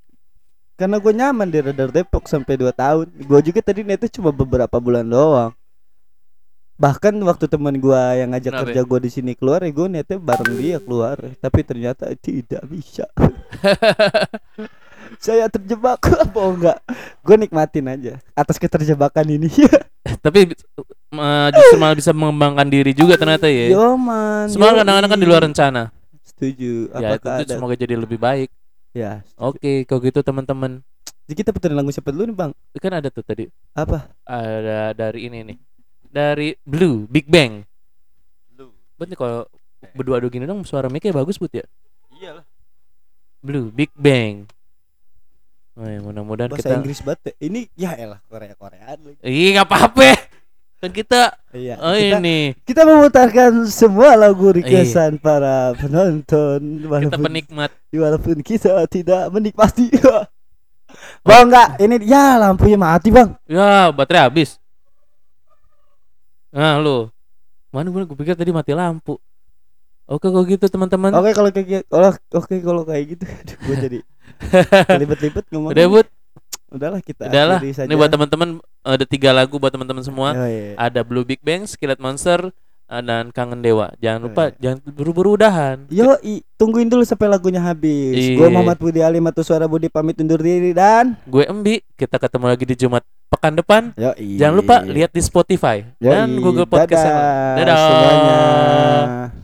[0.74, 4.74] karena gue nyaman di Radar Depok sampai 2 tahun gua juga tadi netnya cuma beberapa
[4.76, 5.54] bulan doang
[6.76, 10.18] bahkan waktu teman gua yang ngajak Kenapa kerja gua di sini keluar ya gue netnya
[10.20, 13.06] bareng dia keluar tapi ternyata tidak bisa
[15.18, 16.78] saya terjebak apa enggak
[17.24, 19.50] gue nikmatin aja atas keterjebakan ini
[20.04, 23.72] Tapi eh, justru malah bisa mengembangkan diri juga ternyata ya.
[23.72, 24.52] Yo man.
[24.52, 25.84] Semua kadang-kadang kan di luar rencana.
[26.24, 26.92] Setuju.
[27.00, 27.48] Ya, itu ada?
[27.48, 28.52] semoga jadi lebih baik.
[28.92, 29.24] Ya.
[29.40, 30.84] Oke, kalau gitu teman-teman.
[31.24, 32.52] Jadi kita puterin lagu siapa dulu nih bang?
[32.84, 34.12] Kan ada tuh tadi Apa?
[34.28, 35.58] ada dari ini nih.
[36.14, 37.64] Dari Blue, Big Bang.
[38.52, 38.76] Blue.
[39.00, 39.48] Bet nih kalau
[39.96, 41.66] berdua adu gini dong suara mic bagus but ya.
[42.12, 42.44] Iyalah.
[43.40, 44.52] Blue, Big Bang.
[45.74, 47.20] Oh, ya, mudah-mudahan Bahasa kita Inggris banget.
[47.26, 47.34] ya.
[47.50, 49.18] Ini ya elah Korea Koreaan lagi.
[49.26, 50.10] Ih, nggak apa-apa.
[50.84, 51.22] Kan kita
[51.56, 51.80] Iya.
[51.80, 57.72] oh kita, ini kita memutarkan semua lagu requestan para penonton kita walaupun penikmat.
[57.90, 59.88] walaupun kita tidak menikmati.
[61.26, 63.32] bang enggak, ini ya lampunya mati bang.
[63.48, 64.60] Ya, baterai habis.
[66.54, 67.10] Nah, lu.
[67.74, 69.18] Mana gue gue pikir tadi mati lampu.
[70.06, 71.16] Oke, kalau gitu teman-teman.
[71.16, 71.86] Oke kalau kayak gitu,
[72.36, 73.26] oke kalau kayak gitu,
[73.66, 74.00] gue jadi
[75.02, 75.72] libet-libet ngomong.
[75.72, 76.08] Udah, Bud.
[76.74, 77.60] Udahlah kita Udahlah.
[77.70, 77.86] saja.
[77.86, 78.50] Ini buat teman-teman
[78.82, 80.34] ada tiga lagu buat teman-teman semua.
[80.34, 80.74] Oh, iya.
[80.76, 82.50] Ada Blue Big Bang, Skillet Monster,
[82.90, 83.94] eh, dan Kangen Dewa.
[84.02, 84.58] Jangan lupa Eh.
[84.58, 85.86] jangan buru-buru udahan.
[85.94, 88.18] Yo, i, tungguin dulu sampai lagunya habis.
[88.18, 88.42] Iya.
[88.42, 92.46] Gue Muhammad Budi Ali Matu Suara Budi pamit undur diri dan Gue Embi, kita ketemu
[92.50, 93.94] lagi di Jumat pekan depan.
[93.94, 97.06] yo Jangan lupa lihat di Spotify dan Google Podcast.
[97.06, 97.78] Dadah, Dadah.
[97.78, 99.43] semuanya.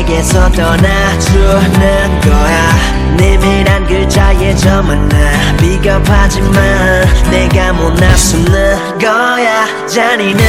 [0.00, 3.16] 너에게서 떠나주는 거야.
[3.16, 9.66] 내밀한 글자에 저만 나 비겁하지만 내가 못나 숨는 거야.
[9.86, 10.42] 잔인한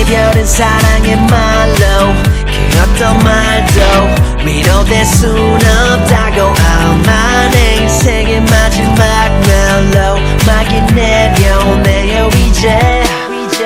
[0.00, 2.12] 이별은 사랑의 말로
[2.44, 6.54] 그 어떤 말도 위로될 순 없다고.
[6.58, 10.16] 아마 내 인생의 마지막 멜로
[10.46, 13.02] 막이 내려오네요 이제.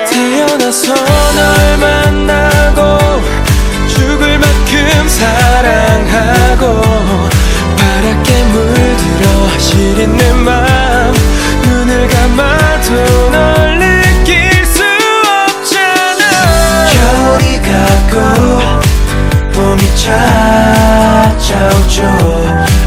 [0.09, 3.42] 태어나서 널 만나고
[3.93, 6.81] 죽을 만큼 사랑하고
[7.77, 11.13] 파랗게 물들어 시린 내 맘
[11.63, 14.83] 눈을 감아도 널 느낄 수
[15.47, 16.21] 없잖아.
[16.91, 18.15] 겨울이 가고
[19.53, 22.01] 봄이 찾아오죠.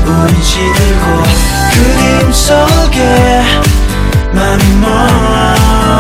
[0.05, 1.23] 우린 시들고
[1.73, 2.99] 그림 속에
[4.33, 4.65] 맘이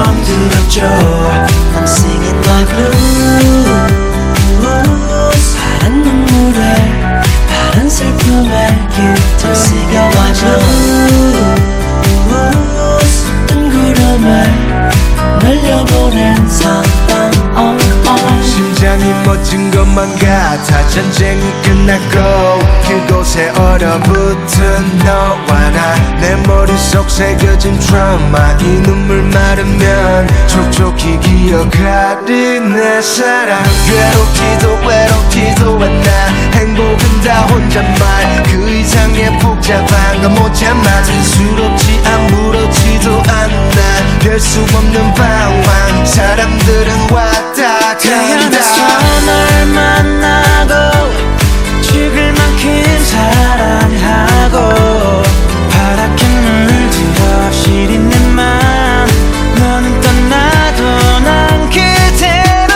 [0.02, 0.80] 멍들었죠.
[1.76, 3.55] I'm singing my blues
[10.46, 10.85] show
[19.26, 20.88] 멎은 것만 같아.
[20.88, 26.16] 전쟁이 끝났고 그곳에 얼어붙은 너와 나.
[26.20, 28.52] 내 머릿속 새겨진 트라우마.
[28.60, 33.60] 이 눈물 마르면 촉촉히 기억하리 내 사랑.
[33.86, 38.42] 괴롭지도 외롭지도 않아 행복은 다 혼잣말.
[38.44, 41.02] 그 이상의 복잡한 건 못 참아.
[41.02, 44.18] 스스럽지 아무렇지도 않아.
[44.20, 46.06] 별수 없는 방황.
[46.06, 47.45] 사람들은 왔다
[47.98, 48.58] 간다
[49.24, 50.72] 널 만나고
[51.82, 54.56] 죽을 만큼 사랑하고
[55.70, 59.08] 파랗게 물들어 시린 내맘
[59.58, 60.80] 너는 떠나도
[61.20, 62.74] 난 그대로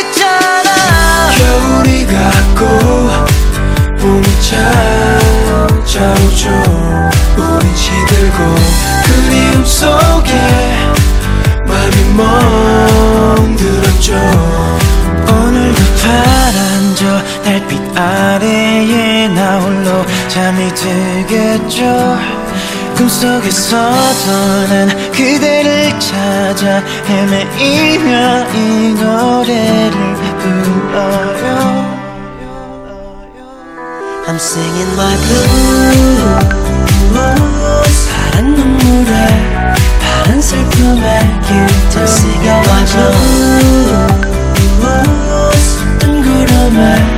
[0.00, 1.30] 있잖아.
[1.36, 2.64] 겨울이 갔고
[3.98, 4.26] 봄이
[5.84, 6.77] 찾아오죠
[21.78, 22.18] 들겠죠
[22.96, 23.78] 꿈속에서도
[24.68, 29.96] 난 그대를 찾아 헤매이며 이 노래를
[30.40, 31.46] 불러요.
[34.26, 36.48] I'm singing my blues.
[38.10, 39.14] 파란 눈물에
[40.00, 41.04] 파란 슬픔에
[41.46, 42.94] 깃털씨가 와줘.
[46.00, 47.17] 뜬 구름에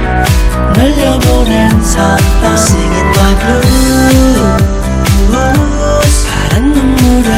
[0.81, 3.35] 흘려보낸서 I'm singing my
[5.29, 7.31] blues 파란 눈물에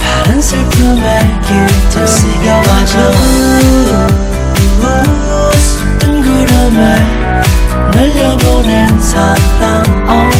[0.00, 2.94] 파란 슬픔에 길들 쓰여와줘.
[5.98, 6.80] 뜬구름을
[7.94, 9.12] 흘려보낸서
[9.60, 10.31] I'm